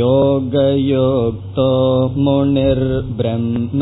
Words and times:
योगयुक्तो 0.00 1.70
मुनिर्ब्रह्म 2.16 3.80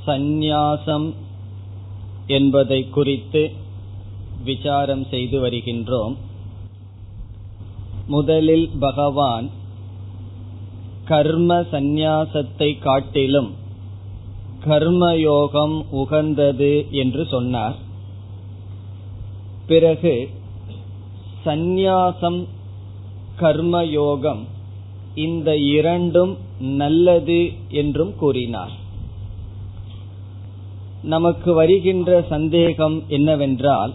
சந்நியாசம் 0.08 1.14
என்பதை 2.28 2.90
குறித்து 2.90 3.52
விசாரம் 4.44 5.06
செய்து 5.06 5.40
வருகின்றோம் 5.40 6.16
முதலில் 8.13 8.69
பகவான் 8.81 9.47
கர்ம 11.05 11.51
சந்நியாசத்தை 11.73 12.69
காட்டிலும் 12.79 13.51
கர்மயோகம் 14.65 15.77
உகந்தது 16.01 16.73
என்று 17.03 17.23
சொன்னார். 17.27 17.77
பிறகு 19.67 20.15
சந்நியாசம் 21.47 22.41
கர்மயோகம் 23.41 24.43
இந்த 25.27 25.49
இரண்டும் 25.77 26.33
நல்லது 26.79 27.41
என்றும் 27.81 28.13
கூறினார். 28.17 28.75
நமக்கு 31.05 31.51
வருகின்ற 31.55 32.11
சந்தேகம் 32.29 32.97
என்னவென்றால் 33.09 33.93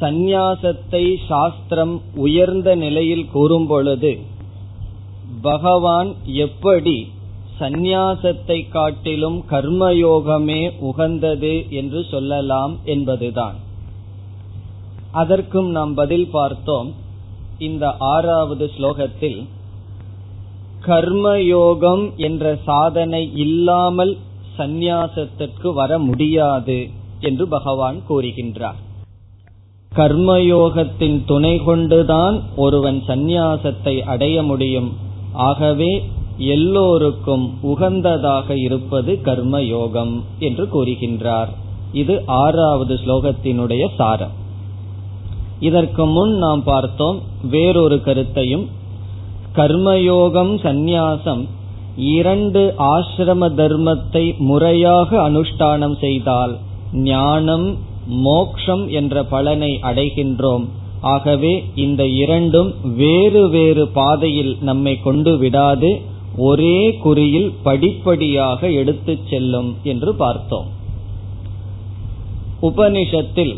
சந்நியாசத்தை 0.00 1.14
சாஸ்திரம் 1.28 2.02
உயர்ந்த 2.14 2.74
நிலையில் 2.74 3.26
கூறும் 3.32 3.66
பொழுது 3.66 4.12
பகவான் 5.42 6.10
எப்படி 6.24 6.96
சந்நியாசத்தை 7.60 8.68
காட்டிலும் 8.68 9.44
கர்மயோகமே 9.50 10.60
உகந்தது 10.80 11.66
என்று 11.70 12.04
சொல்லலாம் 12.10 12.78
என்பதுதான். 12.84 13.56
அதற்கும் 15.12 15.70
நாம் 15.70 15.94
பதில் 15.94 16.28
பார்த்தோம். 16.30 16.94
இந்த 17.58 17.96
ஆறாவது 17.98 18.70
ஸ்லோகத்தில் 18.78 19.40
கர்மயோகம் 20.86 22.04
என்ற 22.16 22.58
சாதனை 22.64 23.22
இல்லாமல் 23.36 24.18
சந்நியாசத்திற்கு 24.58 25.72
வர 25.72 25.98
முடியாது 25.98 26.78
என்று 27.20 27.48
பகவான் 27.48 27.98
கூறுகின்றார். 28.08 28.80
கர்மயோகத்தின் 29.96 31.24
துணை 31.24 31.58
கொண்டுதான் 31.58 32.42
ஒருவன் 32.56 33.02
சந்நியாசத்தை 33.06 34.00
அடைய 34.00 34.42
முடியும். 34.42 34.92
ஆகவே 35.32 36.02
எல்லோருக்கும் 36.38 37.58
உகந்ததாக 37.62 38.50
இருப்பது 38.56 39.20
கர்மயோகம் 39.24 40.20
என்று 40.38 40.68
கூறுகின்றார். 40.72 41.48
இது 41.92 42.22
ஆறாவது 42.26 42.94
ஸ்லோகத்தினுடைய 42.94 43.86
சாரம். 43.96 44.30
இதற்கு 45.60 46.06
முன் 46.06 46.30
நாம் 46.30 46.62
பார்த்தோம் 46.62 47.20
வேறொரு 47.50 48.02
கருத்தையும். 48.02 48.68
கர்மயோகம் 49.56 50.54
சந்நியாசம் 50.62 51.46
இரண்டு 51.96 52.74
ஆசிரம 52.78 53.48
தர்மத்தை 53.60 54.36
முறையாக 54.38 55.30
அனுஷ்டானம் 55.30 55.98
செய்தால் 55.98 56.58
ஞானம் 56.92 57.88
மோக்ஷம் 58.10 58.88
என்ற 58.88 59.24
பலனை 59.24 59.78
அடைகின்றோம். 59.82 60.64
ஆகவே 61.00 61.64
இந்த 61.74 62.06
இரண்டும் 62.06 62.74
வேறு 62.96 63.48
வேறு 63.48 63.88
பாதையில் 63.88 64.56
நம்மை 64.60 65.00
கொண்டு 65.00 65.38
விடாது 65.38 66.00
ஒரே 66.36 66.98
குறியில் 67.04 67.52
படிப்படியாக 67.62 68.70
எடுத்துச் 68.70 69.28
செல்லும் 69.30 69.76
என்று 69.82 70.14
பார்த்தோம். 70.14 70.66
உபனிஷத்தில் 72.62 73.56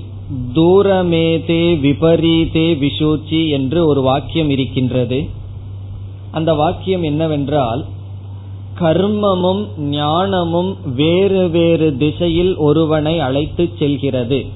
தூரமேதே 0.55 1.81
விபரீதே 1.81 2.75
விஷூச்சி 2.75 3.49
என்று 3.49 3.87
ஒரு 3.87 4.01
வாக்கியம் 4.01 4.51
இருக்கின்றது. 4.51 5.29
அந்த 6.31 6.55
வாக்கியம் 6.55 7.03
என்னவென்றால் 7.03 7.87
கர்மமும் 8.81 9.63
ஞானமும் 9.79 10.77
வேறு 10.95 11.49
வேறு 11.49 11.97
திசையில் 11.97 12.57
ஒருவனை 12.57 13.21
அழைத்து 13.21 13.69
செல்கிறது. 13.79 14.47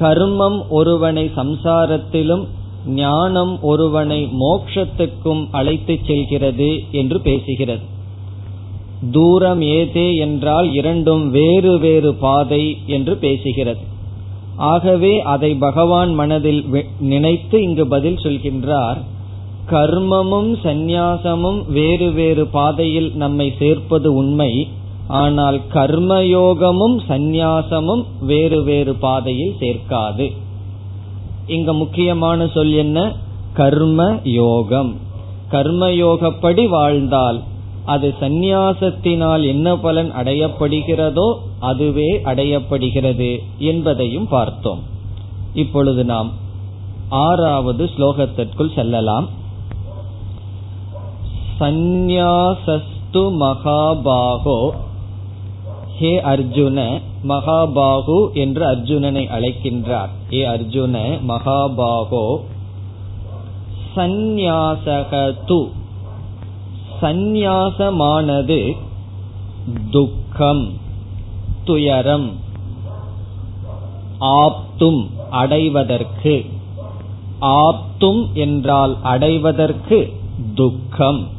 கர்மம் 0.00 0.58
ஒருவனை 0.68 1.30
சம்சாரத்திலும் 1.36 2.44
ஞானம் 2.86 3.62
ஒருவனை 3.62 4.28
மோக்ஷத்துக்கும் 4.40 5.46
அழைத்து 5.50 5.98
செல்கிறது 6.06 6.70
என்று 6.90 7.18
பேசுகிறது. 7.18 7.84
தூரம் 9.10 9.60
ஏதே 9.60 10.16
என்றால் 10.16 10.72
இரண்டும் 10.72 11.30
வேறு 11.30 11.78
வேறு 11.78 12.14
பாதை 12.14 12.76
என்று 12.86 13.18
பேசுகிறது. 13.20 13.82
ஆகவே 14.56 15.20
அதை 15.20 15.54
பகவான் 15.54 16.14
மனதில் 16.14 16.64
நினைத்து 16.98 17.62
இங்கு 17.62 17.86
பதில் 17.86 18.20
சொல்கின்றார் 18.22 18.98
கர்மமும் 19.70 20.50
சந்நியாசமும் 20.64 21.58
வேறு 21.68 22.12
வேறு 22.12 22.46
பாதையில் 22.46 23.12
நம்மை 23.14 23.54
சேர்ப்பது 23.58 24.14
உண்மை. 24.14 24.68
ஆனால் 25.06 25.60
கர்மயோகமும் 25.72 26.96
சந்நியாசமும் 27.08 28.02
வேறு 28.20 28.62
வேறு 28.62 28.94
பாதையில் 28.94 29.56
சேர்க்காது. 29.60 30.26
இங்க 31.46 31.72
முக்கியமான 31.72 32.46
சொல் 32.46 32.72
என்ன? 32.72 33.12
கர்ம 33.54 34.18
யோகம் 34.22 34.90
கர்மயோகப்படி 35.50 36.68
வாழ்ந்தால் 36.68 37.42
அது 37.84 38.14
சந்நியாசத்தினால் 38.20 39.44
என்ன 39.44 39.76
பலன் 39.76 40.10
அடையப்படுகிறதோ 40.12 41.28
அதுவே 41.60 42.10
அடையப்படுகிறது 42.24 43.30
என்பதையும் 43.58 44.28
பார்த்தோம். 44.28 44.82
இப்பொழுது 45.54 46.04
நாம் 46.04 46.30
ஆறாவது 47.08 47.90
ஸ்லோகத்திற்குள் 47.96 48.74
செல்லலாம். 48.74 49.28
சந்நியாசஸ்து 51.60 52.82
மகாபாகோ. 53.12 54.70
ஹே 55.98 56.20
அர்ஜுன 56.20 57.00
மகாபாகு 57.28 58.32
என்று 58.32 58.66
அர்ஜுனனை 58.66 59.26
அழைக்கின்றார். 59.28 60.08
ஏ 60.32 60.46
அர்ஜுன 60.46 61.18
மகாபாகோ. 61.28 62.40
சந்நியாசகது. 63.96 65.68
சந்நியாசமானது 67.02 68.76
துக்கம் 69.90 70.72
துயரம் 71.64 72.30
ஆப்தும் 74.18 75.10
அடைவதற்கு. 75.30 76.46
ஆப்தும் 77.38 78.28
என்றால் 78.34 78.96
அடைவதற்கு 79.02 80.12
துக்கம். 80.54 81.38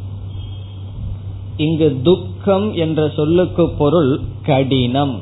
இங்கு 1.66 1.88
துக்கம் 2.02 2.68
என்ற 2.76 3.02
சொல்லுக்கு 3.10 3.64
பொருள் 3.78 4.12
கடினம். 4.44 5.16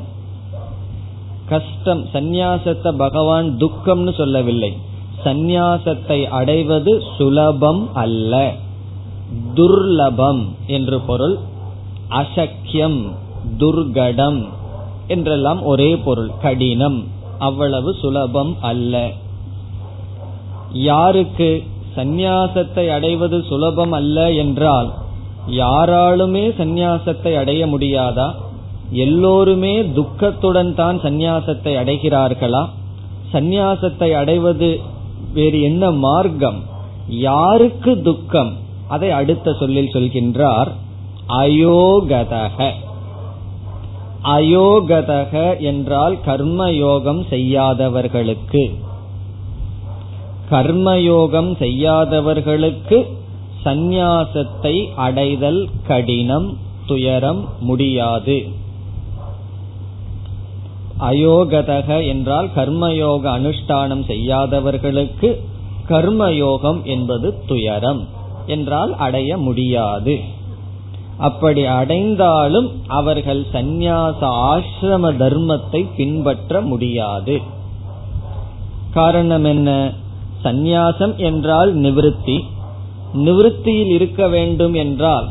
கஷ்டம் 1.46 2.04
சந்நியாசத்தை 2.14 2.92
பகவான் 2.98 3.48
துக்கம்னு 3.58 4.12
சொல்லவில்லை. 4.14 4.72
சந்நியாசத்தை 5.26 6.20
அடைவது 6.40 6.92
சுலபம் 7.18 7.84
அல்ல. 7.94 8.34
துர்லபம் 9.56 10.44
என்று 10.68 10.98
பொருள் 11.00 11.36
அசக்கியம் 12.12 13.00
துர்கடம் 13.58 14.40
என்றெல்லாம் 15.08 15.62
ஒரே 15.64 15.92
பொருள் 15.98 16.32
கடினம் 16.42 17.00
அவ்வளவு 17.40 17.92
சுலபம் 18.02 18.54
அல்ல. 18.62 18.94
யாருக்கு 20.88 21.50
சந்நியாசத்தை 21.96 22.84
அடைவது 22.90 23.38
சுலபம் 23.50 23.92
அல்ல 23.92 24.18
என்றால் 24.34 24.90
யாராலுமே 25.50 26.52
சந்நியாசத்தை 26.58 27.36
அடைய 27.36 27.68
முடியாதா? 27.68 28.34
எல்லோருமே 28.92 29.82
துக்கத்துடன் 29.82 30.74
தான் 30.74 31.00
சந்நியாசத்தை 31.00 31.74
அடைகிறார்களா? 31.76 32.70
சந்நியாசத்தை 33.34 34.12
அடைவது 34.12 34.80
வேறு 35.34 35.62
என்ன 35.62 35.92
மார்க்கம்? 35.92 36.64
யாருக்கு 37.08 38.02
துக்கம்? 38.02 38.54
அதை 38.88 39.12
அடுத்த 39.12 39.54
சொல்லில் 39.54 39.92
சொல்கின்றார் 39.94 40.72
அயோகதக. 41.28 42.72
அயோகதக 44.24 45.60
என்றால் 45.60 46.18
கர்மயோகம் 46.26 47.28
செய்யாதவர்களுக்கு. 47.30 48.72
கர்மயோகம் 50.52 51.58
செய்யாதவர்களுக்கு 51.58 53.18
சந்நியாசத்தை 53.66 54.94
அடைதல் 54.96 55.70
கடினம் 55.88 56.58
துயரம் 56.86 57.46
முடியாது. 57.60 58.48
அயோகதக 61.00 62.08
என்றால் 62.08 62.50
கர்மயோக 62.56 63.24
அனுஷ்டானம் 63.38 64.06
செய்யாதவர்களுக்கு 64.06 65.42
கர்மயோகம் 65.88 66.84
என்பது 66.84 67.44
துயரம் 67.46 68.08
என்றால் 68.46 68.96
அடைய 68.96 69.38
முடியாது. 69.38 70.20
அப்படி 71.18 71.66
அடைந்தாலும் 71.66 72.72
அவர்கள் 72.88 73.46
சந்நியாச 73.54 74.20
ஆசிரம 74.22 75.12
தர்மத்தை 75.18 75.86
பின்பற்ற 75.96 76.62
முடியாது. 76.62 77.42
காரணம் 78.94 79.44
என்ன? 79.44 79.92
சந்நியாசம் 80.44 81.16
என்றால் 81.16 81.78
நிவிருத்தி. 81.78 82.38
நிவிருத்தியில் 83.14 83.92
இருக்க 83.92 84.28
வேண்டும் 84.28 84.74
என்றால் 84.74 85.28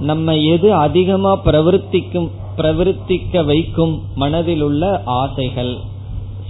நம்ம 0.00 0.36
எது 0.36 0.74
அதிகமா 0.74 1.38
பிரவருத்திக்கும் 1.44 2.28
பிரவருத்திக்க 2.56 3.44
வைக்கும் 3.44 4.02
மனதில் 4.14 4.62
உள்ள 4.62 5.02
ஆசைகள். 5.04 5.76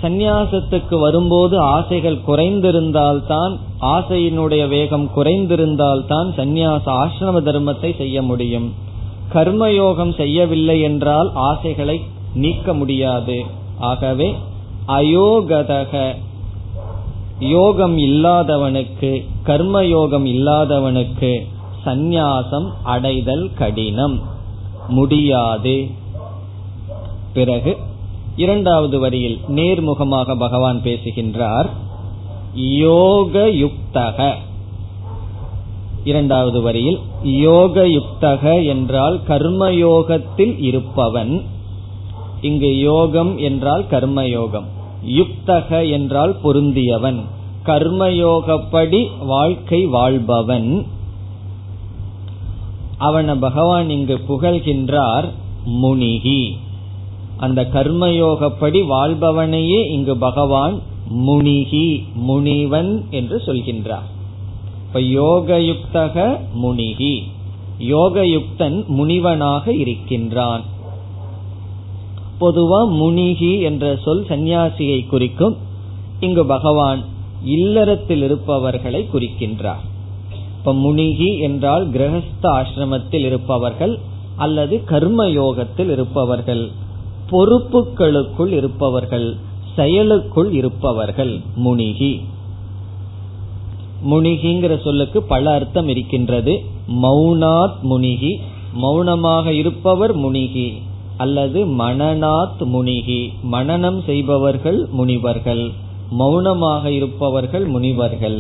சந்நியாசத்துக்கு 0.03 0.99
வரும்போது 0.99 1.59
ஆசைகள் 1.59 2.19
குறைந்திருந்தால்தான் 2.27 3.59
ஆசையினுடைய 3.81 4.69
வேகம் 4.69 5.11
குறைந்திருந்தால்தான் 5.17 6.29
சந்நியாச 6.37 6.83
ஆசிரம 6.85 7.41
தர்மத்தை 7.41 7.97
செய்ய 7.97 8.23
முடியும். 8.23 8.73
கர்மயோகம் 9.33 10.15
செய்யவில்லை 10.15 10.81
என்றால் 10.81 11.31
ஆசைகளை 11.35 12.01
நீக்க 12.35 12.75
முடியாது. 12.75 13.45
ஆகவே 13.79 14.35
அயோகதக 14.89 16.15
யோகம் 17.41 17.99
இல்லாதவனுக்கு 17.99 19.27
கர்ம 19.43 19.85
யோகம் 19.85 20.27
இல்லாதவனுக்கு 20.27 21.47
சந்நியாசம் 21.87 22.71
அடைதல் 22.83 23.51
கடினம். 23.55 24.21
முடியாது. 24.89 25.91
பிறகு 27.33 27.77
இரண்டாவது 28.37 28.99
வரியில் 28.99 29.39
நேர்முகமாக 29.49 30.39
பகவான் 30.39 30.83
பேசுகின்றார். 30.83 31.71
யோக 32.55 33.49
யுக்தக 33.49 34.35
இரண்டாவது 36.05 36.61
வரியில் 36.61 36.99
யோக 37.23 37.87
யுக்தக 37.87 38.67
என்றால் 38.67 39.21
கர்மயோகத்தில் 39.29 40.61
இருப்பவன். 40.61 41.43
இங்கு 42.41 42.79
யோகம் 42.79 43.39
என்றால் 43.39 43.85
கர்மயோகம். 43.91 44.65
யுக்தக 45.07 45.91
என்றால் 45.91 46.37
பொருந்தியவன். 46.45 47.21
கர்மயோகப்படி 47.67 49.07
வாழ்க்கை 49.27 49.87
வாழ்பவன். 49.87 50.87
அவன 53.01 53.39
பகவான் 53.39 53.91
இங்கு 53.91 54.21
புகழ்கின்றார் 54.29 55.29
முனிகி. 55.65 56.57
அந்த 57.37 57.69
கர்மயோகப்படி 57.73 58.87
வாழ்பவனையே 58.87 59.91
இங்கு 59.91 60.17
பகவான் 60.17 60.81
முனிகி 61.27 62.03
முனிவன் 62.29 63.09
என்று 63.11 63.43
சொல்கின்றார். 63.47 64.09
இப்ப 64.87 65.01
யோகயுக்தக 65.01 66.39
முனிகி. 66.63 67.23
யோகயுக்தன் 67.79 68.87
முனிவனாக 68.87 69.69
இருக்கின்றான். 69.69 70.63
பொதுவா 72.41 72.87
முனிகி 72.89 73.61
என்ற 73.61 73.99
சொல் 74.05 74.25
சந்நியாசியை 74.25 75.07
குறிக்கும். 75.07 75.57
இங்கு 76.21 76.47
பகவான் 76.47 77.05
இல்லறத்தில் 77.45 78.23
இருப்பவர்களை 78.23 79.09
குறிக்கின்றார். 79.13 79.85
இப்ப 80.59 80.75
முனிகி 80.75 81.41
என்றால் 81.41 81.91
கிரகஸ்த 81.91 82.43
ஆசிரமத்தில் 82.43 83.25
இருப்பவர்கள் 83.25 83.99
அல்லது 84.37 84.85
கர்ம 84.85 85.29
யோகத்தில் 85.29 85.91
இருப்பவர்கள் 85.91 86.71
பொறுப்புகளுக்குள் 87.31 88.53
இருப்பவர்கள் 88.53 89.37
செயலுக்குள் 89.77 90.53
இருப்பவர்கள் 90.53 91.41
முனிகி. 91.65 92.21
முனிகிங்கிற 94.11 94.83
சொல்லுக்கு 94.83 95.23
பல 95.23 95.53
அர்த்தம் 95.55 95.89
இருக்கின்றது. 95.89 96.65
மௌனாத் 97.03 97.81
முனிகி 97.83 98.41
மௌனமாக 98.73 99.53
இருப்பவர் 99.53 100.15
முனிகி. 100.15 100.69
அல்லது 101.23 101.61
மனநாத் 101.81 102.63
முனிகி 102.75 103.21
மனநம் 103.53 104.01
செய்பவர்கள் 104.05 104.81
முனிவர்கள் 104.91 105.65
மௌனமாக 106.11 106.85
இருப்பவர்கள் 106.91 107.67
முனிவர்கள். 107.67 108.39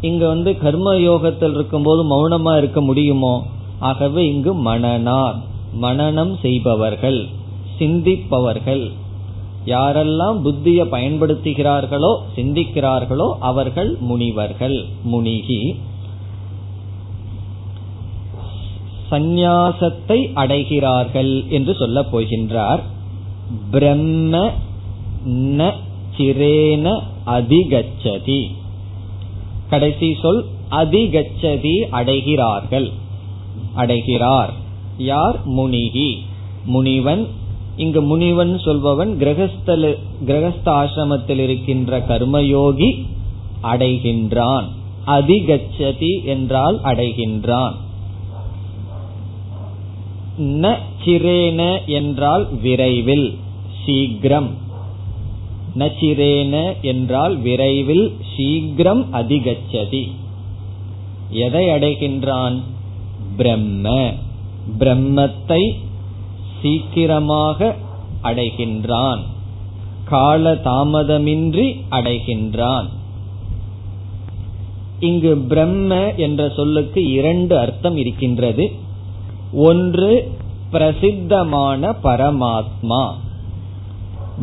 இங்க 0.00 0.22
வந்து 0.26 0.50
கர்ம 0.58 0.88
யோகத்தில் 0.98 1.54
இருக்கும்போது 1.54 2.02
மௌனமா 2.12 2.52
இருக்க 2.56 2.80
முடியுமோ? 2.80 3.34
ஆகவே 3.80 4.22
இங்கு 4.32 4.52
மனநாத் 4.66 5.40
மனநம் 5.82 6.34
செய்பவர்கள் 6.42 7.20
சிந்திப்பவர்கள். 7.78 8.84
யாரெல்லாம் 9.66 10.38
புத்தியை 10.44 10.84
பயன்படுத்துகிறார்களோ 10.94 12.12
சிந்திக்கிறார்களோ 12.36 13.28
அவர்கள் 13.50 13.90
முனிவர்கள் 14.00 14.78
முனிகி. 15.04 15.60
சந்நியாசத்தை 19.14 20.32
அடைகிறார்கள் 20.34 21.48
என்று 21.48 21.74
சொல்ல 21.74 22.00
போகின்றார். 22.00 22.80
பிரம்ம 23.70 24.50
ந 25.28 25.72
சிரேன 26.16 27.00
அதிகச்சதி. 27.26 28.46
கடைசி 29.70 30.16
சொல் 30.22 30.44
அதிகச்சதி 30.70 31.84
அடைகிறார்கள். 31.92 32.92
அடைகிறார். 33.74 34.52
யார்? 34.98 35.38
முனிகி. 35.46 36.18
முனிவன். 36.64 37.26
இங்கு 37.76 38.02
முனிவன் 38.02 38.60
சொல்பவன் 38.60 39.16
கிரகஸ்தல 39.20 39.98
கிரகஸ்த 40.26 40.66
ஆசிரமத்தில் 40.66 41.38
இருக்கின்ற 41.38 41.98
கர்மயோகி 41.98 43.06
அடைகின்றான். 43.62 44.64
அதிகச்சதி 45.06 46.24
என்றால் 46.24 46.80
அடைகின்றான். 46.80 47.72
ந 50.38 50.76
சிரேன 51.04 51.84
என்றால் 51.84 52.48
விரைவில் 52.62 53.38
சீக்கிரம். 53.84 54.50
நச்சிரேன 55.78 56.80
என்றால் 56.80 57.36
விரைவில் 57.36 58.16
சீக்கிரம் 58.36 59.06
அதிகச்சதி. 59.12 60.10
எதை 61.30 61.66
அடைகின்றான்? 61.66 62.60
பிரம்ம. 63.36 64.12
பிரம்மத்தை 64.78 65.74
சீக்கிரமாக 66.62 67.76
அடைகின்றான். 68.22 69.18
கால 70.04 70.54
தாமதமின்றி 70.54 71.80
அடைகின்றான். 71.90 72.88
இங்கு 75.00 75.36
பிரம்ம 75.36 76.12
என்ற 76.14 76.48
சொல்லுக்கு 76.48 77.10
இரண்டு 77.10 77.58
அர்த்தம் 77.58 77.96
இருக்கின்றது. 77.96 78.72
ஒன்று 79.52 80.30
பிரசித்தமான 80.70 81.94
பரமாத்மா. 82.04 83.12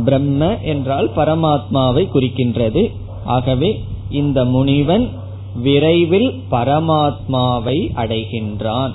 பிரம்ம 0.05 0.57
என்றால் 0.59 1.09
பரமாத்மாவை 1.15 2.07
குறிக்கின்றது. 2.13 2.91
ஆகவே 3.25 3.83
இந்த 4.09 4.45
முனிவன் 4.45 5.09
விரைவில் 5.55 6.43
பரமாத்மாவை 6.51 7.91
அடைகின்றான். 7.95 8.91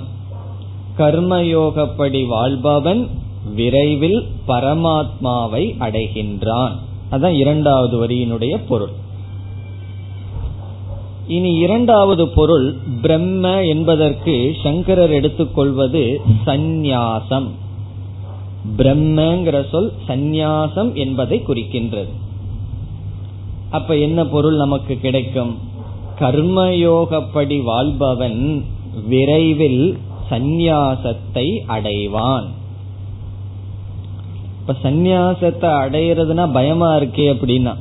கர்மயோகப்படி 0.97 2.27
வாழ்பவன் 2.27 3.07
விரைவில் 3.55 4.27
பரமாத்மாவை 4.47 5.75
அடைகின்றான். 5.79 6.71
அதான் 7.11 7.31
இரண்டாவது 7.31 8.07
வரியினுடைய 8.07 8.59
பொருள். 8.67 9.05
இனி 11.27 11.53
இரண்டாவது 11.53 12.27
பொருள் 12.27 12.75
பிரம்ம 13.01 13.63
என்பதற்கு 13.63 14.55
சங்கரர் 14.63 15.09
எடுத்துக்கொள்வது 15.09 16.21
சந்நியாசம். 16.45 17.47
பிரம்மங்கிற 18.77 19.69
சொல் 19.69 19.91
சந்நியாசம் 20.07 20.93
என்பதை 20.93 21.43
குறிக்கின்றது. 21.47 22.07
அப்ப 23.69 23.97
என்ன 23.97 24.25
பொருள் 24.25 24.55
நமக்கு 24.55 24.97
கிடைக்கும்? 24.97 25.57
கர்மயோகப்படி 26.19 27.63
வாழ்பவன் 27.63 28.65
விரைவில் 29.07 29.97
சந்நியாசத்தை 30.29 31.59
அடைவான். 31.67 32.47
இப்ப 34.61 34.75
சந்நியாசத்தை 34.83 35.69
அடையிறதுனா 35.85 36.53
பயமா 36.53 36.95
இருக்கே 36.95 37.33
அப்படின்னா. 37.33 37.75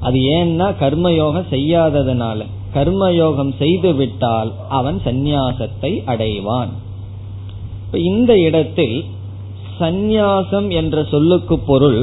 அது 0.00 0.18
ஏன்னா 0.18 0.74
கர்மயோகம் 0.80 1.44
செய்யாததுனால. 1.50 2.44
கர்மயோகம் 2.78 3.52
செய்துவிட்டால் 3.58 4.50
அவன் 4.78 4.98
சந்நியாசத்தை 5.04 5.92
அடைவான். 6.06 6.72
இந்த 8.10 8.32
இடத்தில் 8.38 8.96
சந்நியாசம் 9.80 10.68
என்ற 10.70 10.96
சொல்லுக்கு 11.04 11.56
பொருள் 11.58 12.00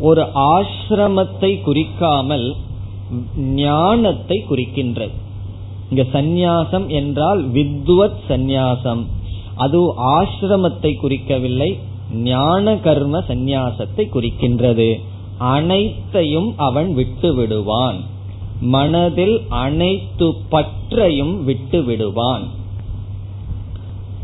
ஒரு 0.00 0.22
ஆசிரமத்தை 0.52 1.50
குறிக்காமல் 1.66 2.48
ஞானத்தை 3.60 4.36
குறிக்கின்றது. 4.50 5.14
இங்க 5.90 6.02
சந்நியாசம் 6.12 6.86
என்றால் 6.98 7.40
வித்வத் 7.48 8.20
சந்நியாசம். 8.28 9.02
அது 9.56 9.78
ஆசிரமத்தை 10.16 10.92
குறிக்கவில்லை 11.02 11.70
ஞான 12.24 12.74
கர்ம 12.76 13.22
சந்நியாசத்தை 13.28 14.04
குறிக்கின்றது. 14.12 14.90
அனைத்தையும் 15.54 16.50
அவன் 16.58 16.90
விட்டு 16.94 17.30
விடுவான் 17.34 17.98
மனதில் 18.60 19.42
அனைத்து 19.48 20.34
பற்றையும் 20.48 21.44
விட்டு 21.44 21.82
விடுவான் 21.82 22.42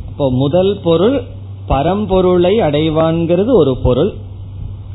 இப்போ 0.08 0.30
முதல் 0.30 0.80
பொருள் 0.82 1.22
பரம்பொருளை 1.68 2.58
அடைவான்கிறது 2.58 3.54
ஒரு 3.54 3.76
பொருள். 3.76 4.12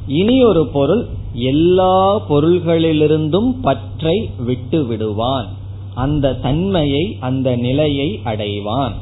இனி 0.08 0.44
ஒரு 0.44 0.68
பொருள் 0.68 1.08
எல்லா 1.34 2.22
பொருள்களிலிருந்தும் 2.30 3.54
பற்றை 3.62 4.30
விட்டு 4.46 4.86
விடுவான் 4.86 5.48
அந்த 5.96 6.36
தன்மையை 6.36 7.18
அந்த 7.20 7.56
நிலையை 7.56 8.20
அடைவான். 8.26 8.94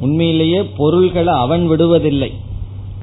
உண்மையிலேயே 0.00 0.62
பொருள்களை 0.62 1.34
அவன் 1.34 1.70
விடுவதில்லை. 1.70 2.32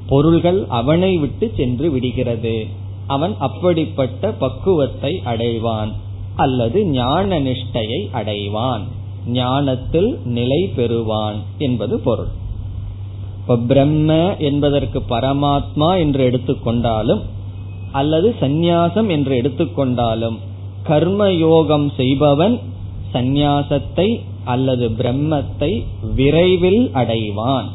பொருள்கள் 0.06 0.64
அவனை 0.68 1.16
விட்டு 1.16 1.52
சென்று 1.56 1.90
விடுகிறது. 1.90 2.66
அவன் 3.14 3.34
அப்படிப்பட்ட 3.38 4.30
பக்குவத்தை 4.42 5.12
அடைவான் 5.24 5.92
அல்லது 6.36 6.78
ஞான 6.90 7.38
நிஷ்டையை 7.40 8.00
அடைவான். 8.12 8.84
ஞானத்தில் 9.32 10.10
நிலை 10.36 10.60
பெறுவான் 10.76 11.38
என்பது 11.58 11.96
பொருள். 12.00 12.32
இப்ப 13.40 13.56
பிரம்ம 13.68 14.10
என்பதற்கு 14.48 14.98
பரமாத்மா 15.08 15.90
என்று 15.98 16.22
எடுத்துக்கொண்டாலும் 16.30 17.22
அல்லது 17.92 18.28
சந்நியாசம் 18.40 19.08
என்று 19.08 19.32
எடுத்துக்கொண்டாலும் 19.42 20.36
கர்ம 20.82 21.22
யோகம் 21.40 21.88
செய்பவன் 21.96 22.54
சந்நியாசத்தை 23.14 24.08
அல்லது 24.44 24.86
பிரம்மத்தை 25.00 25.70
விரைவில் 26.14 26.82
அடைவான். 26.94 27.68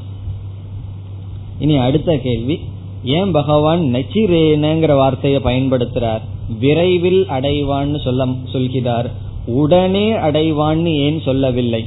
இனி 1.59 1.75
அடுத்த 1.77 2.11
கேள்வி. 2.23 2.55
ஏன் 3.03 3.31
பகவான் 3.31 3.81
நச்சிரேனங்கிற 3.81 4.95
வார்த்தையை 4.95 5.41
பயன்படுத்துறார்? 5.43 6.21
விரைவில் 6.59 7.25
அடைவான்னு 7.25 7.99
சொல்ல 8.03 8.27
சொல்கிறார். 8.51 9.11
உடனே 9.45 10.11
அடைவான்னு 10.11 10.95
ஏன் 10.95 11.21
சொல்லவில்லை? 11.21 11.85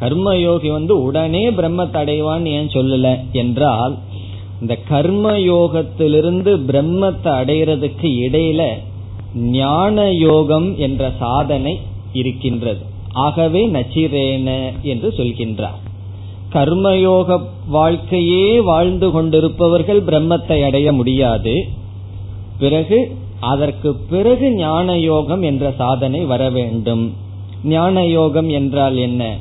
கர்மயோகி 0.00 0.72
வந்து 0.72 1.02
உடனே 1.02 1.50
பிரம்மத்தை 1.50 1.98
அடைவான்னு 2.02 2.44
ஏன் 2.44 2.66
சொல்லல? 2.66 3.30
என்றால் 3.32 3.98
இந்த 4.60 4.76
கர்ம 4.76 5.38
யோகத்திலிருந்து 5.38 6.58
பிரம்மத்தை 6.68 7.32
அடைகிறதுக்கு 7.40 8.08
இடையில 8.28 8.68
ஞான 9.34 10.12
யோகம் 10.12 10.78
என்ற 10.78 11.12
சாதனை 11.18 11.78
இருக்கின்றது. 12.12 12.80
ஆகவே 13.12 13.66
நச்சிரேன 13.66 14.72
என்று 14.82 15.14
சொல்கின்றார். 15.16 15.85
கர்மயோக 16.52 17.40
வாழ்க்கையே 17.68 18.60
வாழ்ந்து 18.60 19.10
கொண்டிருப்பவர்கள் 19.10 20.02
பிரம்மத்தை 20.02 20.64
அடைய 20.64 20.92
முடியாது. 20.92 21.68
பிறகு 22.58 23.16
அதற்கு 23.40 23.94
பிறகு 23.94 24.50
ஞான 24.52 24.98
யோகம் 24.98 25.42
என்ற 25.42 25.72
சாதனை 25.78 26.24
வர 26.24 26.50
வேண்டும். 26.50 27.14
ஞான 27.64 28.06
யோகம் 28.06 28.48
என்றால் 28.48 28.96
என்ன? 28.96 29.36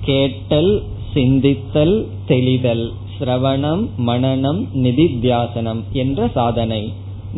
கேட்டல் 0.00 0.82
சிந்தித்தல் 1.14 2.06
தெளிதல் 2.26 2.92
சிரவணம் 3.18 3.88
மனநம் 4.06 4.60
நிதித்தியாசனம் 4.74 5.80
என்ற 5.92 6.28
சாதனை. 6.28 6.92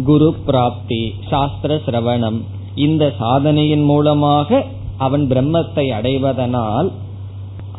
குரு 0.04 0.34
பிராப்தி 0.46 1.14
சாஸ்திர 1.30 1.80
சிரவணம். 1.86 2.40
இந்த 2.74 3.12
சாதனையின் 3.18 3.84
மூலமாக 3.84 4.66
அவன் 4.98 5.28
பிரம்மத்தை 5.28 5.86
அடைவதனால் 5.90 6.90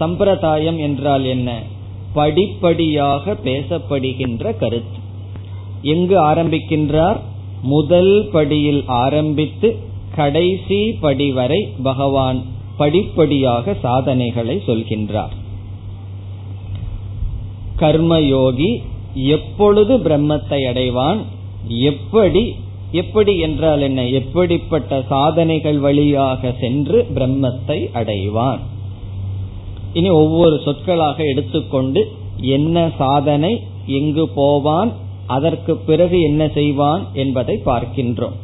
சம்பிரதாயம் 0.03 0.79
என்றால் 0.79 1.25
என்ன? 1.25 1.49
படிப்படியாக 2.17 3.35
பேசப்படுகின்ற 3.45 4.43
கருத்து. 4.59 4.99
எங்கு 5.93 6.17
ஆரம்பிக்கின்றார்? 6.31 7.21
முதல் 7.75 8.15
படியில் 8.33 8.83
ஆரம்பித்து 9.03 9.69
கடைசி 10.17 10.81
படி 11.01 11.29
வரை 11.33 11.61
பகவான் 11.83 12.41
படிப்படியாக 12.77 13.75
சாதனைகளை 13.83 14.57
சொல்கின்றார். 14.67 15.35
கர்மயோகி 17.79 18.71
எப்பொழுது 19.29 19.95
பிரம்மத்தை 19.99 20.61
அடைவான்? 20.71 21.21
எப்படி 21.83 22.45
எப்படி 23.01 23.35
என்றால் 23.39 23.81
என்ன? 23.81 24.01
எப்படிப்பட்ட 24.21 24.93
சாதனைகள் 25.09 25.79
வழியாக 25.79 26.53
சென்று 26.61 26.99
பிரம்மத்தை 27.17 27.79
அடைவான்? 28.01 28.63
இனி 29.95 30.09
ஒவ்வொரு 30.09 30.61
சொற்களாக 30.65 31.25
எடுத்துக்கொண்டு 31.25 32.03
என்ன 32.37 32.91
சாதனை 32.99 33.53
எங்கு 33.87 34.29
போவான் 34.29 34.93
அதற்கு 35.27 35.77
பிறகு 35.77 36.21
என்ன 36.21 36.49
செய்வான் 36.49 37.03
என்பதை 37.13 37.61
பார்க்கின்றோம். 37.67 38.37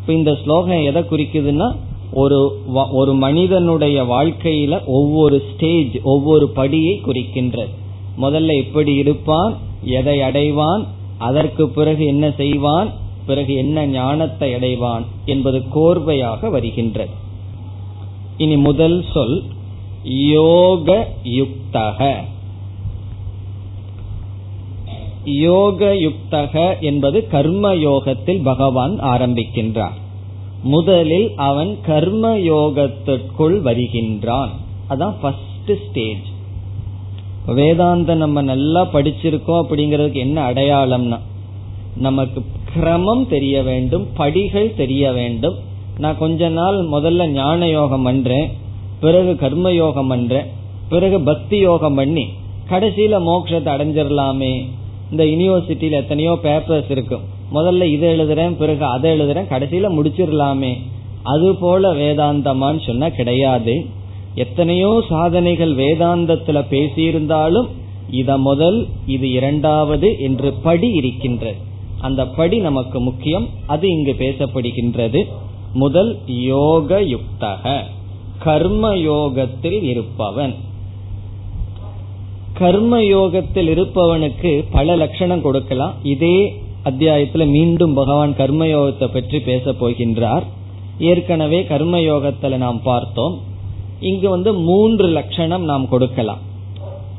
இப்ப 0.00 0.12
இந்த 0.12 0.38
ஸ்லோகம் 0.42 0.82
எதை 0.84 1.02
குறிக்குதுன்னா 1.02 1.68
ஒரு 2.12 2.38
ஒரு 2.90 3.12
மனிதனுடைய 3.14 4.04
வாழ்க்கையில 4.04 4.74
ஒவ்வொரு 4.86 5.42
ஸ்டேஜ் 5.50 5.94
ஒவ்வொரு 6.02 6.50
படியை 6.56 6.94
குறிக்கின்றது. 7.06 7.72
முதல்ல 8.20 8.56
எப்படி 8.56 8.94
இருப்பான் 8.94 9.54
எதை 9.82 10.18
அடைவான் 10.20 10.84
அதற்கு 11.18 11.68
பிறகு 11.68 12.04
என்ன 12.06 12.26
செய்வான் 12.36 12.90
பிறகு 13.26 13.54
என்ன 13.54 13.86
ஞானத்தை 13.86 14.54
அடைவான் 14.54 15.04
என்பது 15.24 15.62
கோர்வையாக 15.74 16.50
வருகின்றது. 16.50 17.10
இனி 18.36 18.56
முதல் 18.56 19.04
சொல் 19.12 19.36
யோக 20.04 21.08
யுக்தக 21.24 22.14
யோக 25.24 25.94
யுக்தக 25.94 26.80
என்பது 26.80 27.26
கர்ம 27.26 27.74
யோகத்தில் 27.74 28.42
பகவான் 28.42 29.00
ஆரம்பிக்கின்றார். 29.00 29.98
முதலில் 30.62 31.32
அவன் 31.36 31.78
கர்ம 31.82 32.36
யோகத்திற்குள் 32.36 33.60
வருகின்றான். 33.60 34.50
அதான் 34.90 35.14
ஃபர்ஸ்ட் 35.20 35.72
ஸ்டேஜ் 35.88 36.32
வேதாந்த 37.46 38.14
நம்ம 38.14 38.42
நல்லா 38.42 38.86
படிச்சிருக்கோம் 38.92 39.62
அப்படிங்கிறதுக்கு 39.62 40.12
என்ன 40.12 40.52
அடையாளம்னா 40.52 41.18
நமக்கு 41.96 42.42
கிரமம் 42.74 43.28
தெரிய 43.28 43.62
வேண்டும் 43.62 44.06
படிகள் 44.14 44.74
தெரிய 44.74 45.12
வேண்டும். 45.12 45.54
நான் 45.98 46.18
கொஞ்ச 46.18 46.48
நாள் 46.48 46.78
முதல்ல 46.88 47.26
ஞான 47.26 47.68
யோகம் 47.68 48.02
பண்றேன். 48.02 48.62
பிறகு 49.04 49.32
கர்ம 49.36 49.72
யோகம் 49.72 50.08
பண்றேன் 50.08 50.48
பிறகு 50.88 51.18
பக்தி 51.20 51.58
யோகம் 51.58 51.94
பண்ணி 51.94 52.24
கடைசியில 52.70 53.18
மோட்சத்தை 53.28 53.70
அடைஞ்சிடலாமே 53.74 54.54
இந்த 55.10 55.22
யூனிவர்சிட்டியில 55.24 56.00
எத்தனையோ 56.02 56.32
பேப்பர்ஸ் 56.42 56.90
இருக்கும் 56.90 57.24
முதல்ல 57.52 57.82
இதை 57.94 58.08
எழுதுறேன் 58.14 58.54
பிறகு 58.56 58.84
அதை 58.84 59.08
எழுதுறேன் 59.14 59.50
கடைசியில 59.52 59.88
முடிச்சிடலாமே 59.96 60.72
அது 61.32 61.48
போல 61.60 61.90
வேதாந்தமான்னு 61.94 62.80
சொன்னா 62.86 63.08
கிடையாது. 63.08 63.74
எத்தனையோ 64.34 64.90
சாதனைகள் 65.08 65.72
வேதாந்தத்துல 65.76 66.58
பேசியிருந்தாலும் 66.72 67.68
இத 68.10 68.36
முதல் 68.38 68.78
இது 69.06 69.26
இரண்டாவது 69.30 70.08
என்று 70.18 70.48
படி 70.66 70.88
இருக்கின்றது. 71.00 71.58
அந்த 72.00 72.22
படி 72.38 72.56
நமக்கு 72.58 73.00
முக்கியம். 73.00 73.46
அது 73.66 73.84
இங்கு 73.88 74.14
பேசப்படுகின்றது. 74.18 75.20
முதல் 75.74 76.12
யோக 76.26 77.00
யுக்தக 77.12 77.72
கர்ம 78.38 78.96
யோகத்தில் 78.96 79.82
இருப்பவன். 79.82 80.54
கர்ம 82.52 83.02
யோகத்தில் 83.02 83.68
இருப்பவனுக்கு 83.68 84.64
பல 84.70 84.96
லட்சணம் 84.96 85.42
கொடுக்கலாம். 85.42 85.94
இதே 86.02 86.62
அத்தியாயத்துல 86.84 87.46
மீண்டும் 87.46 87.94
பகவான் 87.94 88.32
கர்மயோகத்தை 88.32 89.12
பற்றி 89.12 89.40
பேச 89.40 89.72
போகின்றார். 89.72 90.42
ஏற்கனவே 90.98 91.62
கர்மயோகத்துல 91.62 92.56
நாம் 92.56 92.82
பார்த்தோம். 92.82 93.40
இங்கு 94.00 94.28
வந்து 94.28 94.54
மூன்று 94.54 95.06
லட்சணம் 95.06 95.64
நாம் 95.64 95.88
கொடுக்கலாம். 95.88 96.38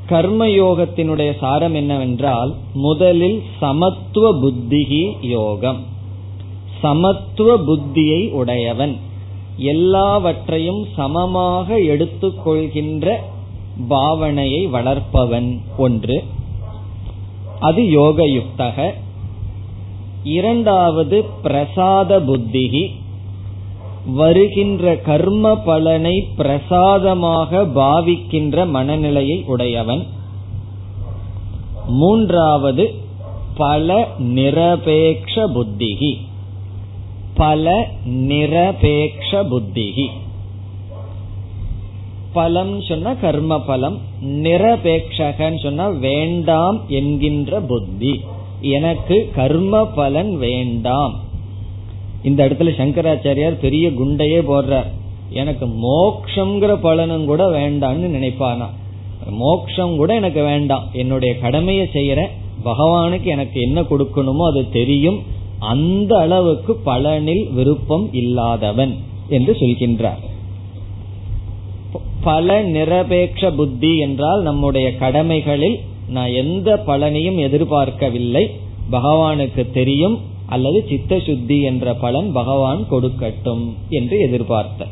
கர்மயோகத்தினுடைய 0.09 1.37
சாரம் 1.37 1.73
என்னவென்றால் 1.73 2.55
முதலில் 2.73 3.43
சமத்துவ 3.59 4.39
புத்திகி 4.39 5.11
யோகம். 5.21 5.83
சமத்துவ 6.81 7.57
புத்தியை 7.57 8.31
உடையவன். 8.31 8.97
எல்லாவற்றையும் 9.57 10.87
சமமாக 10.95 11.79
எடுத்துக்கொள்கின்ற 11.79 13.15
பாவனையை 13.89 14.69
வளர்ப்பவன் 14.69 15.61
ஒன்று. 15.77 16.23
அது 17.59 17.89
யோக 17.89 18.27
யுக்தக 18.27 18.93
இரண்டாவது 20.23 21.25
பிரசாத 21.41 22.19
புத்திகி. 22.19 22.91
வருகின்ற 24.05 24.95
கர்ம 24.95 25.55
பலனை 25.55 26.27
பிரசாதமாக 26.35 27.63
பாவிக்கின்ற 27.63 28.69
மனநிலையை 28.69 29.43
உடையவன். 29.47 30.05
மூன்றாவது 31.87 32.93
பல 33.55 34.07
நிரபேக்ஷ 34.19 35.47
புத்திகி. 35.53 36.17
பல 37.35 37.87
நிரபேக்ஷ 38.09 39.31
புத்திகி 39.31 40.07
பலம் 42.33 42.81
சொன்னா 42.81 43.13
கர்ம 43.13 43.61
பலம் 43.61 43.97
நிரபேக்ஷகன்னு 44.25 45.59
சொன்னா 45.59 45.87
வேண்டாம் 45.87 46.81
என்கின்ற 46.87 47.59
புத்தி. 47.59 48.21
எனக்கு 48.61 49.31
கர்ம 49.35 49.85
பலன் 49.85 50.37
வேண்டாம். 50.37 51.13
இந்த 52.23 52.49
இடத்துல 52.49 52.69
சங்கராச்சாரியார் 52.77 53.59
பெரிய 53.59 53.89
குண்டையே 53.89 54.39
போடுறார். 54.41 54.89
எனக்கு 55.29 55.67
மோக்ஷங்கிற 55.67 56.75
பலனும் 56.75 57.25
கூட 57.25 57.47
வேண்டாம்னு 57.49 58.09
நினைப்பானா? 58.17 58.69
மோக்ஷம் 59.29 59.95
கூட 59.95 60.15
எனக்கு 60.15 60.43
வேண்டாம். 60.43 60.83
என்னுடைய 60.93 61.39
கடமையை 61.39 61.89
செய்யற 61.93 62.25
பகவானுக்கு 62.65 63.23
எனக்கு 63.23 63.61
என்ன 63.61 63.81
கொடுக்கணுமோ 63.81 64.49
அது 64.49 64.69
தெரியும். 64.69 65.19
அந்த 65.59 66.17
அளவுக்கு 66.17 66.79
பலனில் 66.85 67.53
விருப்பம் 67.53 68.13
இல்லாதவன் 68.13 68.95
என்று 69.29 69.53
சொல்கின்றார். 69.59 70.23
பல 72.23 72.63
நிரபேட்ச 72.63 73.55
புத்தி 73.55 73.97
என்றால் 73.97 74.41
நம்முடைய 74.41 74.97
கடமைகளில் 74.97 75.79
நான் 76.09 76.29
எந்த 76.29 76.83
பலனையும் 76.87 77.37
எதிர்பார்க்கவில்லை. 77.37 78.51
பகவானுக்கு 78.91 79.71
தெரியும். 79.71 80.19
அல்லது 80.47 80.85
சித்த 80.89 81.19
சுத்தி 81.19 81.61
என்ற 81.61 81.93
பலன் 81.93 82.31
பகவான் 82.31 82.85
கொடுக்கட்டும் 82.91 83.73
என்று 83.89 84.19
எதிர்பார்த்த 84.19 84.85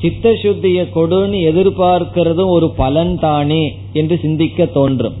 சித்த 0.00 0.30
சுத்திய 0.30 0.86
கொடுன்னு 0.94 1.38
எதிர்பார்க்கிறதும் 1.52 2.48
ஒரு 2.48 2.70
பலன் 2.70 3.18
தானே 3.18 3.78
என்று 3.92 4.18
சிந்திக்க 4.22 4.66
தோன்றும். 4.66 5.14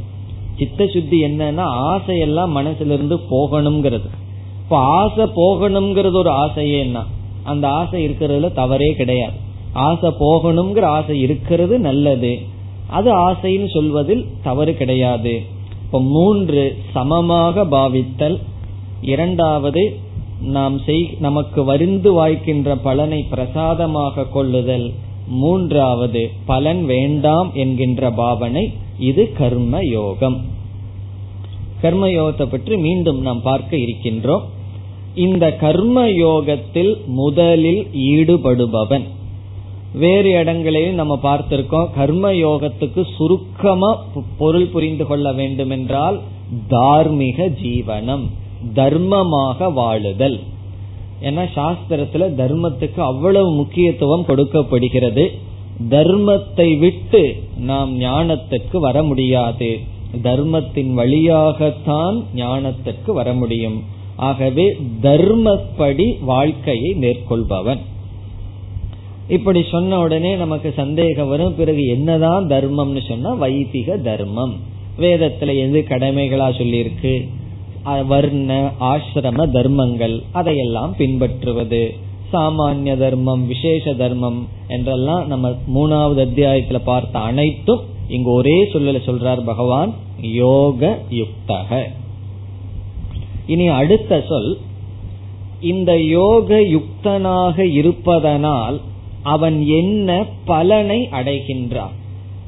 சித்த 0.58 0.86
சுத்தி 0.86 1.22
என்னன்னா 1.24 1.64
ஆசையெல்லாம் 1.92 2.56
மனசிலிருந்து 2.56 3.16
போகணுங்கிறது. 3.30 4.08
இப்ப 4.70 4.82
ஆசை 4.82 5.24
போகணுங்கிறது 5.36 6.12
ஒரு 6.12 6.30
ஆசையேன்னா 6.30 7.00
அந்த 7.44 7.68
ஆசை 7.68 8.08
இருக்கிறதுல 8.08 8.52
தவறே 8.52 8.90
கிடையாது. 8.92 9.32
ஆசை 9.72 10.10
போகணுங்கிற 10.20 10.84
ஆசை 10.84 11.20
இருக்கிறது 11.20 11.78
நல்லது. 11.78 12.30
அது 12.88 13.10
ஆசைன்னு 13.18 13.66
சொல்வதில் 13.70 14.22
தவறு 14.42 14.76
கிடையாது. 14.76 15.32
இப்ப 15.84 16.00
மூன்று 16.00 16.62
சமமாக 16.92 17.64
பாவித்தல். 17.64 18.38
இரண்டாவது 19.00 19.84
நாம் 20.40 20.78
செய் 20.78 21.02
நமக்கு 21.18 21.64
வருந்து 21.64 22.12
வாய்க்கின்ற 22.20 22.78
பலனை 22.82 23.20
பிரசாதமாக 23.30 24.24
கொள்ளுதல். 24.24 24.92
மூன்றாவது 25.26 26.30
பலன் 26.46 26.84
வேண்டாம் 26.84 27.50
என்கின்ற 27.54 28.12
பாவனை 28.12 28.64
இது 28.98 29.32
கர்ம 29.32 29.82
யோகம் 29.82 30.40
கர்ம 31.80 32.06
யோகத்தை 32.06 32.46
பற்றி 32.46 32.76
மீண்டும் 32.76 33.20
நாம் 33.20 33.42
பார்க்க 33.42 33.76
இருக்கின்றோம். 33.76 34.46
இந்த 35.14 35.56
கர்ம 35.56 36.10
யோகத்தில் 36.10 36.96
முதலில் 37.06 37.86
ஈடுபடுபவன். 37.92 39.02
வேறு 39.92 40.30
இடங்களிலும் 40.30 40.94
நம்ம 40.94 41.18
பார்த்திருக்கோம் 41.22 41.88
கர்ம 41.94 42.32
யோகத்துக்கு 42.32 43.06
சுருக்கமா 43.16 44.02
பொருள் 44.38 44.66
புரிந்து 44.66 45.06
கொள்ள 45.06 45.32
வேண்டும் 45.32 45.70
என்றால் 45.70 46.20
தார்மீக 46.68 47.46
ஜீவனம் 47.46 48.22
தர்மமாக 48.74 49.72
வாழுதல். 49.72 50.40
ஏன்னா 51.22 51.44
சாஸ்திரத்துல 51.54 52.28
தர்மத்துக்கு 52.36 52.98
அவ்வளவு 52.98 53.50
முக்கியத்துவம் 53.50 54.24
கொடுக்கப்படுகிறது. 54.24 55.30
தர்மத்தை 55.90 56.78
விட்டு 56.78 57.42
நாம் 57.56 58.00
ஞானத்துக்கு 58.00 58.76
வர 58.78 59.02
முடியாது. 59.02 59.78
தர்மத்தின் 60.22 60.94
வழியாகத்தான் 60.94 62.24
ஞானத்திற்கு 62.36 63.12
வர 63.12 63.32
முடியும். 63.32 63.98
ஆகவே 64.20 64.66
தர்மப்படி 65.02 66.06
வாழ்க்கையை 66.20 66.90
மேற்கொள்பவன். 67.00 67.82
இப்படி 69.28 69.60
சொன்ன 69.70 69.98
உடனே 69.98 70.32
நமக்கு 70.34 70.72
சந்தேகம் 70.76 71.28
வரும். 71.28 71.56
பிறகு 71.56 71.82
என்னதான் 71.86 72.46
தர்மம்னு 72.46 73.02
சொன்னா 73.08 73.32
வைதிக 73.34 73.96
தர்மம். 74.08 74.54
வேதத்துல 74.98 75.50
எது 75.64 75.84
கடமைகளா 75.88 76.48
சொல்லியிருக்கு? 76.60 77.14
வர்ண 78.06 78.48
ஆசிரம 78.80 79.46
தர்மங்கள் 79.50 80.16
அதையெல்லாம் 80.32 80.94
பின்பற்றுவது. 80.96 81.82
சாமானிய 82.32 82.96
தர்மம் 82.98 83.46
விசேஷ 83.46 83.94
தர்மம் 83.94 84.40
என்றெல்லாம் 84.68 85.24
நம்ம 85.26 85.48
மூணாவது 85.74 86.20
அத்தியாயத்துல 86.26 86.78
பார்த்த 86.84 87.18
அனைத்தும் 87.18 87.80
இங்கு 88.08 88.30
ஒரே 88.30 88.58
சொல்லல 88.72 88.98
சொல்றார் 89.06 89.40
பகவான் 89.44 89.92
யோக 90.34 90.98
யுக்தக 91.10 91.80
இனி 93.46 93.66
அடுத்த 93.68 94.24
சொல் 94.28 94.58
இந்த 95.60 96.02
யோக 96.02 96.60
யுக்தனாக 96.60 97.58
இருப்பதனால் 97.58 98.80
அவன் 99.22 99.66
என்ன 99.66 100.26
பலனை 100.44 101.08
அடைகின்றான்? 101.12 101.94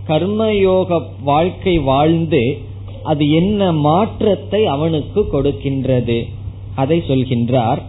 கர்மயோக 0.09 1.03
வாழ்க்கை 1.23 1.79
வாழ்ந்து 1.79 2.59
அது 3.03 3.31
என்ன 3.31 3.73
மாற்றத்தை 3.73 4.67
அவனுக்கு 4.67 5.27
கொடுக்கின்றது? 5.33 6.29
அதை 6.75 7.03
சொல்கின்றார். 7.09 7.83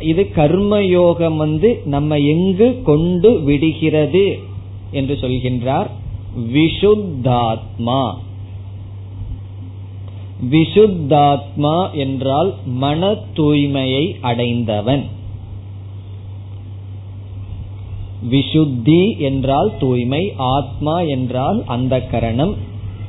இது 0.00 0.28
கர்மயோகம் 0.34 1.36
வந்து 1.36 1.82
நம்ம 1.84 2.18
எங்கு 2.18 2.82
கொண்டு 2.82 3.42
விடுகிறது 3.42 4.38
என்று 4.90 5.14
சொல்கின்றார். 5.14 5.86
விஷுத்தாத்மா 6.52 8.14
விஷுத்தாத்மா 10.50 11.90
என்றால் 11.92 12.54
மன 12.64 13.12
தூய்மையை 13.12 14.14
அடைந்தவன். 14.20 15.04
விஷுத்தி 18.30 19.18
என்றால் 19.18 19.72
தூய்மை 19.78 20.32
ஆத்மா 20.36 21.00
என்றால் 21.00 21.62
அந்த 21.66 22.02
கரணம் 22.02 22.54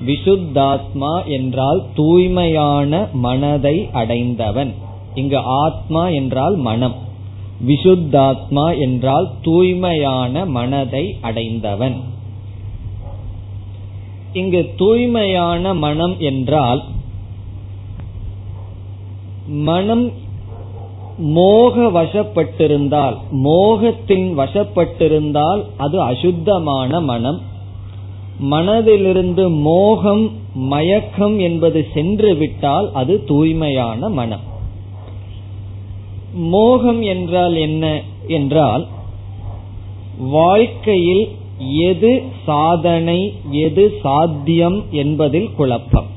விஷுத்தாத்மா 0.06 1.26
என்றால் 1.26 1.86
தூய்மையான 1.96 3.08
மனதை 3.14 3.90
அடைந்தவன். 3.92 4.74
இங்கு 5.16 5.38
ஆத்மா 5.38 6.08
என்றால் 6.08 6.56
மனம். 6.56 6.96
விஷுத்தாத்மா 7.68 8.80
என்றால் 8.80 9.32
தூய்மையான 9.42 10.46
மனதை 10.46 11.18
அடைந்தவன். 11.22 11.96
இங்கு 14.34 14.74
தூய்மையான 14.78 15.74
மனம் 15.74 16.16
என்றால் 16.20 16.84
மனம் 19.54 20.12
மோக 21.18 21.82
வசப்பட்டிருந்தால் 21.82 23.18
மோகத்தின் 23.32 24.34
வசப்பட்டிருந்தால் 24.34 25.64
அது 25.78 26.02
அசுத்தமான 26.02 27.02
மனம். 27.02 27.42
மனதிலிருந்து 28.52 29.62
மோகம் 29.62 30.32
மயக்கம் 30.54 31.40
என்பது 31.40 31.88
சென்று 31.94 32.36
விட்டால் 32.36 32.92
அது 32.94 33.24
தூய்மையான 33.24 34.10
மனம். 34.10 34.40
மோகம் 36.34 37.02
என்றால் 37.02 37.56
என்ன? 37.56 38.02
என்றால் 38.28 38.88
வாழ்க்கையில் 40.20 41.28
எது 41.78 42.22
சாதனை 42.46 43.34
எது 43.52 43.94
சாத்தியம் 44.04 44.84
என்பதில் 44.92 45.50
குழப்பம். 45.56 46.13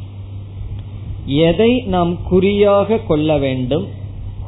எதை 1.26 1.80
நாம் 1.80 2.22
குறியாக 2.22 2.98
கொள்ள 2.98 3.38
வேண்டும் 3.38 3.86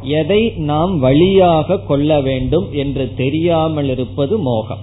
எதை 0.02 0.52
நாம் 0.56 0.98
வழியாக 0.98 1.78
கொள்ள 1.78 2.20
வேண்டும் 2.20 2.72
என்று 2.72 3.14
தெரியாமல் 3.14 3.88
இருப்பது 3.88 4.38
மோகம். 4.38 4.78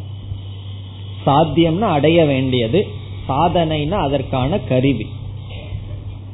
சாத்தியம்னா 1.25 1.79
அடைய 1.79 2.25
வேண்டியது 2.25 2.87
சாதனைனா 3.27 3.89
அதற்கான 3.89 4.59
கருவி. 4.59 5.05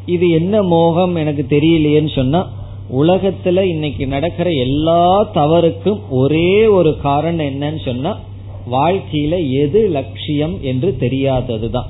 இது 0.05 0.29
என்ன 0.29 0.63
மோகம் 0.63 1.15
எனக்கு 1.15 1.45
தெரியலையேன்னு 1.49 2.15
சொன்னா 2.15 2.49
உலகத்துல 3.01 3.61
இன்னைக்கு 3.61 4.07
நடக்கிற 4.07 4.49
எல்லா 4.49 5.23
தவறுக்கும் 5.23 5.99
ஒரே 6.09 6.65
ஒரு 6.65 6.97
காரணம் 6.97 7.45
என்னன்னு 7.45 7.85
சொன்னா 7.85 8.19
வாழ்க்கையில 8.71 9.49
எது 9.49 9.89
லட்சியம் 9.89 10.57
என்று 10.61 10.97
தெரியாததுதான். 10.99 11.89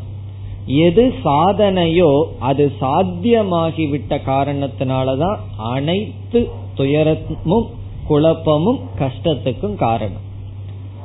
எது 0.65 1.13
சாதனையோ 1.23 2.23
அது 2.39 2.71
சாத்தியமாகிவிட்ட 2.81 4.21
காரணத்தினாலதான் 4.25 5.37
அனைத்து 5.57 6.49
துயரமும் 6.75 7.67
குழப்பமும் 8.07 8.79
கஷ்டத்துக்கும் 8.99 9.75
காரணம். 9.75 10.29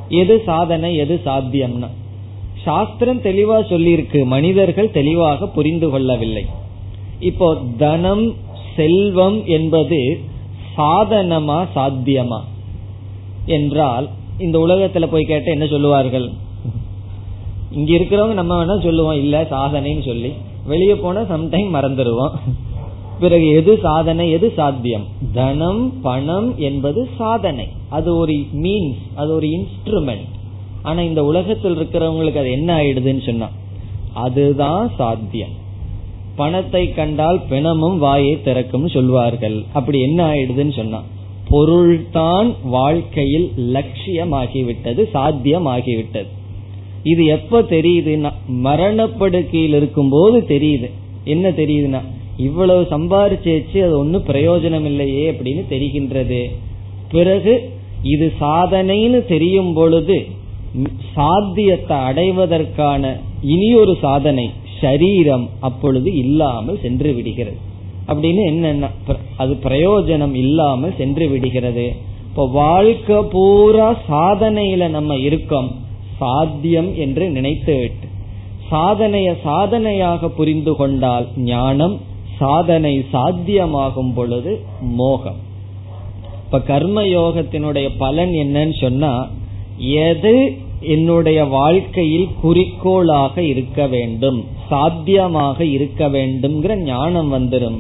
எது 0.09 0.43
சாதனை 0.47 0.97
எது 0.97 1.21
சாத்தியம்னா? 1.25 1.89
சாஸ்திரம் 2.65 3.21
தெளிவா 3.21 3.61
சொல்லியிருக்கு 3.63 4.25
மனிதர்கள் 4.25 4.91
தெளிவாக 4.91 5.47
புரிந்து 5.47 5.91
கொள்ளவில்லை. 5.91 6.47
இப்போ 7.21 7.59
தனம் 7.79 8.35
செல்வம் 8.77 9.47
என்பது 9.47 10.21
சாதனமா 10.77 11.67
சாத்தியமா? 11.75 12.41
என்றால் 13.47 14.09
இந்த 14.39 14.59
உலகத்துல 14.59 15.07
போய் 15.07 15.25
கேட்ட 15.25 15.51
என்ன 15.51 15.67
சொல்லுவார்கள்? 15.67 16.31
இங்க 17.71 17.91
இருக்கிறவங்க 17.97 18.33
நம்ம 18.33 18.59
வேணா 18.59 18.83
சொல்லுவோம் 18.83 19.19
இல்ல 19.19 19.43
சாதனைன்னு 19.51 20.05
சொல்லி. 20.07 20.31
வெளியே 20.67 20.95
போனா 20.95 21.21
சம்டைம் 21.21 21.75
மறந்துடுவோம் 21.77 22.35
பிறகு 23.21 23.47
எது 23.49 23.79
சாதனை 23.83 24.31
எது 24.31 24.53
சாத்தியம்? 24.57 25.05
தனம் 25.33 26.01
பணம் 26.03 26.49
என்பது 26.59 27.09
சாதனை. 27.19 27.67
அது 27.89 28.17
ஒரு 28.17 28.35
மீன்ஸ் 28.65 29.03
அது 29.15 29.35
ஒரு 29.35 29.47
இன்ஸ்ட்ருமெண்ட் 29.47 30.27
ஆனா 30.83 31.01
இந்த 31.01 31.25
உலகத்தில் 31.25 31.77
இருக்கிறவங்களுக்கு 31.79 32.43
அது 32.43 32.51
என்ன 32.51 32.69
ஆயிடுதுன்னு 32.77 33.25
சொன்னா 33.27 33.49
அதுதான் 34.15 34.91
சாத்தியம். 34.97 35.55
பணத்தை 36.37 36.93
கண்டால் 36.93 37.41
பிணமும் 37.49 37.99
வாயை 37.99 38.43
திறக்கும் 38.43 38.89
சொல்வார்கள். 38.89 39.65
அப்படி 39.73 40.01
என்ன 40.01 40.21
ஆயிடுதுன்னு 40.33 40.77
சொன்னா 40.77 41.03
பொருள்தான் 41.49 42.55
வாழ்க்கையில் 42.63 43.53
லட்சியமாகிவிட்டது 43.57 45.03
சாத்தியமாகிவிட்டது. 45.15 46.31
இது 47.03 47.25
எப்ப 47.27 47.61
தெரியுதுன்னா 47.61 48.31
மரணப்படுக்கையில் 48.47 49.75
இருக்கும் 49.75 50.09
போது 50.09 50.39
தெரியுது. 50.49 50.91
என்ன 51.25 51.51
தெரியுதுன்னா 51.51 52.01
இவ்வளவு 52.37 52.83
சம்பாரிச்சு 52.91 53.83
அது 53.85 53.99
ஒன்னும் 53.99 54.27
பிரயோஜனம் 54.29 54.85
இல்லையே 54.85 55.31
அப்படின்னு 55.33 55.63
தெரிகின்றது. 55.75 56.41
பிறகு 57.13 57.55
இது 58.03 58.33
சாதனைன்னு 58.41 59.27
தெரியும் 59.27 59.73
பொழுது 59.73 60.17
சாத்தியத்தை 61.15 61.97
அடைவதற்கான 61.97 63.13
இனி 63.43 63.75
ஒரு 63.75 63.97
சாதனை 64.03 64.51
ஷரீரம் 64.81 65.47
அப்பொழுது 65.61 66.17
இல்லாமல் 66.17 66.81
சென்று 66.83 67.15
விடுகிறது. 67.15 67.59
அப்படின்னு 68.09 68.43
என்னன்னா 68.51 68.89
அது 69.37 69.55
பிரயோஜனம் 69.65 70.35
இல்லாமல் 70.35 70.97
சென்று 70.97 71.29
விடுகிறது. 71.29 71.87
இப்போ 72.29 72.47
வாழ்க்கை 72.47 73.19
பூரா 73.35 73.97
சாதனையில 74.09 74.89
நம்ம 74.89 75.15
இருக்கோம். 75.15 75.71
சாத்தியம் 76.19 76.95
என்று 76.97 77.29
நினைத்து 77.29 77.75
விட்டு 77.77 78.07
சாதனைய 78.71 79.37
சாதனையாக 79.45 80.29
புரிந்து 80.29 80.77
கொண்டால் 80.77 81.27
ஞானம் 81.37 81.97
சாதனை 82.39 83.05
சாத்தியமாகும் 83.13 84.13
பொழுது 84.15 84.53
மோகம். 84.81 85.39
இப்ப 86.45 86.61
கர்ம 86.61 87.03
யோகத்தினுடைய 87.03 87.89
பலன் 87.99 88.33
என்னன்னு 88.35 88.81
சொன்னா 88.81 89.13
எது 90.09 90.35
என்னுடைய 90.81 91.45
வாழ்க்கையில் 91.45 92.29
குறிக்கோளாக 92.43 93.43
இருக்க 93.43 93.87
வேண்டும் 93.87 94.45
சாத்தியமாக 94.69 95.65
இருக்க 95.65 96.09
வேண்டும்ங்கிற 96.09 96.83
ஞானம் 96.83 97.33
வந்துடும் 97.33 97.79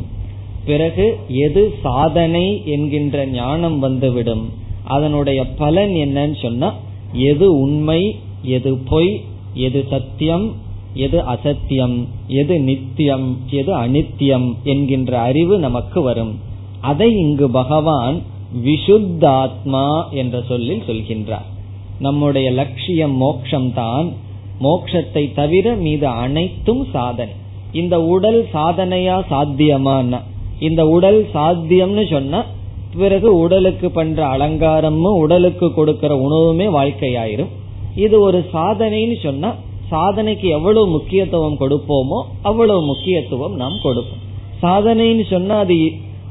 பிறகு 0.65 1.07
எது 1.29 1.73
சாதனை 1.83 2.63
என்கின்ற 2.65 3.27
ஞானம் 3.27 3.79
வந்துவிடும் 3.79 4.45
அதனுடைய 4.85 5.45
பலன் 5.57 5.95
என்னன்னு 5.97 6.43
சொன்னா 6.43 6.75
எது 7.13 7.47
உண்மை 7.59 8.01
எது 8.43 8.75
பொய் 8.75 9.21
எது 9.55 9.85
சத்தியம் 9.91 10.55
எது 10.95 11.21
அசத்தியம் 11.21 12.07
எது 12.27 12.61
நித்தியம் 12.61 13.39
எது 13.51 13.77
அனித்தியம் 13.77 14.55
என்கின்ற 14.65 15.19
அறிவு 15.19 15.59
நமக்கு 15.59 16.03
வரும். 16.03 16.39
அதை 16.81 17.17
இங்கு 17.17 17.51
பகவான் 17.51 18.23
விஷுத்தாத்மா 18.65 20.11
என்ற 20.11 20.43
சொல்லில் 20.49 20.83
சொல்கின்றார். 20.87 21.45
நம்முடைய 21.99 22.51
லட்சியம் 22.51 23.23
மோக்ஷம்தான். 23.23 24.13
மோக்ஷத்தை 24.61 25.35
தவிர 25.35 25.75
மீது 25.75 26.07
அனைத்தும் 26.07 26.87
சாதனை. 26.93 27.33
இந்த 27.73 28.03
உடல் 28.03 28.47
சாதனையா 28.55 29.27
சாத்தியமான 29.27 30.23
இந்த 30.59 30.87
உடல் 30.87 31.29
சாத்தியம்னு 31.35 32.11
சொன்னா 32.11 32.45
பிறகு 32.97 33.39
உடலுக்கு 33.39 33.91
பண்ற 33.91 34.27
அலங்காரமும் 34.27 35.19
உடலுக்கு 35.19 35.75
கொடுக்கிற 35.75 36.15
உணவுமே 36.15 36.67
வாழ்க்கையாயிரும். 36.67 37.49
இது 38.05 38.17
ஒரு 38.21 38.39
சாதனைன்னு 38.53 39.17
சொன்னா 39.23 39.51
சாதனைக்கு 39.91 40.47
எவ்வளவு 40.49 40.87
முக்கியத்துவம் 40.89 41.61
கொடுப்போமோ 41.61 42.19
அவ்வளவு 42.43 42.81
முக்கியத்துவம் 42.83 43.55
நாம் 43.63 43.77
கொடுப்போம். 43.83 44.23
சாதனைன்னு 44.63 45.25
சொன்னா 45.31 45.57
அது 45.65 45.77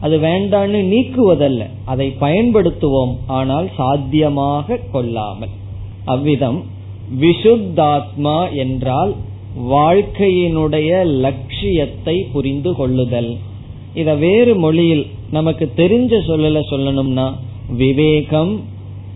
அது 0.06 0.16
வேண்டான்னு 0.20 0.80
நீக்குவதல்ல 0.94 1.64
அதை 1.86 2.08
பயன்படுத்துவோம் 2.20 3.14
ஆனால் 3.38 3.68
சாத்தியமாக 3.78 4.78
கொள்ளாமல். 4.94 5.54
அவ்விதம் 6.06 6.60
விஷுத்தாத்மா 7.22 8.38
என்றால் 8.64 9.14
வாழ்க்கையினுடைய 9.72 10.90
லட்சியத்தை 11.26 12.16
புரிந்து 12.34 12.72
கொள்ளுதல். 12.76 13.32
இத 13.94 14.16
வேறு 14.24 14.54
மொழியில் 14.56 15.06
நமக்கு 15.32 15.66
தெரிஞ்ச 15.76 16.14
சொல்லல 16.30 16.62
சொல்லணும்னா 16.72 17.28
விவேகம் 17.78 18.54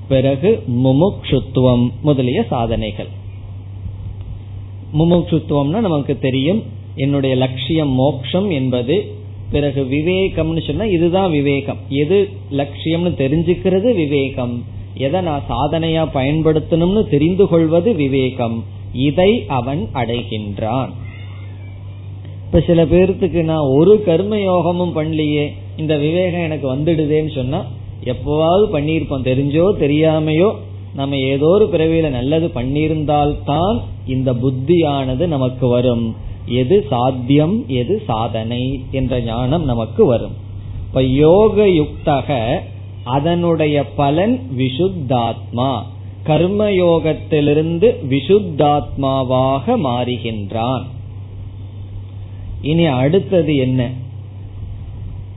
பிறகு 0.10 0.64
முமுக்ஷுத்துவம் 0.68 1.90
முதலிய 2.02 2.46
சாதனைகள். 2.50 3.08
முமுக்ஷுத்துவம்னா 5.00 5.80
நமக்கு 5.80 6.20
தெரியும் 6.20 6.64
என்னுடைய 6.96 7.36
லட்சியம் 7.36 7.90
மோக்ஷம் 7.90 8.50
என்பது 8.50 9.12
பிறகு 9.52 9.82
விவேகம்னு 9.84 10.68
சொன்னா 10.68 10.84
இதுதான் 10.84 11.32
விவேகம். 11.32 11.78
எது 11.90 12.30
லட்சியம்னு 12.52 13.14
தெரிஞ்சுக்கிறது 13.18 13.96
விவேகம். 13.96 14.64
எதை 14.94 15.22
நான் 15.22 15.44
சாதனையா 15.50 16.08
பயன்படுத்தணும்னு 16.14 17.10
தெரிந்து 17.10 17.48
கொள்வது 17.48 17.94
விவேகம். 17.94 18.64
இதை 18.94 19.44
அவன் 19.48 19.88
அடைகின்றான். 19.94 20.90
இப்ப 22.46 22.64
சில 22.68 22.86
பேர்த்துக்கு 22.86 23.44
நான் 23.44 23.68
ஒரு 23.80 24.04
கர்ம 24.04 24.40
யோகமும் 24.40 24.96
பண்ணலையே 24.96 25.52
இந்த 25.78 25.98
விவேகம் 25.98 26.42
எனக்கு 26.42 26.76
வந்துடுதேன்னு 26.76 27.36
சொன்னா 27.36 27.66
எப்பவாவது 28.04 28.66
பண்ணியிருப்போம். 28.74 29.24
தெரிஞ்சோ 29.24 29.66
தெரியாமையோ 29.80 30.52
நம்ம 30.96 31.18
ஏதோ 31.18 31.48
ஒரு 31.48 31.66
பிறவியில 31.66 32.10
நல்லது 32.10 32.48
பண்ணியிருந்தால்தான் 32.48 33.80
இந்த 34.06 34.34
புத்தியானது 34.34 35.28
நமக்கு 35.28 35.68
வரும். 35.68 36.16
எது 36.46 36.86
சாத்தியம் 36.90 37.68
எது 37.68 38.04
சாதனை 38.08 38.84
என்ற 38.92 39.22
ஞானம் 39.22 39.66
நமக்கு 39.66 40.06
வரும். 40.06 40.36
இப்ப 40.88 41.04
யோக 41.04 41.68
யுக்தக 41.68 42.60
அதனுடைய 43.04 43.86
பலன் 43.86 44.40
விஷுத்தாத்மா 44.58 45.82
கர்மயோகத்திலிருந்து 46.26 47.96
விஷுத்தாத்மாவாக 48.10 49.78
மாறுகின்றான். 49.84 50.84
இனி 52.62 52.86
அடுத்தது 52.86 53.58
என்ன? 53.58 53.92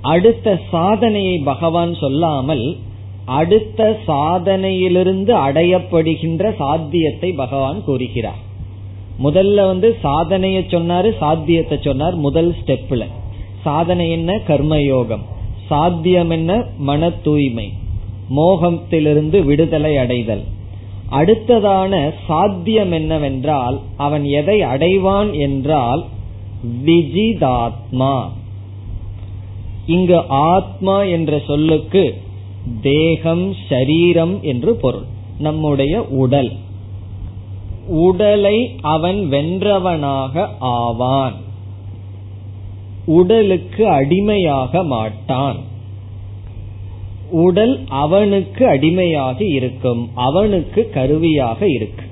அடுத்த 0.02 0.60
சாதனையை 0.70 1.38
பகவான் 1.38 1.94
சொல்லாமல் 1.94 2.76
அடுத்த 3.24 4.00
சாதனையிலிருந்து 4.08 5.32
அடையப்படுகின்ற 5.32 6.54
சாத்தியத்தை 6.56 7.32
பகவான் 7.32 7.84
கூறுகிறார். 7.84 8.50
முதல்ல 9.22 9.66
வந்து 9.66 9.96
சாதனைய 10.04 10.60
சொன்னாரு 10.68 11.16
சாத்தியத்தை 11.16 11.78
சொன்னார் 11.80 12.14
முதல் 12.14 12.54
ஸ்டெப்ல 12.64 13.06
சாதனை 13.62 14.10
என்ன? 14.10 14.40
கர்மயோகம். 14.48 15.24
சாத்தியம் 15.66 16.30
என்ன? 16.30 16.64
மன 16.78 17.10
தூய்மை 17.10 17.72
மோகத்திலிருந்து 18.36 19.44
விடுதலை 19.44 19.96
அடைதல். 19.96 20.42
அடுத்ததான 21.10 22.10
சாத்தியம் 22.26 22.92
என்னவென்றால் 22.92 23.80
அவன் 23.96 24.24
எதை 24.24 24.60
அடைவான் 24.60 25.38
என்றால் 25.38 26.04
விஜிதாத்மா. 26.86 28.28
இங்கு 29.86 30.22
ஆத்மா 30.28 31.02
என்ற 31.02 31.42
சொல்லுக்கு 31.46 32.14
தேகம் 32.82 33.54
ஷரீரம் 33.70 34.40
என்று 34.40 34.74
பொருள். 34.74 35.04
நம்முடைய 35.38 36.02
உடல். 36.02 36.52
உடலை 37.88 38.76
அவன் 38.80 39.28
வென்றவனாக 39.30 40.48
ஆவான். 40.58 41.34
உடலுக்கு 43.06 43.88
அடிமையாக 43.88 44.82
மாட்டான். 44.82 45.56
உடல் 47.30 47.80
அவனுக்கு 47.88 48.66
அடிமையாக 48.66 49.44
இருக்கும். 49.44 50.10
அவனுக்கு 50.14 50.90
கருவியாக 50.90 51.66
இருக்கு. 51.68 52.04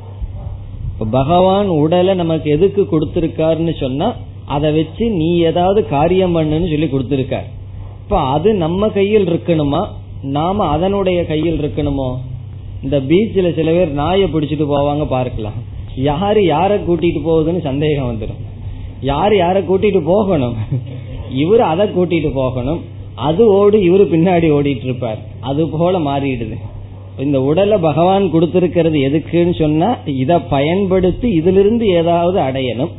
பகவான் 1.11 1.67
உடலை 1.67 2.15
நமக்கு 2.15 2.51
எதுக்கு 2.51 2.89
கொடுத்திருக்காருன்னு 2.91 3.81
சொன்னா 3.81 4.15
அதை 4.47 4.73
வச்சு 4.73 5.11
நீ 5.11 5.39
ஏதாவது 5.39 5.89
காரியம் 5.89 6.37
பண்ணுன்னு 6.37 6.71
சொல்லி 6.71 6.85
கொடுத்திருக்கார். 6.85 7.59
இப்ப 8.11 8.23
அது 8.37 8.55
நம்ம 8.55 8.89
கையில் 8.89 9.27
இருக்கணுமா? 9.27 9.81
நாம 10.23 10.65
அதனுடைய 10.65 11.19
கையில் 11.27 11.59
இருக்கணுமோ? 11.61 12.07
இந்த 12.83 12.97
பீச்சில் 13.01 13.55
சில 13.55 13.73
பேர் 13.73 13.93
நாயை 13.99 14.27
பிடிச்சிட்டு 14.33 14.67
போவாங்க 14.73 15.05
பார்க்கலாம். 15.05 15.59
யாரு 15.97 16.41
யார 16.41 16.79
கூட்டிட்டு 16.87 17.21
போகுதுன்னு 17.27 17.61
சந்தேகம் 17.61 18.09
வந்துடும் 18.11 18.41
யாரு 19.01 19.37
யார 19.37 19.63
கூட்டிட்டு 19.69 20.01
போகணும்? 20.05 20.57
இவரு 21.43 21.65
அதை 21.73 21.87
கூட்டிட்டு 21.89 22.31
போகணும். 22.35 22.83
அது 23.15 23.47
ஓடு 23.53 23.79
இவரு 23.91 24.07
பின்னாடி 24.15 24.51
ஓடிட்டு 24.59 24.87
இருப்பார். 24.91 25.23
அது 25.41 25.69
போல 25.69 25.99
மாறிடுது. 25.99 26.59
இந்த 27.19 27.41
உடலை 27.43 27.79
பகவான் 27.79 28.33
கொடுத்திருக்கிறது 28.33 29.01
எதுக்குன்னு 29.09 29.59
சொன்னா 29.59 29.97
இதை 30.05 30.39
பயன்படுத்தி 30.57 31.31
இதிலிருந்து 31.41 31.87
ஏதாவது 32.01 32.41
அடையணும். 32.41 32.95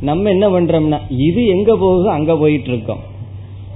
நம்ம 0.00 0.30
என்ன 0.36 0.48
பண்றோம்னா 0.48 1.00
இது 1.28 1.46
எங்க 1.46 1.76
போகுது 1.76 2.10
அங்க 2.18 2.36
போயிட்டு 2.36 2.68
இருக்கோம். 2.68 3.10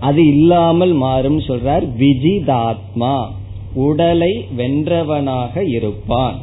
அது 0.01 0.27
இல்லாமல் 0.27 0.93
மாறும் 0.93 1.39
சொல்றார். 1.39 1.89
விஜிதாத்மா. 1.99 3.27
உடலை 3.75 4.47
வென்றவனாக 4.57 5.69
இருப்பான். 5.69 6.37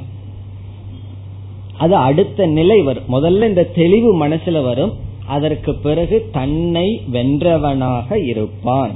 அது 1.78 1.96
அடுத்த 1.96 2.46
நிலை 2.46 2.82
வரும். 2.82 3.04
முதல்ல 3.12 3.48
இந்த 3.48 3.63
தெளிவு 3.63 4.28
மனசுல 4.28 4.63
வரும். 4.63 4.94
அதற்கு 5.28 5.76
பிறகு 5.76 6.30
தன்னை 6.32 7.02
வென்றவனாக 7.12 8.28
இருப்பான். 8.28 8.92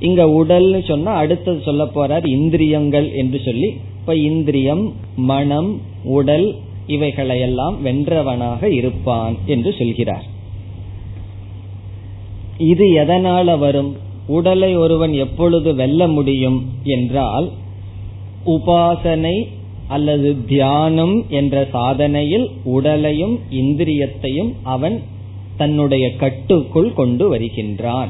இங்க 0.00 0.24
உடல்னு 0.24 0.84
சொன்னா 0.84 1.12
அடுத்தது 1.12 1.60
சொல்ல 1.64 1.84
போறார் 1.84 2.26
இந்திரியங்கள் 2.26 3.12
என்று 3.12 3.40
சொல்லி. 3.44 3.76
இப்ப 4.00 4.16
இந்திரியம் 4.16 4.92
மனம் 5.16 5.80
உடல் 6.04 6.54
இவைகளையெல்லாம் 6.86 7.76
வென்றவனாக 7.84 8.62
இருப்பான் 8.62 9.36
என்று 9.46 9.74
சொல்கிறார். 9.78 10.32
இது 12.58 12.96
எதனால 12.96 13.58
வரும்? 13.58 13.96
உடலை 14.26 14.76
ஒருவன் 14.76 15.12
எப்பொழுது 15.12 15.74
வெல்ல 15.74 16.08
முடியும் 16.08 16.64
என்றால் 16.84 17.50
உபாசனை 18.46 19.48
அல்லது 19.88 20.44
தியானம் 20.44 21.24
என்ற 21.28 21.68
சாதனையில் 21.72 22.46
உடலையும் 22.64 23.40
இந்திரியத்தையும் 23.50 24.52
அவன் 24.62 25.02
தன்னுடைய 25.56 26.16
கட்டுக்குள் 26.16 26.92
கொண்டு 26.92 27.28
வருகின்றான். 27.28 28.08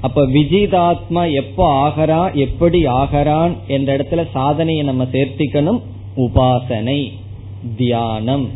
அப்ப 0.00 0.26
விஜிதாத்மா 0.26 1.32
எப்ப 1.32 1.88
ஆகறா 1.88 2.34
எப்படி 2.34 2.84
ஆகறான் 2.84 3.56
என்ற 3.66 3.96
இடத்துல 3.96 4.26
சாதனையை 4.30 4.84
நம்ம 4.84 5.04
சேர்த்திக்கணும். 5.04 5.80
உபாசனை 6.16 7.12
தியானம். 7.76 8.48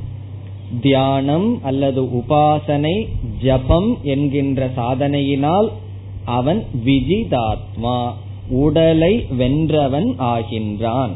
தியானம் 0.80 1.58
அல்லது 1.62 2.02
உபாசனை 2.02 3.06
ஜபம் 3.42 3.98
என்கின்ற 4.02 4.70
சாதனையினால் 4.76 5.68
அவன் 6.24 6.64
விஜிதாத்மா 6.84 8.12
உடலை 8.48 9.26
வென்றவன் 9.38 10.14
ஆகின்றான். 10.18 11.10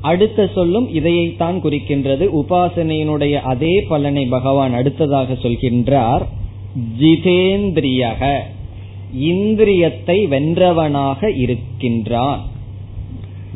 அடுத்த 0.00 0.50
சொல்லும் 0.54 0.88
இதையைத்தான் 0.88 1.60
குறிக்கின்றது. 1.60 2.28
உபாசனையினுடைய 2.44 3.32
அதே 3.32 3.80
பலனை 3.88 4.26
பகவான் 4.26 4.74
அடுத்ததாக 4.74 5.32
சொல்கின்றார். 5.32 6.22
ஜிதேந்திரியக 7.00 8.38
இந்திரியத்தை 9.20 10.28
வென்றவனாக 10.28 11.38
இருக்கின்றான். 11.38 12.52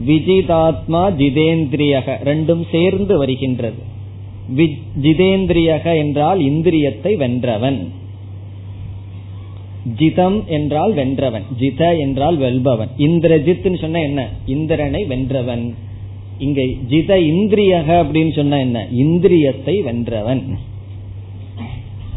விஜிதாத்மா 0.07 1.13
ஜிதேந்திரியக 1.19 2.17
ரெண்டும் 2.25 2.65
சேர்ந்து 2.71 3.19
வருகின்றது. 3.19 3.83
ஜிதேந்திரியக 5.03 5.97
என்றால் 5.97 6.41
இந்திரியத்தை 6.41 7.17
வென்றவன். 7.17 7.89
ஜிதம் 9.99 10.45
என்றால் 10.47 10.93
வென்றவன். 10.93 11.43
ஜித 11.61 11.99
என்றால் 11.99 12.39
வெல்பவன். 12.39 12.89
இந்திரஜித் 12.99 13.79
சொன்ன 13.79 14.01
என்ன? 14.01 14.29
இந்திரனை 14.47 15.05
வென்றவன். 15.05 15.75
இங்க 16.39 16.63
ஜித 16.63 17.17
இந்திரியக 17.17 17.89
அப்படின்னு 17.99 18.33
சொன்ன 18.33 18.59
என்ன? 18.59 18.87
இந்திரியத்தை 18.97 19.83
வென்றவன். 19.83 20.43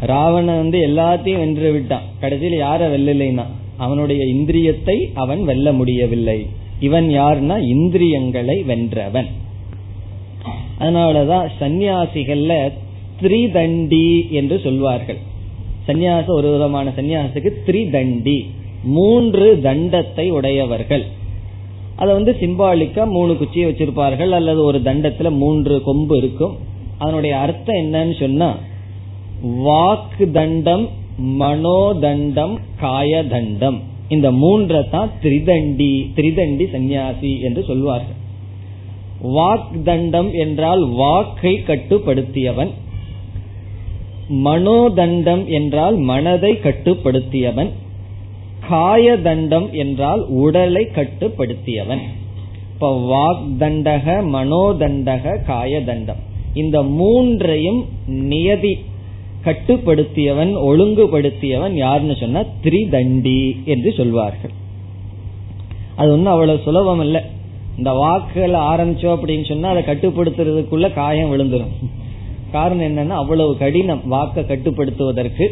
ராவணன் 0.00 0.56
வந்து 0.56 0.88
எல்லாத்தையும் 0.88 1.38
வென்று 1.38 1.72
விட்டான். 1.72 2.02
கடைசியில் 2.20 2.60
யார 2.60 2.82
வெல்லலைன்னா? 2.94 3.44
அவனுடைய 3.76 4.24
இந்திரியத்தை 4.24 4.96
அவன் 5.14 5.44
வெல்ல 5.44 5.72
முடியவில்லை. 5.72 6.46
இவன் 6.82 7.08
யாருன்னா 7.08 7.56
இந்திரியங்களை 7.66 8.56
வென்றவன். 8.62 9.30
அதனாலதான் 10.78 11.46
சந்நியாசிகள்ல 11.60 12.52
த்ரிதண்டி 13.20 14.06
என்று 14.30 14.56
சொல்வார்கள். 14.64 15.20
சந்நியாச 15.88 16.26
ஒரு 16.26 16.48
விதமான 16.52 16.92
சந்நியாசத்துக்கு 16.96 17.52
த்ரிதண்டி 17.66 18.38
மூன்று 18.96 19.46
தண்டத்தை 19.62 20.26
உடையவர்கள். 20.30 21.04
அதை 21.96 22.10
வந்து 22.14 22.32
சிம்பாலிக்கா 22.40 23.02
மூணு 23.06 23.32
குச்சியை 23.36 23.66
வச்சிருப்பார்கள் 23.70 24.30
அல்லது 24.30 24.60
ஒரு 24.64 24.78
தண்டத்துல 24.84 25.30
மூன்று 25.36 25.74
கொம்பு 25.82 26.14
இருக்கும். 26.16 26.54
அதனுடைய 26.98 27.34
அர்த்தம் 27.36 27.80
என்னன்னு 27.82 28.16
சொன்னா 28.20 28.48
வாக்கு 29.62 30.24
தண்டம் 30.30 30.84
மனோதண்டம் 31.38 32.54
காயதண்டம் 32.82 33.78
இந்த 34.14 34.28
மூன்றை 34.42 34.80
தான் 34.90 35.10
திரிதண்டி 35.22 35.92
திரிதண்டி 36.16 36.64
சந்நியாசி 36.70 37.32
என்று 37.40 37.62
சொல்வார்கள். 37.62 38.18
வாக் 39.36 39.74
தண்டம் 39.84 40.30
என்றால் 40.34 40.82
வாக்கை 41.00 41.54
கட்டுப்படுத்தியவன். 41.66 42.72
மனோதண்டம் 44.46 45.44
என்றால் 45.58 45.96
மனதை 46.10 46.52
கட்டுப்படுத்தியவன். 46.64 47.70
காய 48.68 49.14
தண்டம் 49.18 49.68
என்றால் 49.82 50.22
உடலை 50.42 50.84
கட்டுப்படுத்தியவன். 50.94 52.02
இப்ப 52.72 52.90
வாக் 53.10 53.44
தண்டக 53.60 54.06
மனோதண்டக 54.34 55.34
காய 55.44 55.80
தண்டம் 55.82 56.20
இந்த 56.54 56.76
மூன்றையும் 56.98 57.80
நியதி 58.28 58.72
கட்டுப்படுத்தியவன் 59.44 60.52
ஒழுங்குபடுத்தியவன் 60.68 61.72
யாருன்னு 61.72 62.16
சொன்னா 62.16 62.40
திரிதண்டி 62.64 63.64
என்று 63.64 63.92
சொல்வார்கள். 63.92 64.50
அது 65.96 66.12
ஒன்றும் 66.12 66.32
அவ்வளவு 66.32 66.60
சுலபம் 66.64 67.00
இல்ல 67.00 67.24
இந்த 67.76 67.90
வாக்குகள் 67.92 68.50
ஆரம்பிச்சோம் 68.50 69.16
அப்படின்னு 69.16 69.44
சொன்னா 69.48 69.68
அதை 69.68 69.82
கட்டுப்படுத்துறதுக்குள்ள 69.82 70.92
காயம் 70.92 71.32
விழுந்துடும் 71.32 71.74
காரணம் 72.52 72.86
என்னன்னா 72.86 73.08
அவ்வளவு 73.08 73.56
கடினம் 73.56 74.02
வாக்க 74.10 74.46
கட்டுப்படுத்துவதற்கு. 74.46 75.46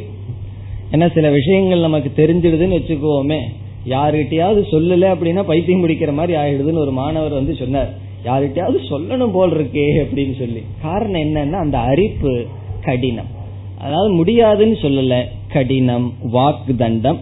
ஏன்னா 0.93 1.13
சில 1.13 1.31
விஷயங்கள் 1.31 1.79
நமக்கு 1.79 2.11
தெரிஞ்சிடுதுன்னு 2.17 2.79
வச்சுக்கோமே 2.79 3.41
யாருகிட்டயாவது 3.87 4.61
சொல்லல 4.73 5.05
அப்படின்னா 5.13 5.43
பைத்தியம் 5.43 5.89
பிடிக்கிற 5.89 6.13
மாதிரி 6.13 6.39
ஆயிடுதுன்னு 6.39 6.85
ஒரு 6.85 6.91
மாணவர் 6.91 7.33
வந்து 7.33 7.55
சொன்னார். 7.55 7.91
யாருகிட்டயாவது 8.25 8.79
சொல்லணும் 8.91 9.33
போல் 9.33 9.57
இருக்கே 9.59 9.87
அப்படின்னு 10.03 10.39
சொல்லி. 10.39 10.63
காரணம் 10.83 11.21
என்னன்னா 11.21 11.59
அந்த 11.67 11.79
அரிப்பு 11.79 12.45
கடினம். 12.83 13.39
அதாவது 13.85 14.11
முடியாதுன்னு 14.13 14.77
சொல்லல. 14.83 15.15
கடினம் 15.53 16.09
வாக்கு 16.35 16.73
தண்டம் 16.77 17.21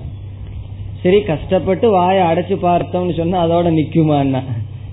சரி 1.03 1.19
கஷ்டப்பட்டு 1.23 1.87
வாயை 1.91 2.23
அடைச்சு 2.31 2.57
பார்த்தோம்னு 2.63 3.15
சொன்னா 3.19 3.39
அதோட 3.47 3.69
நிக்குமான்னா 3.79 4.41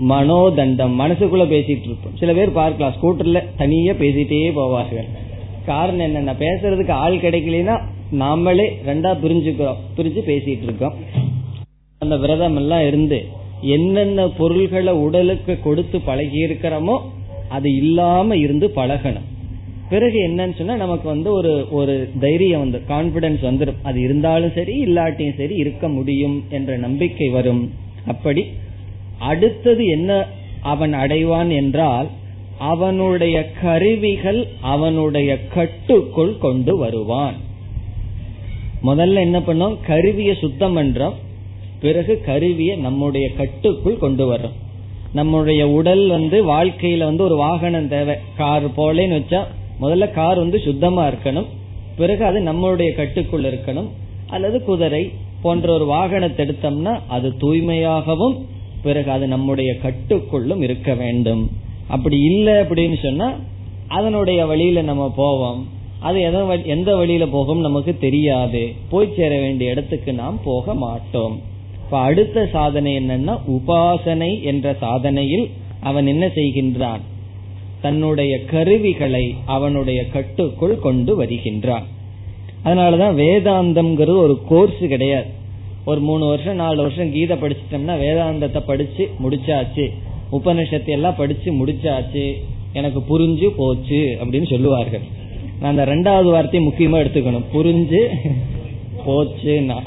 மனோதண்டம். 0.09 0.93
மனசுக்குள்ள 1.01 1.43
பேசிட்டு 1.53 1.87
இருப்போம். 1.89 2.15
சில 2.21 2.33
பேர் 2.33 2.51
பார்க்கலாம். 2.51 2.95
ஸ்கூட்டர்ல 2.95 3.41
தனியா 3.61 3.93
பேசிட்டே 4.01 4.39
போவார்கள். 4.59 5.07
காரணம் 5.65 6.05
என்னன்னா 6.07 6.33
பேசுறதுக்கு 6.43 6.93
ஆள் 7.03 7.23
கிடைக்கலனா 7.25 7.75
நாமளே 8.21 8.67
ரெண்டா 8.89 9.11
பிரிஞ்சுக்கிறோம். 9.23 9.79
பிரிஞ்சு 9.97 10.21
பேசிட்டு 10.31 10.65
இருக்கோம். 10.69 10.95
அந்த 12.01 12.15
விரதம் 12.23 12.55
எல்லாம் 12.55 12.85
இருந்து 12.87 13.19
என்னென்ன 13.75 14.27
பொருள்களை 14.39 14.93
உடலுக்கு 15.05 15.53
கொடுத்து 15.63 15.99
பழகி 16.09 16.39
இருக்கிறோமோ 16.45 16.97
அது 17.49 17.69
இல்லாம 17.75 18.37
இருந்து 18.37 18.67
பழகணும். 18.75 19.29
பிறகு 19.89 20.27
என்னன்னு 20.27 20.55
சொன்னா 20.55 20.75
நமக்கு 20.75 21.07
வந்து 21.07 21.31
ஒரு 21.31 21.67
ஒரு 21.71 22.11
தைரியம் 22.19 22.59
வந்து 22.59 22.81
கான்பிடன்ஸ் 22.87 23.45
வந்துடும் 23.45 23.81
அது 23.83 24.01
இருந்தாலும் 24.01 24.51
சரி 24.55 24.85
இல்லாட்டியும் 24.85 25.37
சரி 25.37 25.55
இருக்க 25.55 25.87
முடியும் 25.87 26.43
என்ற 26.49 26.77
நம்பிக்கை 26.77 27.29
வரும். 27.29 27.71
அப்படி 28.05 28.45
அடுத்தது 29.19 29.85
என்ன 29.85 30.25
அவன் 30.61 30.93
அடைவான் 30.93 31.55
என்றால் 31.55 32.07
அவனுடைய 32.59 33.51
கருவிகள் 33.61 34.47
அவனுடைய 34.61 35.47
கட்டுக்குள் 35.47 36.37
கொண்டு 36.37 36.77
வருவான். 36.77 37.33
முதல்ல 38.83 39.13
என்ன 39.13 39.39
பண்ணோம்? 39.39 39.77
கருவியை 39.87 40.35
சுத்தம் 40.35 40.77
பண்றோம். 40.77 41.13
பிறகு 41.81 42.21
கருவியை 42.25 42.77
நம்முடைய 42.77 43.29
கட்டுக்குள் 43.29 43.97
கொண்டு 43.97 44.33
வர்றோம். 44.33 44.55
நம்முடைய 45.13 45.69
உடல் 45.69 46.07
வந்து 46.07 46.45
வாழ்க்கையில 46.45 46.97
வந்து 46.97 47.23
ஒரு 47.23 47.35
வாகனம் 47.35 47.87
தேவை. 47.87 48.15
கார் 48.37 48.67
போலேன்னு 48.67 49.21
வச்சா 49.21 49.43
முதல்ல 49.81 50.11
கார் 50.11 50.37
வந்து 50.37 50.59
சுத்தமா 50.59 51.03
இருக்கணும். 51.07 51.49
பிறகு 51.97 52.23
அது 52.25 52.39
நம்மளுடைய 52.41 52.89
கட்டுக்குள் 52.95 53.49
இருக்கணும். 53.51 53.89
அல்லது 54.27 54.57
குதிரை 54.63 55.03
போன்ற 55.41 55.73
ஒரு 55.73 55.85
வாகனத்தை 55.91 56.41
எடுத்தோம்னா 56.45 56.93
அது 57.07 57.29
தூய்மையாகவும் 57.41 58.35
பிறகு 58.83 59.09
அது 59.11 59.25
நம்முடைய 59.27 59.71
கட்டுக்குள்ளும் 59.83 60.61
இருக்க 60.61 60.93
வேண்டும். 60.93 61.43
அப்படி 61.87 62.17
இல்லை 62.19 62.53
அப்படின்னு 62.53 62.97
சொன்னா 63.03 63.27
அதனுடைய 63.87 64.45
வழியில 64.45 64.81
நம்ம 64.81 65.05
போவோம். 65.15 65.61
அது 65.99 66.21
எந்த 66.65 66.95
வழியில 66.95 67.25
போகும் 67.27 67.59
நமக்கு 67.59 67.93
தெரியாது. 67.97 68.63
போய் 68.89 69.13
சேர 69.17 69.39
வேண்டிய 69.39 69.71
இடத்துக்கு 69.71 70.13
நாம் 70.13 70.39
போக 70.43 70.73
மாட்டோம். 70.75 71.35
இப்ப 71.83 71.97
அடுத்த 71.99 72.45
சாதனை 72.51 72.91
என்னன்னா 72.97 73.35
உபாசனை 73.55 74.31
என்ற 74.43 74.75
சாதனையில் 74.81 75.45
அவன் 75.79 76.07
என்ன 76.07 76.25
செய்கின்றான்? 76.35 77.01
தன்னுடைய 77.81 78.45
கருவிகளை 78.45 79.35
அவனுடைய 79.45 80.07
கட்டுக்குள் 80.07 80.79
கொண்டு 80.79 81.23
வருகின்றான். 81.23 81.83
அதனாலதான் 82.65 83.15
வேதாந்தம்ங்கிறது 83.15 84.17
ஒரு 84.17 84.41
கோர்ஸ் 84.47 84.87
கிடையாது. 84.87 85.25
ஒரு 85.85 85.99
மூணு 85.99 86.25
வருஷம் 86.25 86.55
நாலு 86.55 86.81
வருஷம் 86.81 87.11
கீதை 87.11 87.37
படிச்சிட்டோம்னா 87.37 87.97
வேதாந்தத்தை 87.97 88.59
படிச்சு 88.59 89.09
முடிச்சாச்சு. 89.23 89.91
உபனிஷத்தை 90.31 90.87
எல்லாம் 90.87 91.15
படிச்சு 91.15 91.65
முடிச்சாச்சு. 91.65 92.33
எனக்கு 92.73 92.99
புரிஞ்சு 93.09 93.47
போச்சு 93.47 94.17
அப்படின்னு 94.21 94.49
சொல்லுவார்கள். 94.49 94.99
நான் 95.61 95.77
அந்த 95.77 95.85
ரெண்டாவது 95.85 96.23
வார்த்தையை 96.23 96.71
முக்கியமா 96.71 96.95
எடுத்துக்கணும். 96.95 97.43
புரிஞ்சு 97.53 97.97
போச்சுன்னா. 99.07 99.79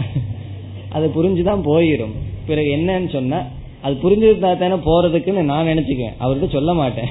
அது 0.89 1.09
புரிஞ்சுதான் 1.09 1.63
போயிடும் 1.65 2.13
பிறகு 2.47 2.69
என்னன்னு 2.77 3.13
சொன்னா 3.13 3.43
அது 3.83 3.95
புரிஞ்சிருந்தா 3.95 4.59
தானே 4.59 4.75
போறதுக்குன்னு 4.75 5.43
நான் 5.43 5.67
நினைச்சுக்குவேன். 5.67 6.15
அவர்கிட்ட 6.21 6.51
சொல்ல 6.51 6.75
மாட்டேன். 6.75 7.09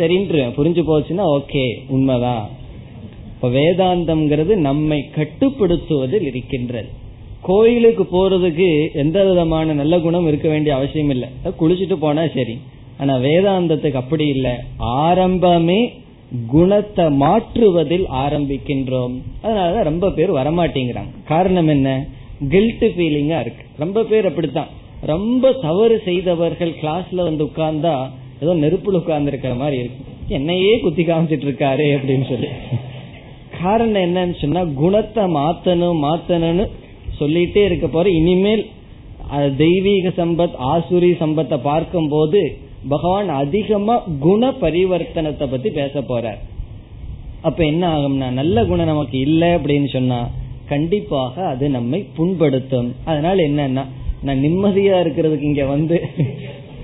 சரின்று 0.00 0.52
புரிஞ்சு 0.56 0.82
போச்சுன்னா 0.82 1.38
ஓகே 1.38 1.78
உண்மைதான். 1.88 2.48
இப்ப 3.34 3.48
வேதாந்தம்ங்கிறது 3.48 4.56
நம்மை 4.56 5.10
கட்டுப்படுத்துவதில் 5.16 6.22
இருக்கின்றது. 6.22 6.88
கோயிலுக்கு 7.42 8.02
போறதுக்கு 8.02 8.92
எந்த 8.94 9.24
விதமான 9.24 9.72
நல்ல 9.72 9.98
குணம் 9.98 10.26
இருக்க 10.26 10.48
வேண்டிய 10.48 10.74
அவசியம் 10.74 11.10
இல்லை. 11.10 11.28
குளிச்சுட்டு 11.60 11.94
போனா 11.94 12.26
சரி. 12.34 12.58
ஆனா 12.98 13.16
வேதாந்தத்துக்கு 13.16 13.94
அப்படி 13.94 14.26
இல்லை. 14.26 14.50
ஆரம்பமே 14.78 15.88
குணத்தை 16.46 17.04
மாற்றுவதில் 17.04 18.04
ஆரம்பிக்கின்றோம். 18.12 19.22
அதனாலதான் 19.42 19.82
ரொம்ப 19.82 20.10
பேர் 20.10 20.32
வரமாட்டேங்கிறாங்க. 20.32 21.10
காரணம் 21.24 21.68
என்ன? 21.68 22.06
கில்ட் 22.48 22.84
ஃபீலிங்கா 22.84 23.40
இருக்கு. 23.40 23.64
ரொம்ப 23.78 24.02
பேர் 24.02 24.26
அப்படித்தான். 24.26 24.68
ரொம்ப 25.00 25.52
தவறு 25.52 26.02
செய்தவர்கள் 26.04 26.74
கிளாஸ்ல 26.82 27.14
வந்து 27.14 27.44
உட்கார்ந்தா 27.44 28.10
ஏதோ 28.42 28.52
நெருப்புல 28.62 29.00
உட்கார்ந்து 29.00 29.30
இருக்கிற 29.32 29.54
மாதிரி 29.62 29.76
இருக்கு. 29.82 30.02
என்னையே 30.36 30.72
குத்தி 30.82 31.02
காமிச்சிட்டு 31.04 31.46
இருக்காரு 31.48 31.86
அப்படின்னு 31.96 32.26
சொல்லி. 32.32 32.50
காரணம் 33.60 34.04
என்னன்னு 34.06 34.36
சொன்னா 34.42 34.62
குணத்தை 34.82 35.24
மாத்தணும் 35.38 35.98
மாத்தணும்னு 36.06 36.66
சொல்லிட்டே 37.20 37.62
இருக்க 37.68 37.86
போற 37.86 38.08
இனிமேல் 38.20 38.62
தெய்வீக 39.62 40.08
சம்பத் 40.20 40.54
ஆசுரி 40.72 41.10
சம்பத்தை 41.22 41.56
பார்க்கும் 41.66 42.08
போது 42.14 42.40
பகவான் 42.92 43.30
அதிகமா 43.42 43.96
குண 44.26 44.42
பரிவர்த்தனத்தை 44.62 45.46
பத்தி 45.50 45.70
பேச 45.78 46.00
போறார். 46.10 46.40
அப்ப 47.48 47.60
என்ன 47.72 47.82
ஆகும்னா 47.96 48.28
நல்ல 48.38 48.64
குணம் 48.70 48.90
நமக்கு 48.92 49.16
இல்லை 49.26 49.50
அப்படின்னு 49.58 49.88
சொன்னா 49.96 50.20
கண்டிப்பாக 50.72 51.34
அது 51.52 51.68
நம்மை 51.76 52.00
புண்படுத்தும். 52.16 52.90
அதனால 53.10 53.36
என்னன்னா 53.48 53.84
நான் 54.26 54.42
நிம்மதியா 54.46 54.96
இருக்கிறதுக்கு 55.04 55.48
இங்க 55.50 55.64
வந்து 55.74 55.98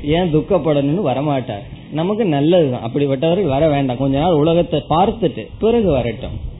ஏன் 0.07 0.35
துக்கப்படணும்னு 0.35 1.09
வரமாட்டார். 1.11 1.65
நமக்கு 1.93 2.25
நல்லதுதான். 2.25 2.91
அப்படிப்பட்டவர்கள் 2.91 3.55
வர 3.57 3.69
வேண்டாம். 3.69 3.97
கொஞ்ச 3.97 4.19
நாள் 4.19 4.33
உலகத்தை 4.33 4.83
பார்த்துட்டு 4.91 5.47
பிறகு 5.59 5.91
வரட்டும். 5.91 6.55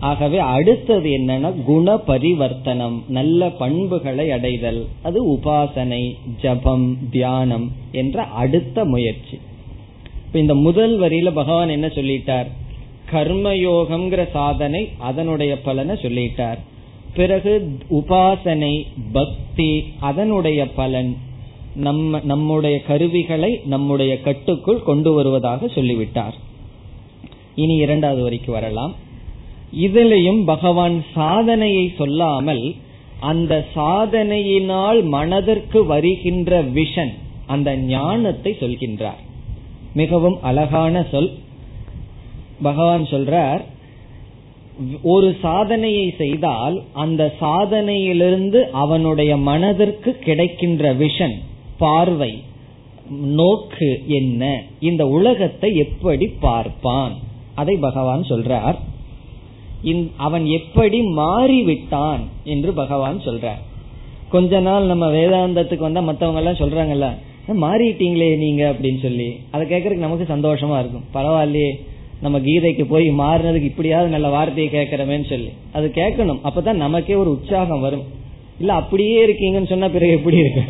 ஆகவே 0.00 0.38
அடுத்தது 0.38 1.10
என்னன்னா 1.10 1.62
குண 1.64 1.96
பரிவர்த்தனம் 1.96 3.04
நல்ல 3.08 3.50
பண்புகளை 3.50 4.30
அடைதல். 4.30 4.86
அது 5.02 5.18
உபாசனை 5.32 6.14
ஜபம் 6.42 6.98
தியானம் 7.10 7.72
என்ற 7.92 8.22
அடுத்த 8.22 8.84
முயற்சி. 8.84 9.38
இந்த 10.32 10.54
முதல் 10.54 11.00
வரியில 11.00 11.30
பகவான் 11.30 11.68
என்ன 11.68 11.86
சொல்லிட்டார்? 11.86 12.46
கர்மயோகம்ங்கிற 13.12 14.30
சாதனை 14.30 14.88
அதனுடைய 14.98 15.60
பலனை 15.60 15.94
சொல்லிட்டார். 15.94 16.58
பிறகு 17.14 17.76
உபாசனை 17.90 18.86
பக்தி 19.12 19.84
அதனுடைய 20.00 20.70
பலன். 20.70 21.16
நம்ம 21.74 22.20
நம்முடைய 22.22 22.82
கருவிகளை 22.82 23.60
நம்முடைய 23.64 24.20
கட்டுக்குள் 24.20 24.82
கொண்டு 24.82 25.12
வருவதாக 25.12 25.68
சொல்லிவிட்டார். 25.68 26.34
இனி 27.54 27.74
இரண்டாவது 27.74 28.22
வரைக்கும் 28.22 28.54
வரலாம். 28.54 28.94
இதிலையும் 29.80 30.44
பகவான் 30.44 31.04
சாதனையை 31.14 31.92
சொல்லாமல் 31.98 32.74
அந்த 33.20 33.66
சாதனையினால் 33.76 35.02
மனதிற்கு 35.02 35.84
வருகின்ற 35.84 36.62
விஷன் 36.62 37.12
அந்த 37.46 37.76
ஞானத்தை 37.76 38.56
சொல்கின்றார். 38.60 39.20
மிகவும் 39.94 40.38
அழகான 40.42 41.06
சொல். 41.10 41.30
பகவான் 42.62 43.02
சொல்றார் 43.02 43.60
ஒரு 45.02 45.36
சாதனையை 45.42 46.14
செய்தால் 46.18 46.82
அந்த 46.92 47.34
சாதனையிலிருந்து 47.40 48.70
அவனுடைய 48.70 49.36
மனதிற்கு 49.36 50.18
கிடைக்கின்ற 50.18 50.94
விஷன் 50.94 51.34
பார்வை. 51.84 52.32
நோக்கு 53.38 53.90
என்ன? 54.18 54.42
இந்த 54.88 55.02
உலகத்தை 55.16 55.70
எப்படி 55.84 56.26
பார்ப்பான்? 56.46 57.14
அதை 57.60 57.74
பகவான் 57.86 58.22
சொல்றார். 58.30 58.78
அவன் 60.26 60.44
எப்படி 60.58 60.98
மாறிவிட்டான் 61.16 62.22
என்று 62.54 62.70
பகவான் 62.80 63.18
சொல்றார். 63.26 63.62
கொஞ்ச 64.34 64.60
நாள் 64.66 64.90
நம்ம 64.90 65.06
வேதாந்தத்துக்கு 65.12 65.86
வந்தா 65.86 66.00
மத்தவங்க 66.00 66.40
எல்லாம் 66.40 66.60
சொல்றாங்கல்ல 66.62 67.08
மாறிட்டீங்களே 67.62 68.28
நீங்க 68.42 68.62
அப்படின்னு 68.72 69.00
சொல்லி. 69.06 69.28
அதை 69.54 69.64
கேட்கறதுக்கு 69.72 70.06
நமக்கு 70.06 70.26
சந்தோஷமா 70.34 70.76
இருக்கும். 70.82 71.06
பரவாயில்லையே 71.14 71.72
நம்ம 72.20 72.38
கீதைக்கு 72.46 72.84
போய் 72.88 73.06
மாறினதுக்கு 73.22 73.68
இப்படியாவது 73.70 74.14
நல்ல 74.14 74.28
வார்த்தையை 74.36 74.68
கேட்கறமேன்னு 74.72 75.28
சொல்லி. 75.32 75.50
அது 75.72 75.86
கேட்கணும். 75.94 76.40
அப்பதான் 76.48 76.82
நமக்கே 76.84 77.14
ஒரு 77.22 77.30
உற்சாகம் 77.36 77.84
வரும். 77.86 78.04
இல்ல 78.60 78.72
அப்படியே 78.80 79.16
இருக்கீங்கன்னு 79.26 79.72
சொன்னா 79.72 79.88
பிறகு 79.96 80.12
எப்படி 80.12 80.38
இருக்கு? 80.42 80.62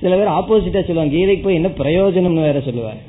சில 0.00 0.16
பேர் 0.16 0.36
ஆப்போசிட்டா 0.38 0.80
சொல்லுவாங்க. 0.84 1.12
கீதைக்கு 1.16 1.42
போய் 1.42 1.58
என்ன 1.60 1.68
பிரயோஜனம்னு 1.68 2.46
வேற 2.48 2.60
சொல்லுவார். 2.60 3.00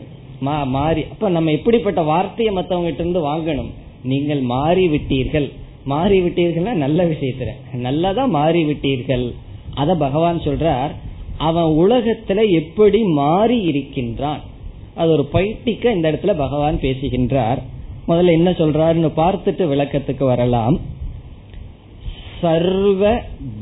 மாறி. 0.76 1.04
அப்ப 1.14 1.30
நம்ம 1.30 1.52
எப்படிப்பட்ட 1.52 2.02
வார்த்தையை 2.02 2.52
மத்தவங்கிட்ட 2.56 3.02
இருந்து 3.04 3.22
வாங்கணும். 3.28 3.72
நீங்கள் 4.04 4.42
மாறி 4.54 4.88
விட்டீர்கள் 4.88 5.48
மாறி 5.86 6.18
விட்டீர்கள்னா 6.22 6.74
நல்ல 6.86 7.06
விஷயத்துல. 7.06 7.52
நல்லதா 7.74 8.26
மாறி 8.26 8.62
விட்டீர்கள் 8.66 9.26
அத 9.74 9.96
பகவான் 9.96 10.40
சொல்றார் 10.40 10.92
அவன் 11.38 11.70
உலகத்துல 11.84 12.40
எப்படி 12.52 13.00
மாறி 13.22 13.58
இருக்கின்றான்? 13.62 14.42
அது 14.96 15.10
ஒரு 15.12 15.26
பைட்டிக்க 15.34 15.86
இந்த 15.96 16.12
இடத்துல 16.12 16.34
பகவான் 16.38 16.80
பேசுகின்றார். 16.80 17.62
முதல்ல 18.08 18.32
என்ன 18.32 18.50
சொல்றாருன்னு 18.52 19.12
பார்த்துட்டு 19.22 19.64
விளக்கத்துக்கு 19.74 20.24
வரலாம். 20.24 20.78
சர்வ 22.42 23.04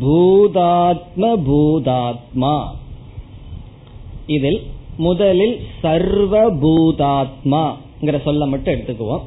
பூதாத்ம 0.01 1.23
பூதாத்மா. 1.49 2.55
இதில் 4.27 4.63
முதலில் 4.97 5.59
சர்வ 5.81 6.51
பூதாத்மாங்கிற 6.51 8.21
சொல்ல 8.23 8.45
மட்டும் 8.45 8.73
எடுத்துக்குவோம். 8.73 9.21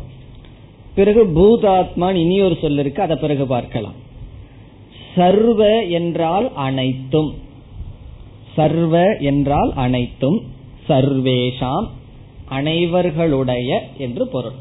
பிறகு 0.94 1.26
பூதாத்மான் 1.26 2.14
இனி 2.14 2.40
ஒரு 2.40 2.57
சொல் 2.61 2.78
இருக்கு 2.78 3.03
அதை 3.03 3.16
பிறகு 3.16 3.46
பார்க்கலாம். 3.46 3.94
சர்வ 5.14 5.82
என்றால் 5.82 6.55
அனைத்தும். 6.55 7.34
சர்வ 8.57 9.16
என்றால் 9.18 9.72
அனைத்தும். 9.74 10.40
சர்வேஷாம் 10.88 11.86
அனைவர்களுடைய 12.51 13.78
என்று 13.99 14.26
பொருள். 14.26 14.53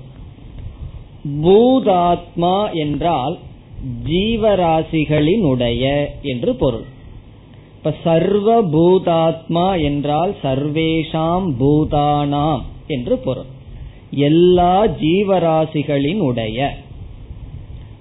பூதாத்மா 1.44 2.74
என்றால் 2.74 3.38
ஜீவராசிகளினுடைய 4.08 6.06
என்று 6.22 6.56
பொருள். 6.56 6.84
இப்ப 7.78 7.94
சர்வ 8.04 8.64
பூதாத்மா 8.64 9.84
என்றால் 9.84 10.36
சர்வேஷாம் 10.44 11.48
பூதானாம் 11.60 12.62
என்று 12.88 13.18
பொருள். 13.18 13.46
எல்லா 14.12 14.86
ஜீவராசிகளின் 14.86 16.20
உடைய. 16.20 16.78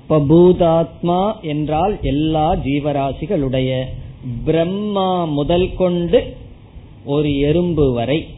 இப்ப 0.03 0.18
பூதாத்மா 0.18 1.41
என்றால் 1.41 1.99
எல்லா 2.03 2.55
ஜீவராசிகளுடைய. 2.55 3.85
பிரம்மா 4.45 5.24
முதல் 5.24 5.74
கொண்டு 5.74 6.37
ஒரு 7.05 7.39
எறும்பு 7.39 7.93
வரை. 7.93 8.29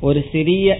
ஒரு 0.00 0.24
சிறிய 0.32 0.78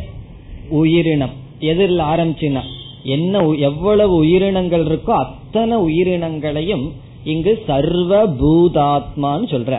உயிரினம். 0.69 1.35
எதிரில் 1.59 1.99
ஆரம்பிச்சுனா 1.99 2.63
என்ன 3.03 3.47
எவ்வளவு 3.47 4.15
உயிரினங்கள் 4.15 4.85
இருக்கோ 4.85 5.11
அத்தனை 5.11 5.77
உயிரினங்களையும் 5.77 6.91
இங்கு 7.33 7.53
சர்வ 7.67 8.13
பூதாத்மான்னு 8.41 9.47
சொல்ற. 9.55 9.75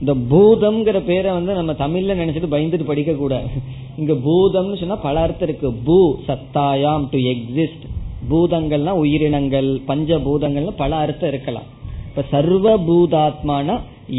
இந்த 0.00 0.12
பூதம்ங்கிற 0.30 0.98
பேரை 1.00 1.30
வந்து 1.32 1.52
நம்ம 1.58 1.72
தமிழ்ல 1.72 2.16
நினைச்சிட்டு 2.20 2.52
பயந்துட்டு 2.54 2.90
படிக்க 2.90 3.12
கூடாது 3.12 3.48
இங்க 3.96 4.12
பூதம்னு 4.26 4.78
சொன்னா 4.80 4.96
பல 4.96 5.20
அர்த்தம் 5.20 5.48
இருக்கு. 5.48 5.68
பூ 5.86 5.96
சத்தாயாம் 6.26 7.06
டு 7.12 7.18
எக்ஸிஸ்ட் 7.32 7.86
பூதங்கள்னா 8.30 8.92
உயிரினங்கள் 9.02 9.70
பஞ்ச 9.86 10.18
பூதங்கள்னு 10.26 10.74
பல 10.76 10.96
அர்த்தம் 10.96 11.28
இருக்கலாம். 11.28 11.68
இப்ப 12.08 12.24
சர்வ 12.30 12.76
பூதாத்மான 12.88 13.78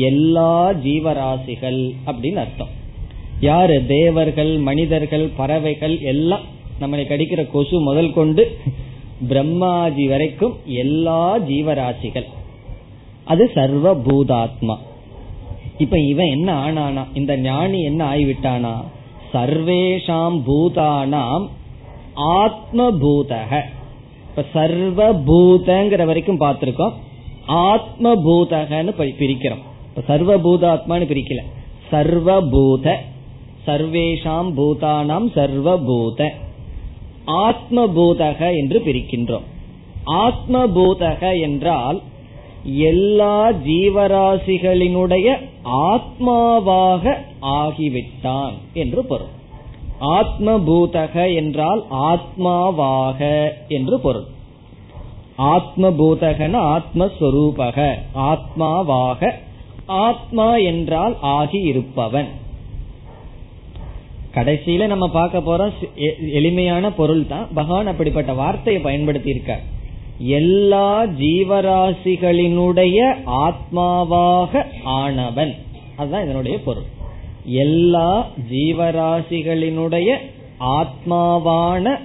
எல்லா 0.10 0.54
ஜீவராசிகள் 0.86 1.80
அப்படின்னு 2.06 2.42
அர்த்தம். 2.46 2.74
யாரு? 3.40 3.76
தேவர்கள் 3.86 4.52
மனிதர்கள் 4.68 5.26
பறவைகள் 5.38 5.96
எல்லாம் 6.14 6.46
நம்மளை 6.82 7.04
கடிக்கிற 7.10 7.42
கொசு 7.52 7.78
முதல் 7.80 8.12
கொண்டு 8.14 8.44
பிரம்மாஜி 9.30 10.06
வரைக்கும் 10.10 10.56
எல்லா 10.66 11.22
ஜீவராசிகள். 11.50 12.28
அது 13.26 13.44
சர்வ 13.54 13.96
பூதாத்மா 14.08 14.76
இப்ப 15.78 15.96
இவன் 16.12 16.34
என்ன 16.36 16.50
ஆனானா 16.66 17.04
இந்த 17.14 17.38
ஞானி 17.38 17.80
என்ன 17.82 18.02
ஆகிவிட்டானா 18.14 18.76
சர்வேஷாம் 19.34 20.38
பூதானாம் 20.48 21.46
ஆத்ம 22.14 22.90
பூதக 23.02 23.52
இப்ப 24.30 24.46
சர்வ 24.54 25.10
பூதங்கிற 25.30 26.06
வரைக்கும் 26.06 26.40
பார்த்திருக்கோம். 26.40 26.96
ஆத்ம 27.68 28.14
பூதகன்னு 28.26 28.94
பிரிக்கிறோம். 29.22 29.64
இப்ப 29.90 30.02
சர்வ 30.08 30.32
பூதாத்மான்னு 30.46 31.10
பிரிக்கல. 31.12 31.44
சர்வபூத 31.92 32.96
சர்வேஷாம் 33.68 34.50
பூதானாம் 34.58 35.28
சர்வபூத. 35.36 36.30
ஆத்மபூதக 37.28 38.58
என்று 38.58 38.80
பிரிக்கின்றோம். 38.86 39.48
ஆத்மபூதக 40.06 41.42
என்றால் 41.42 42.02
எல்லா 42.66 43.50
ஜீவராசிகளினுடைய 43.50 45.38
ஆத்மாவாக 45.66 47.18
ஆகிவிட்டான் 47.42 48.54
என்று 48.74 49.06
பொருள். 49.06 49.34
ஆத்மபூதக 50.02 51.36
என்றால் 51.36 51.84
ஆத்மாவாக 51.92 53.50
என்று 53.68 54.00
பொருள். 54.00 54.28
ஆத்மபூதகன 55.38 56.80
ஆத்மஸ்வரூபக 56.80 57.94
ஆத்மாவாக. 58.16 59.32
ஆத்மா 59.86 60.58
என்றால் 60.58 61.18
ஆகி 61.22 61.60
இருப்பவன் 61.60 62.28
கடைசியில 64.38 64.86
நம்ம 64.86 65.08
பார்க்க 65.08 65.40
போறோம் 65.40 65.72
எளிமையான 66.32 66.92
பொருள் 66.92 67.28
தான் 67.28 67.48
பகவான் 67.54 67.88
அப்படிப்பட்ட 67.88 68.34
வார்த்தையை 68.34 68.82
பயன்படுத்தி 68.82 69.30
இருக்க 69.30 69.60
எல்லா 70.20 71.06
ஜீவராசிகளினுடைய 71.06 73.00
ஆத்மாவாக 73.26 74.66
ஆனவன். 74.86 75.56
அதுதான் 75.96 76.24
இதனுடைய 76.24 76.60
பொருள். 76.60 76.84
எல்லா 77.46 78.28
ஜீவராசிகளினுடைய 78.52 80.16
ஆத்மாவான 80.60 82.00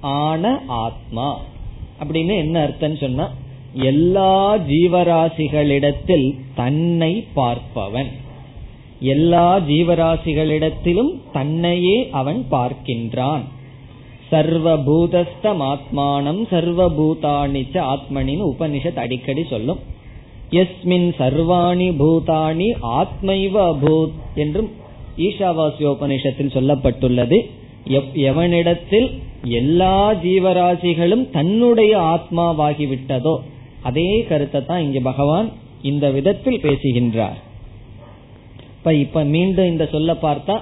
ஆன 0.00 0.62
ஆத்மா. 0.66 1.40
அப்படின்னு 2.04 2.36
என்ன 2.36 2.62
அர்த்தம் 2.62 2.96
சொன்னா 2.96 3.32
எல்லா 3.72 4.56
ஜீவராசிகளிடத்தில் 4.56 6.38
தன்னை 6.54 7.26
பார்ப்பவன். 7.36 8.10
எல்லா 9.00 9.58
ஜீவராசிகளிடத்திலும் 9.58 11.12
தன்னையே 11.32 12.08
அவன் 12.10 12.46
பார்க்கின்றான். 12.50 13.40
சர்வபூதஸ்தம் 14.30 15.62
ஆத்மானம் 15.62 16.40
சர்வபூதானிச்ச 16.50 17.76
ஆத்மனின் 17.92 18.42
உபனிஷத் 18.50 18.98
அடிக்கடி 18.98 19.44
சொல்லும். 19.50 19.78
எஸ்மின் 20.50 21.08
சர்வாணி 21.18 21.88
பூதானி 22.00 22.68
ஆத்மைவ 22.82 23.54
அபூத் 23.72 24.12
என்றும் 24.34 24.70
ஈஷாவாசியோபனிஷத்தில் 25.18 26.54
சொல்லப்பட்டுள்ளது. 26.56 27.38
எவனிடத்தில் 28.14 29.18
எல்லா 29.42 30.12
ஜீவராசிகளும் 30.12 31.30
தன்னுடைய 31.30 31.98
ஆத்மாவாகிவிட்டதோ 31.98 33.36
அதே 33.82 34.24
கருத்தை 34.28 34.64
தான் 34.64 34.82
இங்கு 34.82 35.02
பகவான் 35.02 35.50
இந்த 35.82 36.10
விதத்தில் 36.10 36.60
பேசுகின்றார். 36.60 37.52
இப்ப 38.84 38.96
இப்ப 39.02 39.20
மீண்டும் 39.24 39.68
இந்த 39.68 39.84
சொல்ல 39.92 40.12
பார்த்தா 40.22 40.54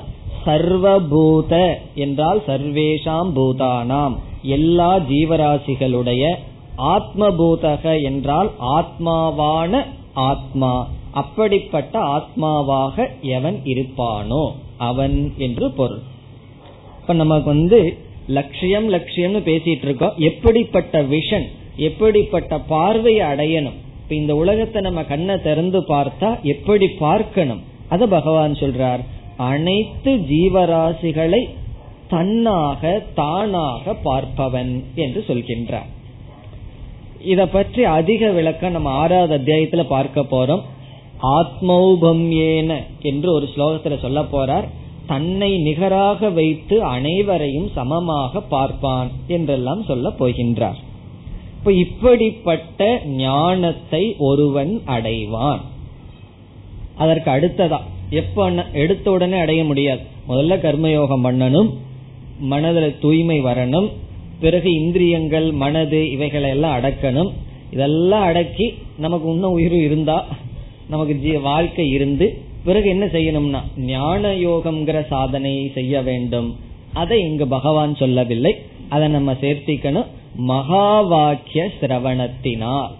சர்வபூத 0.44 1.52
என்றால் 1.94 2.40
சர்வேஷாம் 2.46 3.30
பூதானாம். 3.36 4.14
எல்லா 4.56 4.90
ஜீவராசிகளுடைய 5.08 6.28
ஆத்மபூதக 6.92 7.94
என்றால் 8.02 8.50
ஆத்மாவான 8.76 9.80
ஆத்மா. 10.26 10.70
அப்படிப்பட்ட 11.12 11.94
ஆத்மாவாக 12.16 13.08
எவன் 13.38 13.58
இருப்பானோ 13.64 14.44
அவன் 14.88 15.16
என்று 15.38 15.70
பொருள். 15.70 16.04
இப்ப 17.00 17.18
நமக்கு 17.22 17.50
வந்து 17.50 17.80
லட்சியம் 18.38 18.88
லட்சியம்னு 18.90 19.42
பேசிட்டு 19.50 19.88
இருக்கோம் 19.88 20.16
எப்படிப்பட்ட 20.30 21.02
விஷன் 21.14 21.48
எப்படிப்பட்ட 21.88 22.60
பார்வையை 22.74 23.26
அடையணும்? 23.32 23.78
இப்ப 24.02 24.14
இந்த 24.14 24.34
உலகத்தை 24.34 24.82
நம்ம 24.82 25.06
கண்ணை 25.12 25.38
திறந்து 25.48 25.82
பார்த்தா 25.88 26.32
எப்படி 26.54 26.88
பார்க்கணும்? 27.04 27.62
அத 27.93 28.07
பகவான் 28.07 28.55
சொல்றார் 28.55 29.03
அனைத்து 29.51 30.12
ஜீவராசிகளை 30.30 31.43
தன்னாக 32.11 32.93
தானாக 33.14 33.95
பார்ப்பவன் 34.05 34.72
என்று 34.95 35.20
சொல்கின்றார். 35.28 35.88
இத 37.24 37.40
பற்றி 37.47 37.82
அதிக 37.97 38.30
விளக்கம் 38.30 38.76
நம்ம 38.76 38.90
ஆறாவது 39.03 39.34
அத்தியாயத்துல 39.38 39.82
பார்க்க 39.86 40.20
போறோம். 40.32 40.62
ஆத்மௌபம்யேன 41.38 42.70
என்று 43.03 43.28
ஒரு 43.32 43.47
ஸ்லோகத்துல 43.55 43.97
சொல்ல 44.01 44.20
போறார். 44.34 44.66
தன்னை 45.07 45.51
நிகராக 45.59 46.30
வைத்து 46.30 46.76
அனைவரையும் 46.84 47.68
சமமாக 47.74 48.43
பார்ப்பான் 48.55 49.11
என்றெல்லாம் 49.26 49.82
சொல்ல 49.82 50.09
போகின்றார். 50.18 50.78
இப்ப 51.57 51.72
இப்படிப்பட்ட 51.84 52.80
ஞானத்தை 53.16 54.03
ஒருவன் 54.28 54.72
அடைவான். 54.86 55.62
அதற்கு 57.03 57.30
அடுத்ததா. 57.30 57.80
எப்ப 58.11 58.50
எடுத்த 58.72 59.07
உடனே 59.11 59.38
அடைய 59.38 59.61
முடியாது. 59.64 60.03
முதல்ல 60.28 60.57
கர்மயோகம் 60.64 61.24
பண்ணணும் 61.26 61.70
மனதில் 62.53 62.98
தூய்மை 63.00 63.38
வரணும் 63.44 63.88
பிறகு 64.40 64.68
இந்திரியங்கள் 64.72 65.48
மனது 65.62 65.98
இவைகளை 66.11 66.48
எல்லாம் 66.50 66.76
அடக்கணும். 66.78 67.30
இதெல்லாம் 67.72 68.22
அடக்கி 68.22 68.66
நமக்கு 68.98 69.28
இன்னும் 69.30 69.50
உயிர் 69.50 69.76
இருந்தா 69.88 70.16
நமக்கு 70.88 71.40
வாழ்க்கை 71.40 71.86
இருந்து 71.88 72.26
பிறகு 72.64 72.88
என்ன 72.88 73.05
செய்யணும்னா 73.07 73.61
ஞான 73.92 74.32
யோகம்ங்கிற 74.46 75.07
சாதனையை 75.07 75.70
செய்ய 75.74 76.03
வேண்டும். 76.03 76.48
அதை 76.92 77.18
இங்கு 77.20 77.46
பகவான் 77.48 77.94
சொல்லவில்லை. 77.94 78.53
அதை 78.88 79.07
நம்ம 79.09 79.32
சேர்த்திக்கணும். 79.32 80.11
மகா 80.36 81.00
வாக்கிய 81.00 81.62
சிரவணத்தினால். 81.80 82.90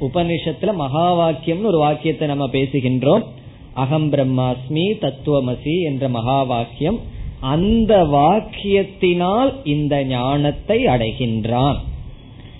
உபனிஷத்துல 0.00 0.74
மகா 0.74 1.06
வாக்கியம்னு 1.18 1.70
ஒரு 1.72 1.78
வாக்கியத்தை 1.78 2.28
நம்ம 2.28 2.46
பேசுகின்றோம். 2.46 3.24
அகம் 3.74 4.12
பிரம்மாஸ்மி 4.12 4.84
தத்துவமசி 5.04 5.82
என்ற 5.82 6.08
மகா 6.08 6.42
வாக்கியம் 6.42 6.98
அந்த 7.40 8.04
வாக்கியத்தினால் 8.04 9.50
இந்த 9.64 10.04
ஞானத்தை 10.04 10.86
அடைகின்றான். 10.86 11.76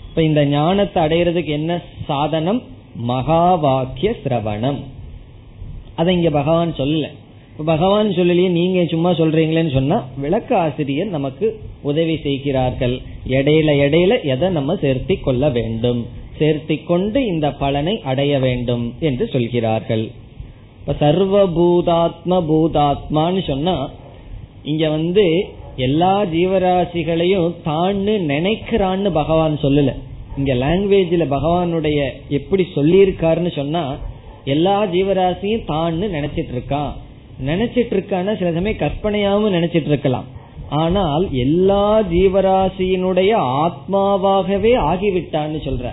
இப்ப 0.08 0.22
இந்த 0.22 0.46
ஞானத்தை 0.46 1.02
அடைகிறதுக்கு 1.02 1.52
என்ன 1.60 1.82
சாதனம்? 2.06 2.62
மகா 2.94 3.54
வாக்கிய 3.54 4.14
சிரவணம். 4.24 4.78
அதை 5.94 6.14
இங்க 6.14 6.30
பகவான் 6.30 6.74
சொல்ல 6.74 7.10
பகவான் 7.64 8.08
சொல்லலையே 8.08 8.48
நீங்க 8.48 8.84
சும்மா 8.84 9.10
சொல்றீங்களேன்னு 9.10 9.72
சொன்னா 9.72 9.96
விளக்க 10.16 10.58
ஆசிரியர் 10.58 11.08
நமக்கு 11.08 11.46
உதவி 11.82 12.16
செய்கிறார்கள். 12.22 12.94
இடையில 13.26 13.70
இடையில 13.84 14.22
எதை 14.22 14.48
நம்ம 14.48 14.74
சேர்த்தி 14.74 15.20
கொள்ள 15.20 15.48
வேண்டும்? 15.48 16.06
சேர்த்தி 16.40 16.76
கொண்டு 16.90 17.18
இந்த 17.26 17.46
பலனை 17.62 17.94
அடைய 18.10 18.32
வேண்டும் 18.46 18.84
என்று 19.08 19.24
சொல்கிறார்கள். 19.34 20.04
இப்ப 20.80 20.94
சர்வபூதாத்ம 21.04 22.40
பூதாத்மான்னு 22.50 23.42
சொன்னா 23.48 23.76
இங்க 24.70 24.84
வந்து 24.96 25.24
எல்லா 25.86 26.14
ஜீவராசிகளையும் 26.34 27.50
தான்னு 27.66 28.14
நினைக்கிறான்னு 28.32 29.10
பகவான் 29.18 29.58
சொல்லல. 29.64 29.92
இங்க 30.38 30.52
லாங்குவேஜ்ல 30.62 31.24
பகவானுடைய 31.34 31.98
எப்படி 32.38 32.64
சொல்லியிருக்காருன்னு 32.76 33.52
சொன்னா 33.60 33.84
எல்லா 34.54 34.74
ஜீவராசியும் 34.94 35.68
தான்னு 35.70 36.06
நினைச்சிட்டு 36.16 36.52
இருக்கான் 36.56 36.92
நினைச்சிட்டு 37.48 37.94
இருக்கான்னா 37.96 38.32
சில 38.38 38.50
சமயம் 38.56 38.82
கற்பனையாவும் 38.82 39.56
நினைச்சிட்டு 39.56 39.90
இருக்கலாம் 39.92 40.28
ஆனால் 40.82 41.24
எல்லா 41.44 41.84
ஜீவராசியினுடைய 42.12 43.32
ஆத்மாவாகவே 43.64 44.72
ஆகிவிட்டான்னு 44.90 45.60
சொல்ற. 45.66 45.86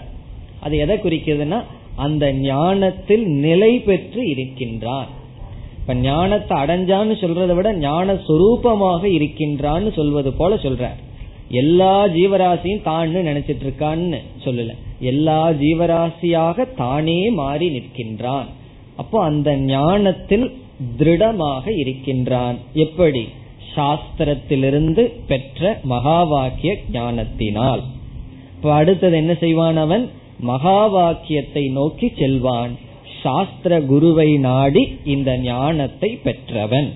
அது 0.65 0.77
எதை 0.77 0.95
குறிக்கிறதுனா 0.97 1.59
அந்த 1.95 2.33
ஞானத்தில் 2.33 3.25
நிலை 3.45 3.79
பெற்று 3.79 4.21
இருக்கின்றான் 4.27 5.07
இப்ப 5.79 5.93
ஞானத்தை 5.93 6.57
அடைஞ்சான்னு 6.57 7.15
சொல்றதை 7.23 7.55
விட 7.55 7.73
ஞான 7.73 8.13
சுரூபமாக 8.13 9.03
இருக்கின்றான்னு 9.17 9.93
சொல்வது 9.93 10.33
போல 10.33 10.55
சொல்ற 10.55 10.85
எல்லா 11.49 12.07
ஜீவராசியும் 12.07 12.85
தான்னு 12.85 13.19
நினைச்சிட்டு 13.29 13.63
இருக்கான்னு 13.65 14.19
சொல்லல. 14.45 14.71
எல்லா 14.99 15.49
ஜீவராசியாக 15.49 16.67
தானே 16.75 17.29
மாறி 17.29 17.67
நிற்கின்றான். 17.75 18.45
அப்போ 18.95 19.23
அந்த 19.23 19.55
ஞானத்தில் 19.55 20.47
திருடமாக 20.97 21.65
இருக்கின்றான். 21.71 22.57
எப்படி? 22.73 23.23
சாஸ்திரத்திலிருந்து 23.75 25.03
பெற்ற 25.27 25.79
மகா 25.83 26.23
வாக்கிய 26.23 26.77
ஞானத்தினால். 26.91 27.83
இப்ப 28.55 28.73
அடுத்தது 28.73 29.17
என்ன 29.17 29.33
செய்வான் 29.33 29.77
அவன்? 29.77 30.09
மகா 30.39 30.87
வாக்கியத்தை 30.87 31.67
நோக்கி 31.67 32.11
செல்வான். 32.17 32.77
சாஸ்திர 33.21 33.81
குருவை 33.81 34.37
நாடி 34.37 34.97
இந்த 35.05 35.37
ஞானத்தை 35.37 36.19
பெற்றவன். 36.23 36.93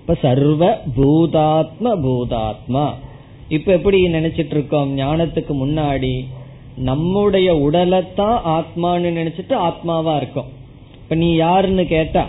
இப்ப 0.00 0.14
சர்வ 0.14 0.80
பூதாத்ம 0.96 1.84
பூதாத்மா. 1.84 2.90
இப்ப 3.48 3.72
எப்படி 3.72 4.06
நினைச்சிட்டு 4.06 4.50
இருக்கோம்? 4.50 4.98
ஞானத்துக்கு 4.98 5.54
முன்னாடி 5.66 6.24
நம்முடைய 6.76 7.54
உடலைத்தான் 7.54 8.40
ஆத்மான்னு 8.44 9.10
நினைச்சிட்டு 9.10 9.54
ஆத்மாவா 9.68 10.16
இருக்கும். 10.16 10.46
இப்ப 10.94 11.14
நீ 11.14 11.34
யாருன்னு 11.34 11.86
கேட்டா 11.86 12.28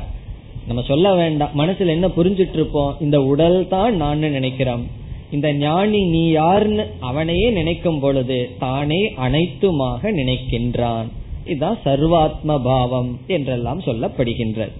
நம்ம 0.68 0.82
சொல்ல 0.82 1.16
வேண்டாம். 1.16 1.50
மனசுல 1.58 1.88
என்ன 1.88 2.08
புரிஞ்சிட்டு 2.08 2.54
இருப்போம்? 2.54 2.96
இந்த 3.00 3.22
உடல் 3.22 3.68
தான் 3.68 3.96
நான் 3.96 4.20
நினைக்கிறோம். 4.20 5.00
இந்த 5.32 5.54
ஞானி 5.54 6.00
நீ 6.06 6.30
யாருன்னு 6.30 6.86
அவனையே 7.00 7.50
நினைக்கும் 7.50 8.00
பொழுது 8.00 8.38
தானே 8.60 9.02
அனைத்துமாக 9.26 10.12
நினைக்கின்றான். 10.12 11.08
இதுதான் 11.46 11.78
சர்வாத்ம 11.86 12.58
பாவம் 12.64 13.20
என்றெல்லாம் 13.28 13.80
சொல்லப்படுகின்றது. 13.80 14.74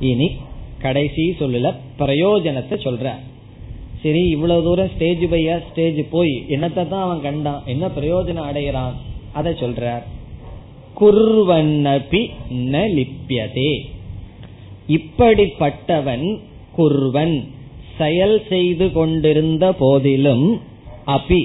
இனி 0.00 0.28
கடைசி 0.78 1.24
சொல்லல 1.40 1.74
பிரயோஜனத்தை 1.98 2.76
சொல்ற. 2.86 3.06
சரி 4.02 4.22
இவ்வளவு 4.28 4.62
தூரம் 4.62 4.90
ஸ்டேஜ் 4.94 5.24
பையா 5.32 5.56
ஸ்டேஜ் 5.70 6.00
போய் 6.10 6.32
என்னத்தை 6.48 6.88
தான் 6.88 7.04
அவன் 7.04 7.20
கண்டான்? 7.20 7.62
என்ன 7.66 7.86
பிரயோஜனம் 7.86 8.48
அடைகிறான்? 8.50 8.94
அதை 9.32 9.52
சொல்றார். 9.52 10.04
குர்வன்னபி 11.00 12.22
ந 12.72 12.80
லிப்பியதே 12.96 13.72
இப்படிப்பட்டவன் 14.96 16.26
குர்வன். 16.76 17.36
செயல் 17.98 18.42
செய்து 18.48 18.92
கொண்டிருந்த 18.92 19.72
போதிலும் 19.72 20.60
அபி 21.06 21.42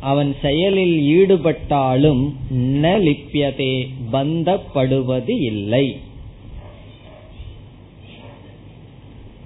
அவன் 0.00 0.36
செயலில் 0.42 0.96
ஈடுபட்டாலும் 1.16 2.22
ந 2.82 2.90
லிப்பியதே 3.06 3.88
பந்தப்படுவது 4.12 5.34
இல்லை. 5.40 5.96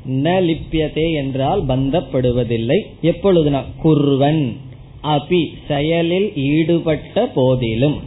ந 0.07 0.29
லிப்பியதே 0.49 1.15
என்றால் 1.15 1.67
பந்தப்படுவதில்லை. 1.67 2.79
எப்பொழுதுனா 3.03 3.65
குர்வன் 3.85 4.43
அபி 5.03 5.43
செயலில் 5.69 6.35
ஈடுபட்ட 6.35 7.27
போதிலும். 7.27 7.99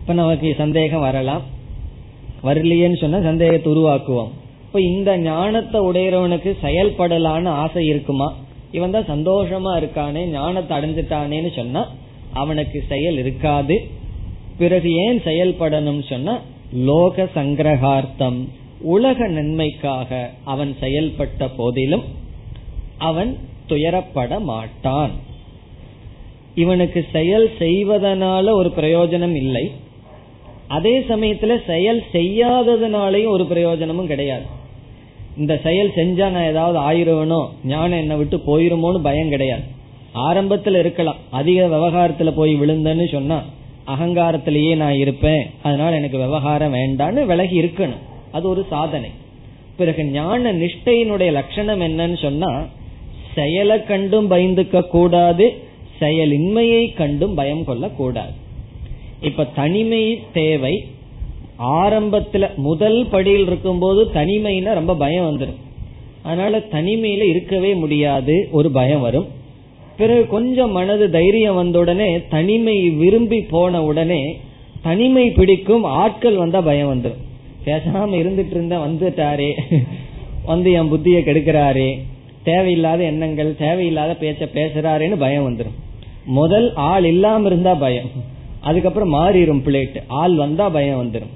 இப்ப 0.00 0.12
நமக்கு 0.12 0.54
சந்தேகம் 0.58 1.00
வரலாம். 1.00 1.44
வரலையேன்னு 2.42 3.00
சொன்னா 3.00 3.20
சந்தேகத்தை 3.20 3.72
உருவாக்குவோம். 3.72 4.32
இப்ப 4.74 4.86
இந்த 4.86 5.12
ஞானத்தை 5.18 5.80
உடையறவனுக்கு 5.88 6.52
செயல்படலான்னு 6.62 7.50
ஆசை 7.64 7.82
இருக்குமா? 7.86 8.26
இவன் 8.76 8.94
தான் 8.94 9.10
சந்தோஷமா 9.10 9.72
இருக்கானே 9.80 10.22
ஞானத்தை 10.30 10.72
அடைஞ்சிட்டானேன்னு 10.78 11.50
சொன்னா 11.56 11.82
அவனுக்கு 12.32 12.78
செயல் 12.88 13.18
இருக்காது. 13.18 13.76
பிறகு 14.58 14.90
ஏன் 15.04 15.20
செயல்படணும் 15.26 16.00
சொன்னா 16.08 16.34
லோக 16.88 17.26
சங்கிரகார்த்தம் 17.36 18.40
உலக 18.94 19.28
நன்மைக்காக 19.28 20.10
அவன் 20.54 20.72
செயல்பட்ட 20.80 21.48
போதிலும் 21.56 22.04
அவன் 23.10 23.30
துயரப்பட 23.68 24.40
மாட்டான். 24.50 25.14
இவனுக்கு 26.64 27.02
செயல் 27.12 27.48
செய்வதனால 27.58 28.56
ஒரு 28.62 28.72
பிரயோஜனம் 28.80 29.38
இல்லை. 29.44 29.64
அதே 30.68 30.96
சமயத்துல 31.12 31.60
செயல் 31.72 32.02
செய்யாததுனாலையும் 32.12 33.34
ஒரு 33.36 33.46
பிரயோஜனமும் 33.54 34.12
கிடையாது. 34.14 34.62
இந்த 35.38 35.60
செயல் 35.62 35.92
செஞ்சா 35.96 36.30
நான் 36.30 36.44
ஏதாவது 36.44 36.78
ஆயிருவனோ 36.78 37.46
ஞானம் 37.64 37.98
என்னை 37.98 38.16
விட்டு 38.16 38.36
போயிருமோன்னு 38.36 38.98
பயம் 39.02 39.28
கிடையாது. 39.28 39.62
ஆரம்பத்துல 40.14 40.78
இருக்கலாம். 40.78 41.16
அதிக 41.30 41.66
விவகாரத்துல 41.66 42.30
போய் 42.30 42.54
விழுந்தேன்னு 42.54 43.12
சொன்னா 43.12 43.42
அகங்காரத்திலேயே 43.86 44.76
நான் 44.76 44.94
இருப்பேன். 44.94 45.50
அதனால 45.62 45.96
எனக்கு 45.96 46.18
விவகாரம் 46.18 46.74
வேண்டான்னு 46.74 47.26
விலகி 47.26 47.62
இருக்கணும். 47.62 48.02
அது 48.32 48.48
ஒரு 48.48 48.66
சாதனை. 48.70 49.10
பிறகு 49.76 50.04
ஞான 50.04 50.52
நிஷ்டையினுடைய 50.52 51.32
லட்சணம் 51.32 51.80
என்னன்னு 51.80 52.22
சொன்னா 52.22 52.64
செயலை 53.34 53.84
கண்டும் 53.84 54.30
பயந்துக்க 54.30 54.82
கூடாது 54.82 55.62
செயலின்மையை 56.00 56.94
கண்டும் 56.94 57.34
பயம் 57.34 57.64
கொள்ள 57.64 57.88
கூடாது 57.88 58.32
இப்ப 59.20 59.44
தனிமை 59.44 60.20
தேவை 60.32 60.84
ஆரம்பத்துல 61.58 62.56
முதல் 62.56 63.06
படியில் 63.06 63.46
இருக்கும்போது 63.46 64.10
தனிமைன்னா 64.14 64.74
ரொம்ப 64.74 64.94
பயம் 64.94 65.28
வந்துடும் 65.30 65.60
அதனால 66.22 66.58
தனிமையில 66.58 67.22
இருக்கவே 67.22 67.74
முடியாது 67.74 68.48
ஒரு 68.52 68.70
பயம் 68.70 69.00
வரும். 69.00 69.26
பிறகு 69.96 70.26
கொஞ்சம் 70.26 70.70
மனது 70.70 71.10
தைரியம் 71.10 71.54
வந்த 71.54 71.78
உடனே 71.78 72.22
தனிமை 72.28 72.90
விரும்பி 72.90 73.40
போன 73.40 73.82
உடனே 73.82 74.40
தனிமை 74.82 75.30
பிடிக்கும் 75.30 75.84
ஆட்கள் 75.84 76.36
வந்தா 76.36 76.60
பயம் 76.60 76.92
வந்துடும் 76.94 77.22
பேசாம 77.64 78.16
இருந்துட்டு 78.16 78.50
இருந்த 78.50 78.78
வந்துட்டாரே 78.78 79.56
வந்து 80.44 80.72
என் 80.72 80.88
புத்திய 80.88 81.18
கெடுக்கிறாரே 81.20 82.00
தேவையில்லாத 82.42 83.04
எண்ணங்கள் 83.04 83.56
தேவையில்லாத 83.56 84.16
பேச்ச 84.20 84.48
பேசுறாருன்னு 84.54 85.16
பயம் 85.16 85.46
வந்துடும் 85.48 85.78
முதல் 86.24 86.74
ஆள் 86.74 87.04
இல்லாம 87.04 87.46
இருந்தா 87.46 87.74
பயம். 87.74 88.10
அதுக்கப்புறம் 88.60 89.14
மாறிடும் 89.14 89.62
பிளேட் 89.66 90.02
ஆள் 90.06 90.34
வந்தா 90.34 90.68
பயம் 90.68 91.00
வந்துடும் 91.02 91.32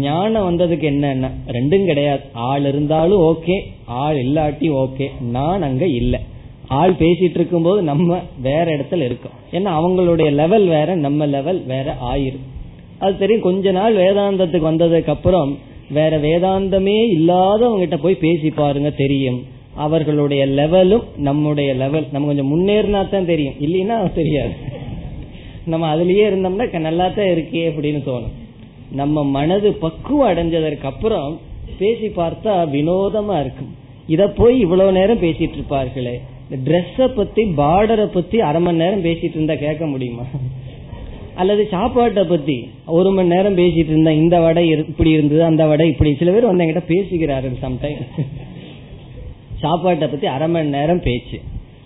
ஞானம் 0.00 0.46
வந்ததுக்கு 0.48 0.86
என்னன்னா 0.92 1.30
ரெண்டும் 1.48 1.84
கிடையாது. 1.84 2.20
ஆள் 2.32 2.66
இருந்தாலும் 2.66 3.20
ஓகே 3.20 3.60
ஆள் 3.86 4.16
இல்லாட்டி 4.16 4.70
ஓகே. 4.84 5.06
நான் 5.20 5.62
அங்க 5.62 5.86
இல்லை. 5.86 6.20
ஆள் 6.68 6.92
பேசிட்டு 6.92 7.34
இருக்கும் 7.34 7.62
போது 7.62 7.82
நம்ம 7.82 8.18
வேற 8.42 8.76
இடத்துல 8.76 9.04
இருக்கோம். 9.04 9.32
ஏன்னா 9.52 9.70
அவங்களுடைய 9.80 10.32
லெவல் 10.32 10.66
வேற 10.66 10.94
நம்ம 10.94 11.26
லெவல் 11.26 11.66
வேற 11.66 11.96
ஆயிரும். 12.14 12.46
அது 12.98 13.18
தெரியும் 13.18 13.42
கொஞ்ச 13.42 13.70
நாள் 13.70 13.96
வேதாந்தத்துக்கு 13.96 14.70
வந்ததுக்கு 14.70 15.08
அப்புறம் 15.08 15.58
வேற 15.90 16.18
வேதாந்தமே 16.18 16.98
இல்லாதவங்கிட்ட 17.18 17.96
போய் 17.96 18.14
பேசி 18.14 18.50
பாருங்க 18.50 18.90
தெரியும். 18.90 19.44
அவர்களுடைய 19.74 20.46
லெவலும் 20.46 21.02
நம்முடைய 21.16 21.74
லெவல் 21.74 22.06
நம்ம 22.12 22.26
கொஞ்சம் 22.26 22.52
முன்னேறினா 22.52 23.08
தான் 23.08 23.26
தெரியும். 23.26 23.54
இல்லைன்னா 23.60 24.12
தெரியாது. 24.12 24.50
நம்ம 25.66 25.96
அதுலயே 25.96 26.24
இருந்தோம்னா 26.30 26.80
நல்லா 26.80 27.08
தான் 27.08 27.26
இருக்கே 27.26 27.64
அப்படின்னு 27.70 28.00
தோணும். 28.06 28.40
நம்ம 28.92 29.24
மனது 29.24 29.72
பக்குவம் 29.72 30.30
அடைஞ்சதற்கு 30.32 30.82
அப்புறம் 30.82 31.38
பேசி 31.78 32.06
பார்த்தா 32.06 32.54
வினோதமா 32.74 33.40
இருக்கும். 33.40 33.74
இத 34.06 34.28
போய் 34.28 34.60
இவ்வளவு 34.60 34.92
நேரம் 34.92 35.20
பேசிட்டு 35.20 35.58
இருப்பார்களே. 35.58 36.14
ட்ரெஸ்ஸ 36.64 37.06
பத்தி 37.14 37.42
பார்டரை 37.44 38.06
பத்தி 38.06 38.40
அரை 38.40 38.60
மணி 38.60 38.76
நேரம் 38.76 39.04
பேசிட்டு 39.04 39.34
இருந்தா 39.34 39.54
கேட்க 39.54 39.86
முடியுமா? 39.86 40.22
அல்லது 41.34 41.68
சாப்பாட்டை 41.70 42.24
பத்தி 42.24 42.70
ஒரு 42.86 43.10
மணி 43.10 43.28
நேரம் 43.28 43.56
பேசிட்டு 43.56 43.90
இருந்தா 43.92 44.10
இந்த 44.10 44.40
வடை 44.40 44.68
இப்படி 44.68 45.10
இருந்தது 45.10 45.42
அந்த 45.42 45.66
வடை 45.66 45.88
இப்படி. 45.88 46.14
சில 46.14 46.30
பேர் 46.30 46.50
வந்து 46.50 46.64
என்கிட்ட 46.64 46.82
பேசிக்கிறார்கள் 46.92 47.56
சம்டைம் 47.62 48.02
சாப்பாட்டை 49.60 50.08
பத்தி 50.08 50.26
அரை 50.26 50.48
மணி 50.48 50.68
நேரம் 50.68 51.02
பேச்சு. 51.02 51.40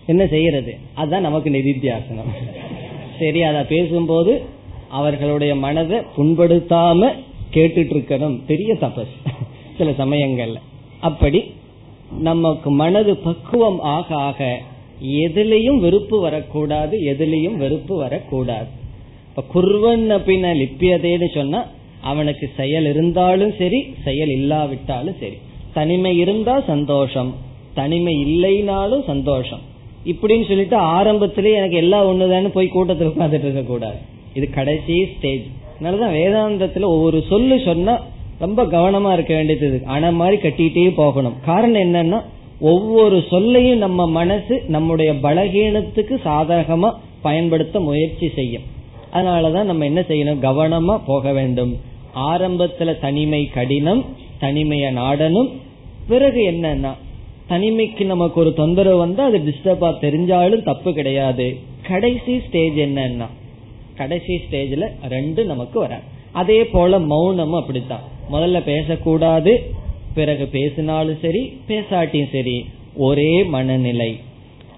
என்ன 0.06 0.26
செய்யறது? 0.26 0.76
அதுதான் 0.94 1.20
நமக்கு 1.20 1.50
நிதித்தியாசனம். 1.50 2.32
சரி 3.18 3.42
அத 3.42 3.64
பேசும்போது 3.64 4.32
அவர்களுடைய 4.88 5.54
மனதை 5.54 5.98
புண்படுத்தாம 6.16 7.12
கேட்டுட்டு 7.52 7.94
இருக்கணும் 7.94 8.40
பெரிய 8.46 8.74
தபஸ். 8.74 9.30
சில 9.78 9.90
சமயங்கள்ல. 9.90 10.54
அப்படி 11.00 11.54
நமக்கு 12.20 12.70
மனது 12.70 13.16
பக்குவம் 13.16 13.80
ஆக 13.80 14.14
ஆக 14.14 14.58
எதுலையும் 15.02 15.78
வெறுப்பு 15.78 16.20
வரக்கூடாது 16.20 16.98
எதுலையும் 16.98 17.56
வெறுப்பு 17.56 17.96
வரக்கூடாது. 17.96 18.66
இப்ப 19.36 19.60
குர்வன் 19.60 20.10
பின்ன 20.10 20.56
லிப்பியதேன்னு 20.56 21.34
சொன்னா 21.34 21.64
அவனுக்கு 22.02 22.50
செயல் 22.56 22.84
இருந்தாலும் 22.84 23.52
சரி 23.58 23.94
செயல் 24.04 24.28
இல்லாவிட்டாலும் 24.28 25.16
சரி. 25.20 25.34
தனிமை 25.74 26.18
இருந்தா 26.18 26.60
சந்தோஷம். 26.60 27.34
தனிமை 27.74 28.14
இல்லைனாலும் 28.14 29.04
சந்தோஷம். 29.04 29.60
இப்படின்னு 30.06 30.48
சொல்லிட்டு 30.48 30.76
ஆரம்பத்திலேயே 30.76 31.56
எனக்கு 31.56 31.76
எல்லா 31.76 32.08
ஒண்ணுதான்னு 32.08 32.48
போய் 32.48 32.68
கூட்டத்தில் 32.68 33.08
உட்காந்துட்டு 33.08 33.44
இருக்க 33.44 33.62
கூடாது 33.62 34.14
இது 34.36 34.50
கடைசி 34.50 34.96
ஸ்டேஜ் 35.16 35.44
அதனாலதான் 35.76 36.14
வேதாந்தத்துல 36.18 36.82
ஒவ்வொரு 36.82 37.24
சொல்லு 37.28 37.56
சொன்னா 37.64 37.94
ரொம்ப 38.38 38.64
கவனமா 38.64 39.12
இருக்க 39.12 39.34
வேண்டியது 39.34 39.82
அணை 39.84 40.12
மாதிரி 40.12 40.36
கட்டிட்டே 40.42 40.94
போகணும். 40.94 41.36
காரணம் 41.44 41.82
என்னன்னா 41.82 42.18
ஒவ்வொரு 42.60 43.24
சொல்லையும் 43.30 43.78
நம்ம 43.78 44.06
மனசு 44.10 44.64
நம்முடைய 44.68 45.12
பலகீனத்துக்கு 45.12 46.14
சாதகமா 46.24 46.90
பயன்படுத்த 47.22 47.80
முயற்சி 47.80 48.28
செய்யும். 48.34 48.62
அதனாலதான் 49.12 49.64
நம்ம 49.64 49.84
என்ன 49.84 50.00
செய்யணும்? 50.00 50.42
கவனமா 50.42 51.00
போக 51.06 51.32
வேண்டும். 51.32 51.72
ஆரம்பத்துல 52.14 53.00
தனிமை 53.00 53.42
கடினம் 53.46 54.04
தனிமைய 54.40 54.92
நாடனும் 54.92 55.50
பிறகு 56.08 56.40
என்னன்னா 56.50 56.92
தனிமைக்கு 57.50 58.04
நமக்கு 58.04 58.40
ஒரு 58.40 58.52
தொந்தரவு 58.52 58.98
வந்தா 58.98 59.24
அது 59.24 59.38
டிஸ்டர்பா 59.38 59.90
தெரிஞ்சாலும் 60.00 60.62
தப்பு 60.62 60.92
கிடையாது. 60.92 61.56
கடைசி 61.88 62.42
ஸ்டேஜ் 62.48 62.78
என்னன்னா 62.78 63.26
கடைசி 63.96 64.34
ஸ்டேஜ்ல 64.44 64.86
ரெண்டு 65.08 65.44
நமக்கு 65.44 65.78
வர 65.80 65.94
அதே 66.40 66.58
போல 66.66 66.98
மௌனமும் 67.12 67.60
அப்படித்தான். 67.60 68.04
முதல்ல 68.32 68.58
பேசக்கூடாது 68.64 69.52
பிறகு 70.14 70.44
பேசினாலும் 70.56 71.22
சரி 71.22 71.42
பேசாட்டியும் 71.68 72.32
சரி 72.32 72.56
ஒரே 73.06 73.30
மனநிலை. 73.54 74.10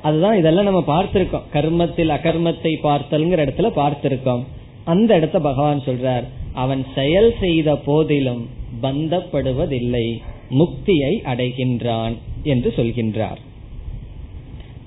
அதுதான் 0.02 0.38
இதெல்லாம் 0.38 0.68
நம்ம 0.68 0.82
பார்த்திருக்கோம். 0.86 1.46
கர்மத்தில் 1.52 2.14
அகர்மத்தை 2.16 2.72
பார்த்தல்ங்கிற 2.82 3.44
இடத்துல 3.46 3.68
பார்த்திருக்கோம். 3.80 4.44
அந்த 4.84 5.10
இடத்த 5.14 5.38
பகவான் 5.40 5.86
சொல்றார் 5.86 6.26
அவன் 6.52 6.82
செயல் 6.94 7.32
செய்த 7.40 7.76
போதிலும் 7.88 8.42
பந்தப்படுவதில்லை 8.82 10.06
முக்தியை 10.50 11.12
அடைகின்றான் 11.32 12.14
என்று 12.42 12.68
சொல்கின்றார். 12.76 13.40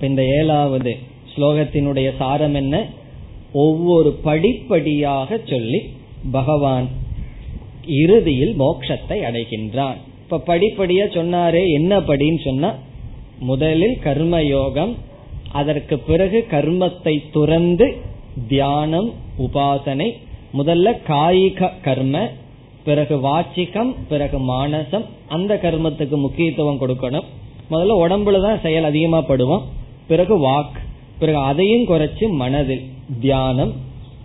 இந்த 0.08 0.22
ஏழாவது 0.38 0.92
ஸ்லோகத்தினுடைய 1.32 2.08
சாரம் 2.18 2.54
என்ன? 2.54 2.76
ஒவ்வொரு 3.52 4.12
படிப்படியாக 4.12 5.40
சொல்லி 5.46 5.80
பகவான் 6.30 6.88
இறுதியில் 7.86 8.54
மோட்சத்தை 8.58 9.18
அடைகின்றான். 9.28 9.96
இப்ப 10.22 10.42
படிப்படியா 10.46 11.06
சொன்னாரே 11.18 11.62
என்ன 11.72 12.00
படின்னு 12.00 12.44
சொன்னா 12.44 12.74
முதலில் 13.38 13.98
கர்ம 13.98 14.42
யோகம் 14.42 14.96
அதற்கு 15.52 15.98
பிறகு 15.98 16.46
கர்மத்தை 16.50 17.22
துறந்து 17.32 17.96
தியானம் 18.48 19.12
உபாசனை 19.38 20.12
முதல்ல 20.54 20.96
காயிக 21.08 21.70
கர்ம 21.82 22.30
பிறகு 22.84 23.16
வாச்சிகம் 23.16 23.94
பிறகு 24.08 24.38
மானசம் 24.38 25.04
அந்த 25.28 25.54
கர்மத்துக்கு 25.54 26.16
முக்கியத்துவம் 26.16 26.80
கொடுக்கணும். 26.80 27.24
முதல்ல 27.70 27.96
உடம்புல 28.04 28.42
தான் 28.42 28.60
செயல் 28.60 28.84
அதிகமா 28.84 29.18
படுவோம். 29.18 29.62
பிறகு 30.08 30.48
வாக் 30.48 30.78
பிறகு 31.18 31.38
அதையும் 31.38 31.88
குறைச்சு 31.88 32.28
மனதில். 32.28 32.82
தியானம். 33.20 33.72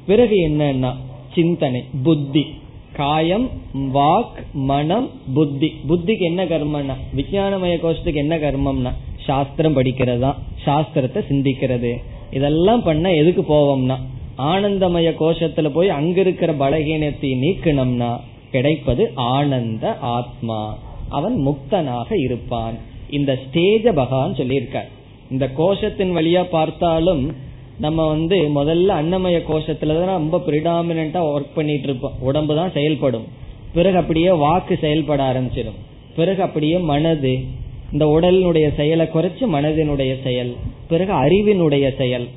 பிறகு 0.08 0.36
என்னன்னா 0.48 0.94
சிந்தனை 1.34 1.84
புத்தி. 2.04 2.46
காயம் 2.94 3.50
வாக் 3.74 4.38
மனம் 4.54 5.10
புத்தி. 5.34 5.74
புத்திக்கு 5.90 6.20
என்ன 6.20 6.46
கர்மம்னா 6.46 6.94
விஞ்ஞானமய 7.16 7.76
கோஷத்துக்கு 7.78 8.14
என்ன 8.14 8.38
கர்மம்னா 8.38 8.92
சாஸ்திரம் 9.26 9.76
படிக்கிறதா 9.76 10.36
சாஸ்திரத்தை 10.66 11.20
சிந்திக்கிறது. 11.30 11.96
இதெல்லாம் 12.32 12.84
பண்ண 12.84 13.14
எதுக்கு 13.14 13.42
போவோம்னா 13.42 13.98
ஆனந்தமய 14.38 15.14
கோஷத்துல 15.20 15.70
போய் 15.70 15.90
அங்க 15.90 16.22
இருக்கிற 16.22 16.54
பலகீனத்தை 16.54 17.36
நீக்கணும்னா 17.36 18.20
கிடைப்பது 18.52 19.12
ஆனந்த 19.16 19.98
ஆத்மா. 19.98 20.78
அவன் 21.10 21.48
முக்தனாக 21.48 22.20
இருப்பான். 22.24 22.74
இந்த 23.10 23.40
ஸ்டேஜ 23.44 23.92
பகவான் 23.94 24.34
சொல்லியிருக்கார். 24.34 24.88
இந்த 25.32 25.52
கோஷத்தின் 25.58 26.14
வழியா 26.16 26.44
பார்த்தாலும் 26.44 27.36
நம்ம 27.80 28.08
வந்து 28.08 28.36
முதல்ல 28.36 28.86
அன்னமய 28.86 29.42
கோஷத்துல 29.50 30.06
தான் 30.06 30.16
ரொம்ப 30.16 30.44
பிரிடாமினா 30.48 31.26
ஒர்க் 31.34 31.56
பண்ணிட்டு 31.56 31.84
இருப்போம் 31.84 32.14
உடம்பு 32.20 32.56
தான் 32.56 32.72
செயல்படும். 32.72 33.28
பிறகு 33.74 33.98
அப்படியே 33.98 34.32
வாக்கு 34.32 34.78
செயல்பட 34.82 35.34
ஆரம்பிச்சிடும். 35.34 35.80
பிறகு 36.16 36.42
அப்படியே 36.42 36.78
மனது 36.78 37.44
இந்த 37.92 38.06
உடலினுடைய 38.06 38.76
செயலை 38.76 39.06
குறைச்சு 39.06 39.46
மனதினுடைய 39.54 40.22
செயல் 40.24 40.56
பிறகு 40.88 41.14
அறிவினுடைய 41.14 41.96
செயல். 41.98 42.28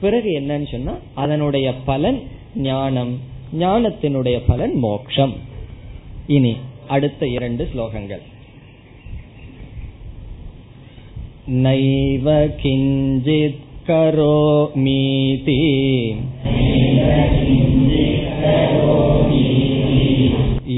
பிறகு 0.00 0.40
என்னன்னு 0.40 0.70
சொன்னா 0.70 0.96
அதனுடைய 1.14 1.74
பலன் 1.84 2.20
ஞானம் 2.54 3.18
ஞானத்தினுடைய 3.58 4.42
பலன் 4.46 4.74
மோக்ஷம். 4.74 5.34
இனி 6.26 6.56
அடுத்த 6.88 7.26
இரண்டு 7.26 7.68
ஸ்லோகங்கள். 7.74 8.22
நைவ 11.48 12.50
கிஞ்சித் 12.62 13.68
करोमीति 13.89 15.57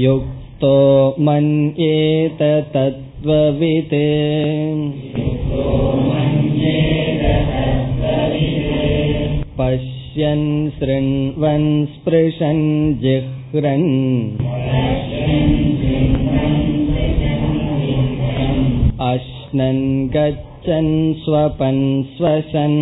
युक्तो 0.02 0.76
मन्येत 1.26 2.42
तत्त्ववित् 2.74 3.94
पश्यन् 9.58 10.48
शृण्वन् 10.78 11.70
स्पृशन् 11.94 12.66
जिह्रन् 13.02 13.90
अश्नन् 19.06 19.84
गच्छ 20.16 20.48
गच्छन् 20.62 20.94
स्वपन् 21.22 21.82
स्वशन् 22.16 22.78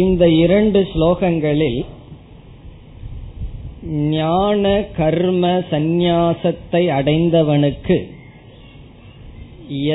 இந்த 0.00 0.24
இரண்டு 0.38 0.80
ஸ்லோகங்களில் 0.92 1.80
ஞான 4.14 4.64
கர்ம 4.96 5.44
சந்நியாசத்தை 5.70 6.82
அடைந்தவனுக்கு 6.88 7.96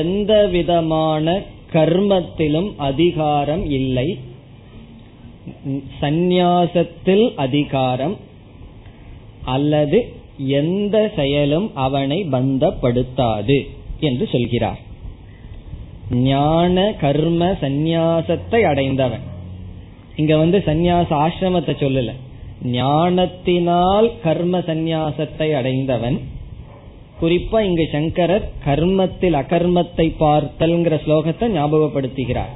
எந்த 0.01 0.31
விதமான 0.47 1.25
கர்மத்திலும் 1.73 2.69
அதிகாரம் 2.81 3.65
இல்லை 3.71 4.07
சந்நியாசத்தில் 6.00 7.34
அதிகாரம் 7.34 8.16
அல்லது 9.44 9.98
எந்த 10.36 11.12
செயலும் 11.16 11.70
அவனை 11.74 12.24
பந்தப்படுத்தாது 12.24 13.66
என்று 14.00 14.26
சொல்கிறார். 14.26 14.80
ஞான 16.10 16.94
கர்ம 17.00 17.56
சந்நியாசத்தை 17.60 18.62
அடைந்தவன். 18.62 19.20
இங்க 20.16 20.36
வந்து 20.36 20.58
சந்நியாச 20.66 21.08
ஆசிரமத்தை 21.08 21.74
சொல்லல. 21.74 22.12
ஞானத்தினால் 22.62 24.18
கர்ம 24.22 24.58
சந்நியாசத்தை 24.58 25.54
அடைந்தவன். 25.54 26.20
குறிப்பா 27.20 27.58
இங்கு 27.60 27.88
சங்கரர் 27.92 28.50
கர்மத்தில் 28.64 29.34
அகர்மத்தை 29.34 30.06
பார்த்தல்ங்கிற 30.18 30.94
ஸ்லோகத்தை 31.06 31.48
ஞாபகப்படுத்துகிறார். 31.58 32.52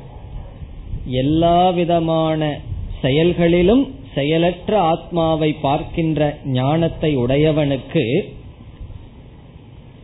எல்லா 1.07 1.71
விதமான 1.71 2.61
செயல்களிலும் 3.03 3.95
செயலற்ற 4.15 4.81
ஆத்மாவை 4.81 5.53
பார்க்கின்ற 5.53 6.39
ஞானத்தை 6.45 7.17
உடையவனுக்கு 7.19 8.21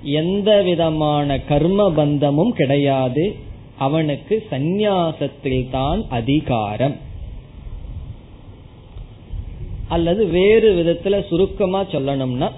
எந்த 0.03 0.63
விதமான 0.63 1.41
கர்ம 1.41 1.91
பந்தமும் 1.91 2.53
கிடையாது. 2.53 3.37
அவனுக்கு 3.79 4.47
சந்நியாசத்தில் 4.51 5.71
தான் 5.71 6.05
அதிகாரம். 6.09 6.97
அல்லது 9.89 10.27
வேறு 10.27 10.69
விதத்துல 10.75 11.27
சுருக்கமா 11.29 11.83
சொல்லணும்னா 11.83 12.51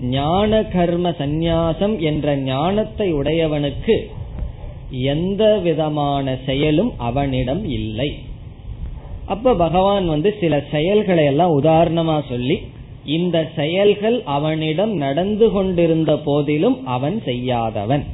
ஞான 0.00 0.64
கர்ம 0.64 1.10
சந்நியாசம் 1.10 1.98
என்ற 1.98 2.36
ஞானத்தை 2.36 3.14
உடையவனுக்கு 3.14 3.96
எந்த 4.90 5.58
விதமான 5.58 6.36
செயலும் 6.46 6.92
அவனிடம் 6.96 7.64
இல்லை. 7.64 8.27
அப்ப 9.28 9.54
பகவான் 9.54 10.06
வந்து 10.06 10.30
சில 10.40 10.54
செயல்களை 10.70 11.24
எல்லாம் 11.24 11.54
உதாரணமா 11.62 12.16
சொல்லி 12.28 12.56
இந்த 13.04 13.36
செயல்கள் 13.56 14.22
அவனிடம் 14.36 14.94
நடந்து 14.94 15.50
கொண்டிருந்த 15.50 16.12
போதிலும் 16.18 16.86
அவன் 16.86 17.22
செய்யாதவன். 17.24 18.04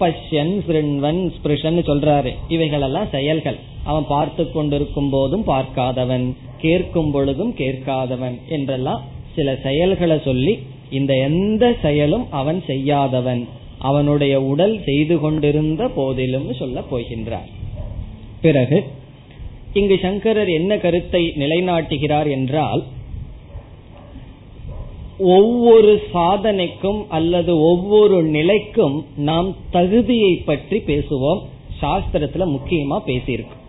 பஷ்யன் 0.00 0.54
சிருண்வன் 0.66 1.20
ஸ்பிருஷன் 1.36 1.78
சொல்றாரு. 1.78 2.30
இவைகளெல்லாம் 2.48 3.08
செயல்கள். 3.10 3.58
அவன் 3.84 4.06
பார்த்து 4.08 4.52
கொண்டிருக்கும் 4.52 5.10
போதும் 5.10 5.44
பார்க்காதவன் 5.46 6.26
கேட்கும் 6.58 7.10
பொழுதும் 7.10 7.54
கேட்காதவன் 7.58 8.36
என்றெல்லாம் 8.48 9.02
சில 9.34 9.56
செயல்களை 9.62 10.18
சொல்லி 10.24 10.54
இந்த 10.90 11.12
எந்த 11.28 11.64
செயலும் 11.82 12.26
அவன் 12.30 12.60
செய்யாதவன் 12.66 13.42
அவனுடைய 13.78 14.34
உடல் 14.42 14.76
செய்து 14.84 15.16
கொண்டிருந்த 15.20 15.88
போதிலும் 15.88 16.48
சொல்ல 16.54 16.82
போகின்றார். 16.90 17.50
பிறகு 18.40 18.78
இங்கு 19.80 19.96
சங்கரர் 20.02 20.50
என்ன 20.58 20.72
கருத்தை 20.84 21.22
நிலைநாட்டுகிறார் 21.42 22.28
என்றால் 22.36 22.82
ஒவ்வொரு 25.36 25.92
சாதனைக்கும் 26.12 26.98
அல்லது 27.08 27.52
ஒவ்வொரு 27.70 28.16
நிலைக்கும் 28.36 28.96
நாம் 29.28 29.48
தகுதியை 29.70 30.32
பற்றி 30.48 30.78
பேசுவோம். 30.90 31.40
சாஸ்திரத்துல 31.80 32.44
முக்கியமா 32.54 32.98
பேசியிருக்கோம் 33.06 33.62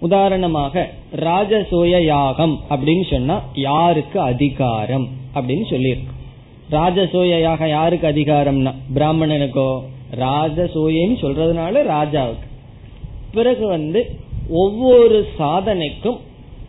உதாரணமாக 0.00 0.84
ராஜசூய 1.26 1.94
யாகம் 2.04 2.54
அப்படின்னு 2.70 3.04
சொன்னா 3.10 3.36
யாருக்கு 3.68 4.18
அதிகாரம் 4.32 5.06
அப்படின்னு 5.34 5.66
சொல்லியிருக்கு. 5.72 6.12
ராஜசூய 6.70 7.34
யாகம் 7.40 7.68
யாருக்கு 7.68 8.06
அதிகாரம்னா 8.08 8.72
பிராமணனுக்கோ 8.96 9.70
ராஜசூயன்னு 10.24 11.16
சொல்றதுனால 11.22 11.82
ராஜாவுக்கு. 11.94 12.46
பிறகு 13.36 13.64
வந்து 13.66 14.00
ஒவ்வொரு 14.48 15.26
சாதனைக்கும் 15.38 16.18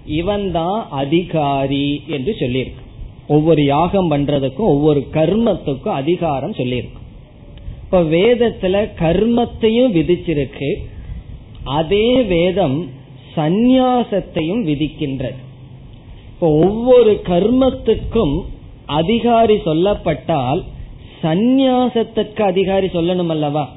இவன்தான் 0.06 0.88
அதிகாரி 0.90 2.04
என்று 2.08 2.36
சொல்லியிருக்கு. 2.40 2.86
ஒவ்வொரு 3.28 3.64
யாகம் 3.64 4.12
பண்றதுக்கும் 4.12 4.72
ஒவ்வொரு 4.74 5.08
கர்மத்துக்கும் 5.12 5.90
அதிகாரம் 5.90 6.52
சொல்லியிருக்கு. 6.52 7.00
இப்ப 7.84 8.02
வேதத்துல 8.02 8.90
கர்மத்தையும் 9.00 9.94
விதிச்சிருக்கு. 9.94 10.76
அதே 11.64 12.22
வேதம் 12.22 12.90
சந்நியாசத்தையும் 13.36 14.64
விதிக்கின்றது. 14.66 15.36
இப்போ 16.30 16.50
ஒவ்வொரு 16.50 17.22
கர்மத்துக்கும் 17.26 18.42
அதிகாரி 18.86 19.56
சொல்லப்பட்டால் 19.56 20.64
சந்நியாசத்துக்கு 21.24 22.42
அதிகாரி 22.42 22.88
சொல்லணும் 22.88 23.28
அல்லவா 23.28 23.76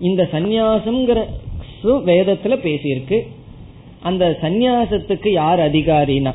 இந்த 0.00 0.28
சந்நியாசம்ங்கிற 0.32 1.24
வேதத்துல 1.88 2.54
பேசியிருக்கு. 2.66 3.20
அந்த 4.02 4.38
சந்நியாசத்துக்கு 4.42 5.28
யார் 5.28 5.58
அதிகாரினா? 5.58 6.34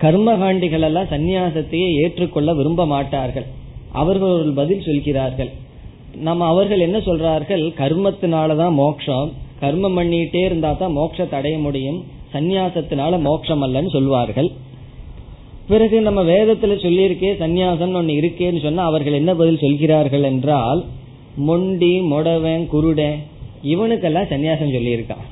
கர்மகாண்டிகள் 0.00 0.80
எல்லாம் 0.80 1.10
சந்நியாசத்தையே 1.10 2.02
ஏற்றுக்கொள்ள 2.02 2.54
விரும்ப 2.54 2.86
மாட்டார்கள். 2.86 3.46
அவர்கள் 3.92 4.28
ஒரு 4.28 4.52
பதில் 4.52 4.82
சொல்கிறார்கள். 4.82 5.50
நம்ம 6.14 6.46
அவர்கள் 6.46 6.80
என்ன 6.80 6.98
சொல்றார்கள்? 6.98 7.72
கர்மத்தினாலதான் 7.78 8.72
மோட்சம் 8.72 9.32
கர்மம் 9.60 9.96
பண்ணிட்டே 9.98 10.44
இருந்தா 10.44 10.72
தான் 10.72 10.96
மோட்சத்தை 10.96 11.34
அடைய 11.34 11.58
முடியும். 11.58 12.04
சந்நியாசத்தினால 12.32 13.20
மோட்சம் 13.20 13.62
அல்லன்னு 13.62 13.88
சொல்வார்கள். 13.88 14.50
பிறகு 15.68 16.00
நம்ம 16.00 16.22
வேதத்துல 16.22 16.76
சொல்லியிருக்கே 16.84 17.30
சந்நியாசம் 17.40 17.94
ஒன்னு 17.94 18.12
இருக்கேன்னு 18.12 18.62
சொன்னா 18.62 18.84
அவர்கள் 18.84 19.12
என்ன 19.12 19.34
பதில் 19.34 19.58
சொல்கிறார்கள் 19.58 20.22
என்றால் 20.22 20.84
மொண்டி 21.36 22.00
மொடவன் 22.00 22.66
குருடன் 22.66 23.18
இவனுக்கெல்லாம் 23.62 24.30
சன்னியாசம் 24.30 24.74
சொல்லியிருக்கான். 24.76 25.24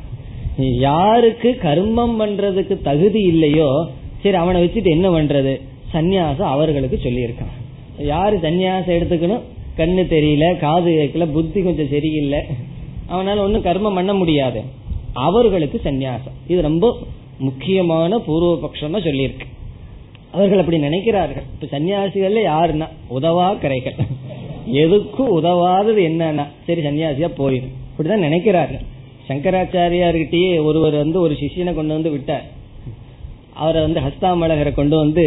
யாருக்கு 0.58 1.48
கர்மம் 1.62 2.14
பண்றதுக்கு 2.20 2.74
தகுதி 2.82 3.22
இல்லையோ 3.22 3.70
சரி 4.22 4.36
அவனை 4.36 4.64
வச்சுட்டு 4.64 4.90
என்ன 4.90 5.08
பண்றது? 5.10 5.60
சந்நியாசம் 5.92 6.52
அவர்களுக்கு 6.54 6.98
சொல்லியிருக்கான். 7.02 7.54
யாரு 7.98 8.36
சந்நியாசம் 8.36 8.96
எடுத்துக்கணும்? 8.98 9.44
கண்ணு 9.76 10.02
தெரியல 10.12 10.58
காது 10.58 10.90
கேட்கல 10.90 11.32
புத்தி 11.32 11.62
கொஞ்சம் 11.62 11.90
சரியில்லை. 11.90 12.40
அவனால 13.08 13.38
ஒன்றும் 13.38 13.64
கர்மம் 13.64 13.94
பண்ண 13.94 14.14
முடியாது. 14.14 14.62
அவர்களுக்கு 15.12 15.80
சந்நியாசம் 15.84 16.36
இது 16.48 16.62
ரொம்ப 16.62 16.96
முக்கியமான 17.38 18.18
பூர்வ 18.18 18.52
பட்சமா 18.62 18.98
சொல்லியிருக்கு. 19.08 19.46
அவர்கள் 20.32 20.58
அப்படி 20.58 20.78
நினைக்கிறார்கள். 20.78 21.46
இப்ப 21.54 21.78
சன்னியாசிகள்ல 21.78 22.40
யாருன்னா? 22.52 22.88
உதவா 23.08 23.58
கரைகள் 23.58 23.94
எதுக்கும் 24.72 25.34
உதவாதது 25.38 26.00
என்னன்னா? 26.10 26.44
சரி 26.66 26.80
சன்னியாசியா 26.80 27.28
போயிடும் 27.38 27.74
இப்படிதான் 27.97 28.26
நினைக்கிறார்கள். 28.26 28.82
சங்கராச்சாரியார்கிட்டயே 29.28 30.51
ஒருவர் 30.68 30.97
வந்து 31.03 31.18
ஒரு 31.20 31.34
சிஷியனை 31.40 31.72
கொண்டு 31.74 31.92
வந்து 31.97 32.11
விட்டார். 32.11 32.44
அவரை 33.62 33.80
வந்து 33.86 34.01
ஹஸ்தாமலகரை 34.07 34.72
கொண்டு 34.74 34.97
வந்து 34.97 35.24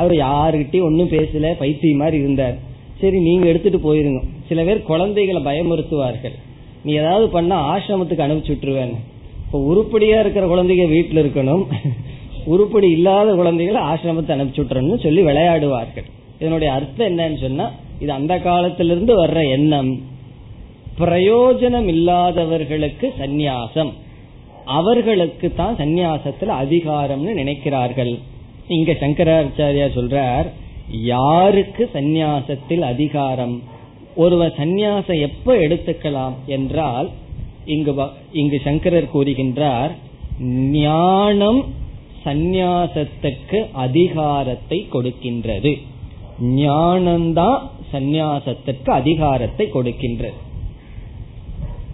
அவர் 0.00 0.14
யாருகிட்டயும் 0.14 0.88
ஒன்னும் 0.88 1.12
பேசல 1.14 1.52
பைத்திய 1.60 1.96
மாதிரி 2.00 2.18
இருந்தார். 2.24 2.56
சரி 3.00 3.18
நீங்க 3.26 3.46
எடுத்துட்டு 3.52 3.80
போயிருங்க. 3.86 4.20
சில 4.48 4.62
பேர் 4.68 4.82
குழந்தைகளை 4.90 5.40
பயமுறுத்துவார்கள். 5.48 6.36
நீ 6.84 6.92
ஏதாவது 7.02 7.26
பண்ணா 7.36 7.56
ஆசிரமத்துக்கு 7.72 8.26
அனுப்பிச்சு 8.26 8.52
விட்டுருவேன் 8.54 8.94
இப்போ 9.44 9.58
உருப்படியா 9.70 10.18
இருக்கிற 10.20 10.44
குழந்தைங்க 10.46 10.86
வீட்டில் 10.94 11.22
இருக்கணும். 11.24 11.64
உருப்படி 12.54 12.88
இல்லாத 12.96 13.34
குழந்தைகளை 13.40 13.80
ஆசிரமத்தை 13.90 14.32
அனுப்பிச்சு 14.36 14.62
விட்டுறணும் 14.62 15.04
சொல்லி 15.06 15.22
விளையாடுவார்கள். 15.22 16.08
இதனுடைய 16.40 16.70
அர்த்தம் 16.78 17.08
என்னன்னு 17.10 17.38
சொன்னா 17.46 17.66
இது 18.02 18.12
அந்த 18.18 18.34
காலத்திலிருந்து 18.38 19.14
வர்ற 19.22 19.40
எண்ணம். 19.56 19.90
பிரயோஜனம் 21.00 21.88
இல்லாதவர்களுக்கு 21.94 23.06
சந்நியாசம். 23.20 23.92
அவர்களுக்கு 24.78 25.48
தான் 25.54 25.76
சந்நியாசத்துல 25.76 26.56
அதிகாரம்னு 26.64 27.32
நினைக்கிறார்கள். 27.40 28.12
இங்க 28.76 28.92
சங்கராச்சாரியா 29.02 29.86
சொல்றார் 29.98 30.48
யாருக்கு 31.12 31.82
சந்நியாசத்தில் 31.94 32.84
அதிகாரம்? 32.92 33.56
ஒருவர் 34.14 34.54
சந்நியாசம் 34.58 35.20
எப்ப 35.28 35.54
எடுத்துக்கலாம் 35.64 36.36
என்றால் 36.56 37.08
இங்கு 37.74 37.92
இங்கு 38.32 38.58
சங்கரர் 38.64 39.12
கூறுகின்றார் 39.14 39.92
ஞானம் 40.76 41.60
சந்நியாசத்துக்கு 42.24 43.58
அதிகாரத்தை 43.86 44.78
கொடுக்கின்றது. 44.92 45.72
ஞானம்தான் 46.56 47.60
சந்நியாசத்துக்கு 47.92 48.90
அதிகாரத்தை 49.00 49.66
கொடுக்கின்றது. 49.76 50.38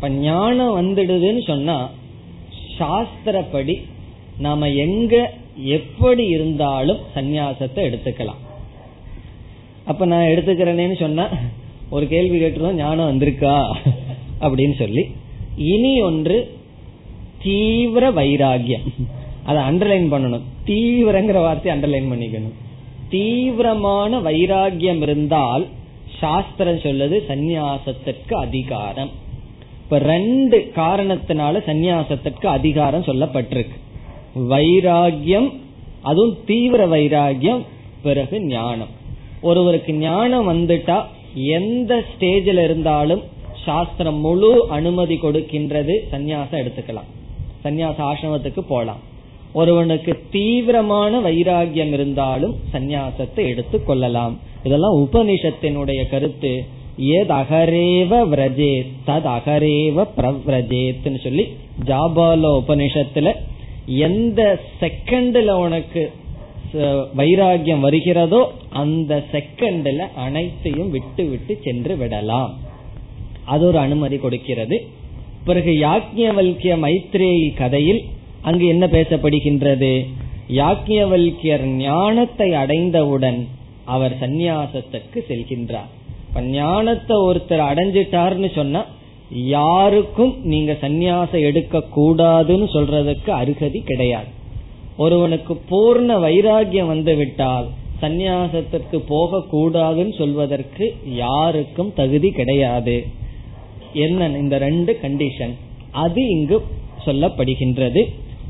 இப்ப 0.05 0.17
ஞானம் 0.17 0.81
வந்துடுதுன்னு 0.81 1.47
சொன்னா 1.47 1.91
சாஸ்திரப்படி 2.79 3.83
நாம 4.39 4.71
எங்க 4.71 5.33
எப்படி 5.55 6.27
இருந்தாலும் 6.27 6.99
சந்நியாசத்தை 7.15 7.77
எடுத்துக்கலாம். 7.77 8.41
அப்ப 9.85 10.07
நான் 10.07 10.27
எடுத்துக்கிறேனேன்னு 10.27 10.99
சொன்னா 10.99 11.29
ஒரு 11.91 12.09
கேள்வி 12.09 12.41
கேட்டுருவோம் 12.41 12.73
ஞானம் 12.73 13.11
வந்திருக்கா? 13.11 13.77
அப்படின்னு 14.41 14.75
சொல்லி. 14.75 15.11
இனி 15.57 16.03
ஒன்று 16.03 16.59
தீவிர 17.43 18.11
வைராகியம். 18.11 18.87
அதை 19.45 19.63
அண்டர்லைன் 19.63 20.13
பண்ணணும். 20.13 20.47
தீவிரங்கிற 20.67 21.33
வார்த்தை 21.33 21.73
அண்டர்லைன் 21.73 22.13
பண்ணிக்கணும். 22.13 22.57
தீவிரமான 23.09 24.21
வைராகியம் 24.21 25.03
இருந்தால் 25.03 25.67
சாஸ்திரம் 26.19 26.85
சொல்லுது 26.87 27.19
சந்நியாசத்திற்கு 27.29 28.33
அதிகாரம். 28.33 29.23
இப்ப 29.95 30.07
ரெண்டு 30.07 30.73
காரணத்தினால 30.77 31.59
சந்நியாசத்திற்கு 31.67 32.47
அதிகாரம் 32.47 33.03
சொல்லப்பட்டிருக்கு. 33.03 33.75
வைராகியம் 34.35 35.53
அதுவும் 36.03 36.37
தீவிர 36.47 36.87
வைராகியம் 36.87 37.63
பிறகு 38.03 38.41
ஞானம். 38.41 38.89
ஒருவருக்கு 39.43 39.93
ஞானம் 39.93 40.49
வந்துட்டா 40.49 41.05
எந்த 41.35 42.05
ஸ்டேஜில் 42.05 42.65
இருந்தாலும் 42.65 43.23
சாஸ்திரம் 43.65 44.15
முழு 44.15 44.67
அனுமதி 44.71 45.15
கொடுக்கின்றது 45.15 45.99
சந்நியாசம் 46.11 46.53
எடுத்துக்கலாம். 46.53 47.09
சந்நியாச 47.65 48.13
ஆசிரமத்துக்கு 48.13 48.61
போலாம். 48.61 48.99
ஒருவனுக்கு 49.53 50.23
தீவிரமான 50.31 51.21
வைராகியம் 51.21 51.93
இருந்தாலும் 51.93 52.57
சந்நியாசத்தை 52.73 53.47
எடுத்துக் 53.47 53.87
கொள்ளலாம். 53.87 54.39
இதெல்லாம் 54.65 54.97
உபனிஷத்தினுடைய 54.97 56.09
கருத்து. 56.09 56.65
ஏத் 56.97 57.31
அகரேவ 57.31 58.19
விரஜேத் 58.33 58.93
தத் 59.07 59.29
அகரேவ 59.37 60.07
பிரவ்ரஜேத்னு 60.17 61.23
சொல்லி 61.23 61.45
ஜாபால 61.85 62.45
உபனிஷத்துல 62.61 63.33
எந்த 63.87 64.61
செகண்ட்ல 64.81 65.51
உனக்கு 65.51 66.11
வைராகியம் 67.17 67.81
வருகிறதோ 67.81 68.53
அந்த 68.71 69.25
செகண்ட்ல 69.33 70.07
அனைத்தையும் 70.15 70.91
விட்டு 70.91 71.25
விட்டு 71.25 71.59
சென்று 71.63 71.97
விடலாம். 71.97 72.59
அது 73.45 73.67
ஒரு 73.67 73.79
அனுமதி 73.79 74.17
கொடுக்கிறது. 74.17 74.87
பிறகு 75.45 75.71
யாக்ஞவல்கிய 75.71 76.75
மைத்ரேயி 76.85 77.55
கதையில் 77.55 78.03
அங்கு 78.43 78.67
என்ன 78.67 78.87
பேசப்படுகின்றது? 78.87 80.07
யாக்ஞவல்கியர் 80.49 81.63
ஞானத்தை 81.63 82.55
அடைந்தவுடன் 82.55 83.49
அவர் 83.85 84.17
சந்நியாசத்துக்கு 84.21 85.21
செல்கின்றார். 85.29 85.91
ஞானத்தை 86.43 87.17
ஒருத்தர் 87.17 87.69
அடைஞ்சிட்டார்னு 87.71 88.55
சொன்னா 88.55 88.85
யாருக்கும் 89.31 90.35
நீங்க 90.43 90.73
சந்நியாசம் 90.73 91.45
எடுக்க 91.49 91.83
கூடாதுன்னு 91.97 92.67
சொல்றதுக்கு 92.73 93.31
அருகதி 93.31 93.81
கிடையாது. 93.81 94.27
ஒருவனுக்கு 94.97 95.55
பூர்ண 95.71 96.19
வைராகியம் 96.19 96.87
வந்து 96.87 97.17
விட்டால் 97.17 97.69
சந்நியாசத்திற்கு 98.03 98.99
போக 99.07 99.39
கூடாதுன்னு 99.53 100.19
சொல்வதற்கு 100.19 100.95
யாருக்கும் 101.05 101.93
தகுதி 101.95 102.31
கிடையாது. 102.31 103.07
என்ன 103.93 104.29
இந்த 104.29 104.59
ரெண்டு 104.59 104.99
கண்டிஷன் 105.03 105.55
அது 105.91 106.29
இங்கு 106.29 106.63
சொல்லப்படுகின்றது. 107.07 108.03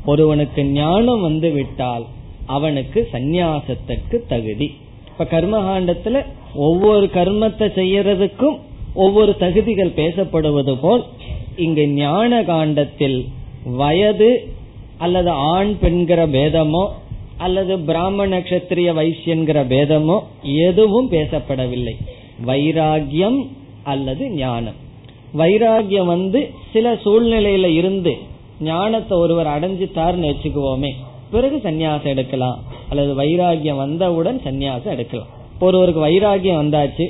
ஒருவனுக்கு 0.05 0.63
ஞானம் 0.65 1.21
வந்து 1.21 1.51
விட்டால் 1.51 2.05
அவனுக்கு 2.45 3.09
சந்நியாசத்திற்கு 3.11 4.17
தகுதி. 4.27 4.75
இப்ப 5.17 5.41
கர்மகாண்டத்துல 5.41 6.25
ஒவ்வொரு 6.53 7.05
கர்மத்தை 7.05 7.67
செய்யறதுக்கும் 7.75 8.57
ஒவ்வொரு 8.93 9.37
தகுதிகள் 9.37 9.89
பேசப்படுவது 9.89 10.77
போல் 10.77 11.03
இங்கு 11.55 11.87
ஞான 11.87 12.43
காண்டத்தில் 12.43 13.25
வயது 13.63 14.47
அல்லது 14.97 15.29
ஆண் 15.29 15.77
பெண்கிற 15.79 16.27
பேதமோ 16.27 16.87
அல்லது 17.37 17.79
பிராமண 17.79 18.39
நட்சத்திரிய 18.39 18.89
வைசியன்கிற 18.99 19.59
பேதமோ 19.65 20.19
எதுவும் 20.41 21.11
பேசப்படவில்லை. 21.11 21.95
வைராகியம் 22.45 23.47
அல்லது 23.83 24.29
ஞானம். 24.29 24.73
வைராகியம் 25.37 26.05
வந்து 26.05 26.49
சில 26.73 26.93
சூழ்நிலையில 26.93 27.65
இருந்து 27.65 28.17
ஞானத்தை 28.59 29.17
ஒருவர் 29.17 29.47
அடைஞ்சிட்டார்னு 29.47 30.29
வச்சுக்குவோமே. 30.31 30.91
பிறகு 31.31 31.61
சன்னியாசம் 31.63 32.13
எடுக்கலாம். 32.15 32.74
அல்லது 32.89 33.11
வைராகியம் 33.21 33.81
வந்தவுடன் 33.83 34.41
சந்நியாசம் 34.45 34.93
எடுக்கலாம். 34.95 35.31
ஒருவருக்கு 35.59 36.01
வைராகியம் 36.07 36.61
வந்தாச்சு 36.63 37.05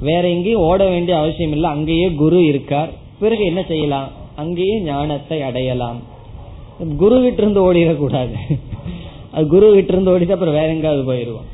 வேற 0.00 0.28
எங்கேயும் 0.28 0.60
ஓட 0.60 0.82
வேண்டிய 0.84 1.14
அவசியம் 1.18 1.52
இல்லை 1.52 1.70
அங்கேயே 1.70 2.08
குரு 2.22 2.44
இருக்கார் 2.44 2.90
பிறகு 3.20 3.44
என்ன 3.44 3.62
செய்யலாம்? 3.62 4.08
அங்கேயே 4.36 4.80
ஞானத்தை 4.80 5.42
அடையலாம். 5.42 5.98
குரு 6.96 7.16
கிட்ட 7.22 7.42
இருந்து 7.42 7.62
ஓடிடக்கூடாது. 7.68 8.34
அது 9.32 9.46
குரு 9.46 9.68
கிட்ட 9.74 9.92
இருந்து 9.92 10.12
ஓடிட்டு 10.12 10.36
அப்புறம் 10.36 10.58
வேற 10.58 10.68
எங்காவது 10.74 11.02
போயிருவோம் 11.12 11.48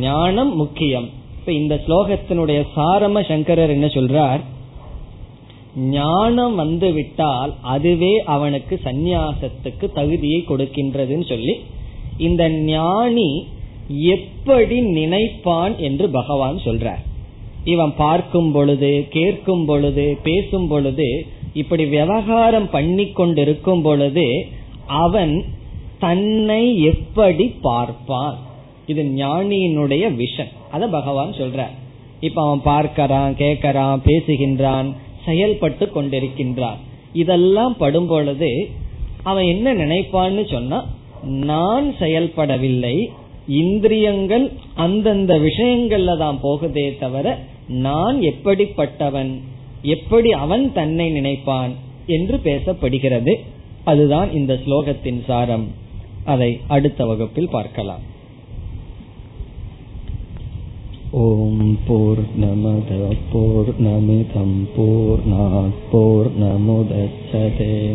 ஞானம் 0.00 0.56
முக்கியம். 0.56 1.08
இப்ப 1.38 1.52
இந்த 1.52 1.74
ஸ்லோகத்தினுடைய 1.86 2.60
சாரம 2.76 3.22
சங்கரர் 3.28 3.70
என்ன 3.70 3.86
சொல்றார்? 3.86 4.40
ஞானம் 5.76 6.54
வந்து 6.54 6.88
விட்டால் 6.92 7.52
அதுவே 7.74 8.12
அவனுக்கு 8.34 8.80
சந்நியாசத்துக்கு 8.84 9.86
தகுதியை 9.94 10.40
கொடுக்கின்றதுன்னு 10.48 11.26
சொல்லி 11.28 11.54
இந்த 12.28 12.42
ஞானி 12.72 13.30
எப்படி 14.14 14.76
நினைப்பான் 14.98 15.74
என்று 15.78 16.06
பகவான் 16.18 16.58
சொல்றார். 16.64 17.02
இவன் 17.64 17.92
பார்க்கும் 17.96 18.50
பொழுது 18.52 18.90
கேட்கும் 19.10 19.64
பொழுது 19.64 20.04
பேசும் 20.22 20.68
பொழுது 20.68 21.08
இப்படி 21.52 21.84
விவகாரம் 21.96 22.68
பண்ணி 22.70 23.06
கொண்டிருக்கும் 23.10 23.82
பொழுது 23.82 24.26
அவன் 25.04 25.34
தன்னை 25.98 26.62
எப்படி 26.82 27.46
பார்ப்பான்? 27.66 28.36
இது 28.86 29.02
ஞானியினுடைய 29.16 30.04
விஷன். 30.20 30.52
அத 30.70 30.82
பகவான் 30.88 31.32
சொல்ற 31.40 31.66
இப்ப 32.20 32.38
அவன் 32.46 32.62
பார்க்கறான் 32.70 33.32
கேட்கறான் 33.42 33.98
பேசுகின்றான் 34.08 34.88
செயல்பட்டு 35.24 35.84
கொண்டிருக்கின்றான். 35.94 36.78
இதெல்லாம் 37.12 37.74
படும் 37.76 38.06
பொழுது 38.06 38.50
அவன் 39.22 39.44
என்ன 39.44 39.74
நினைப்பான்னு 39.74 40.44
சொன்னா 40.52 40.78
நான் 41.24 41.94
செயல்படவில்லை 41.98 43.10
இந்திரியங்கள் 43.46 44.52
அந்தந்த 44.74 45.38
விஷயங்கள்ல 45.38 46.16
தான் 46.18 46.38
போகுதே 46.42 46.98
தவிர 46.98 47.38
நான் 47.68 48.20
எப்படிப்பட்டவன் 48.20 49.40
எப்படி 49.82 50.30
அவன் 50.30 50.72
தன்னை 50.72 51.10
நினைப்பான் 51.10 51.72
என்று 52.06 52.36
பேசப்படுகிறது. 52.36 53.34
அதுதான் 53.84 54.32
இந்த 54.32 54.54
ஸ்லோகத்தின் 54.54 55.24
சாரம். 55.26 55.66
அதை 56.24 56.58
அடுத்த 56.66 57.06
வகுப்பில் 57.06 57.50
பார்க்கலாம். 57.50 58.02
ஓம் 61.10 61.78
போர் 61.86 62.24
நமத 62.40 63.16
போர் 63.32 63.70
நமிதம் 63.80 64.58
போர் 64.76 65.22
போர் 65.90 66.30
நமுதச்சதே 66.40 67.94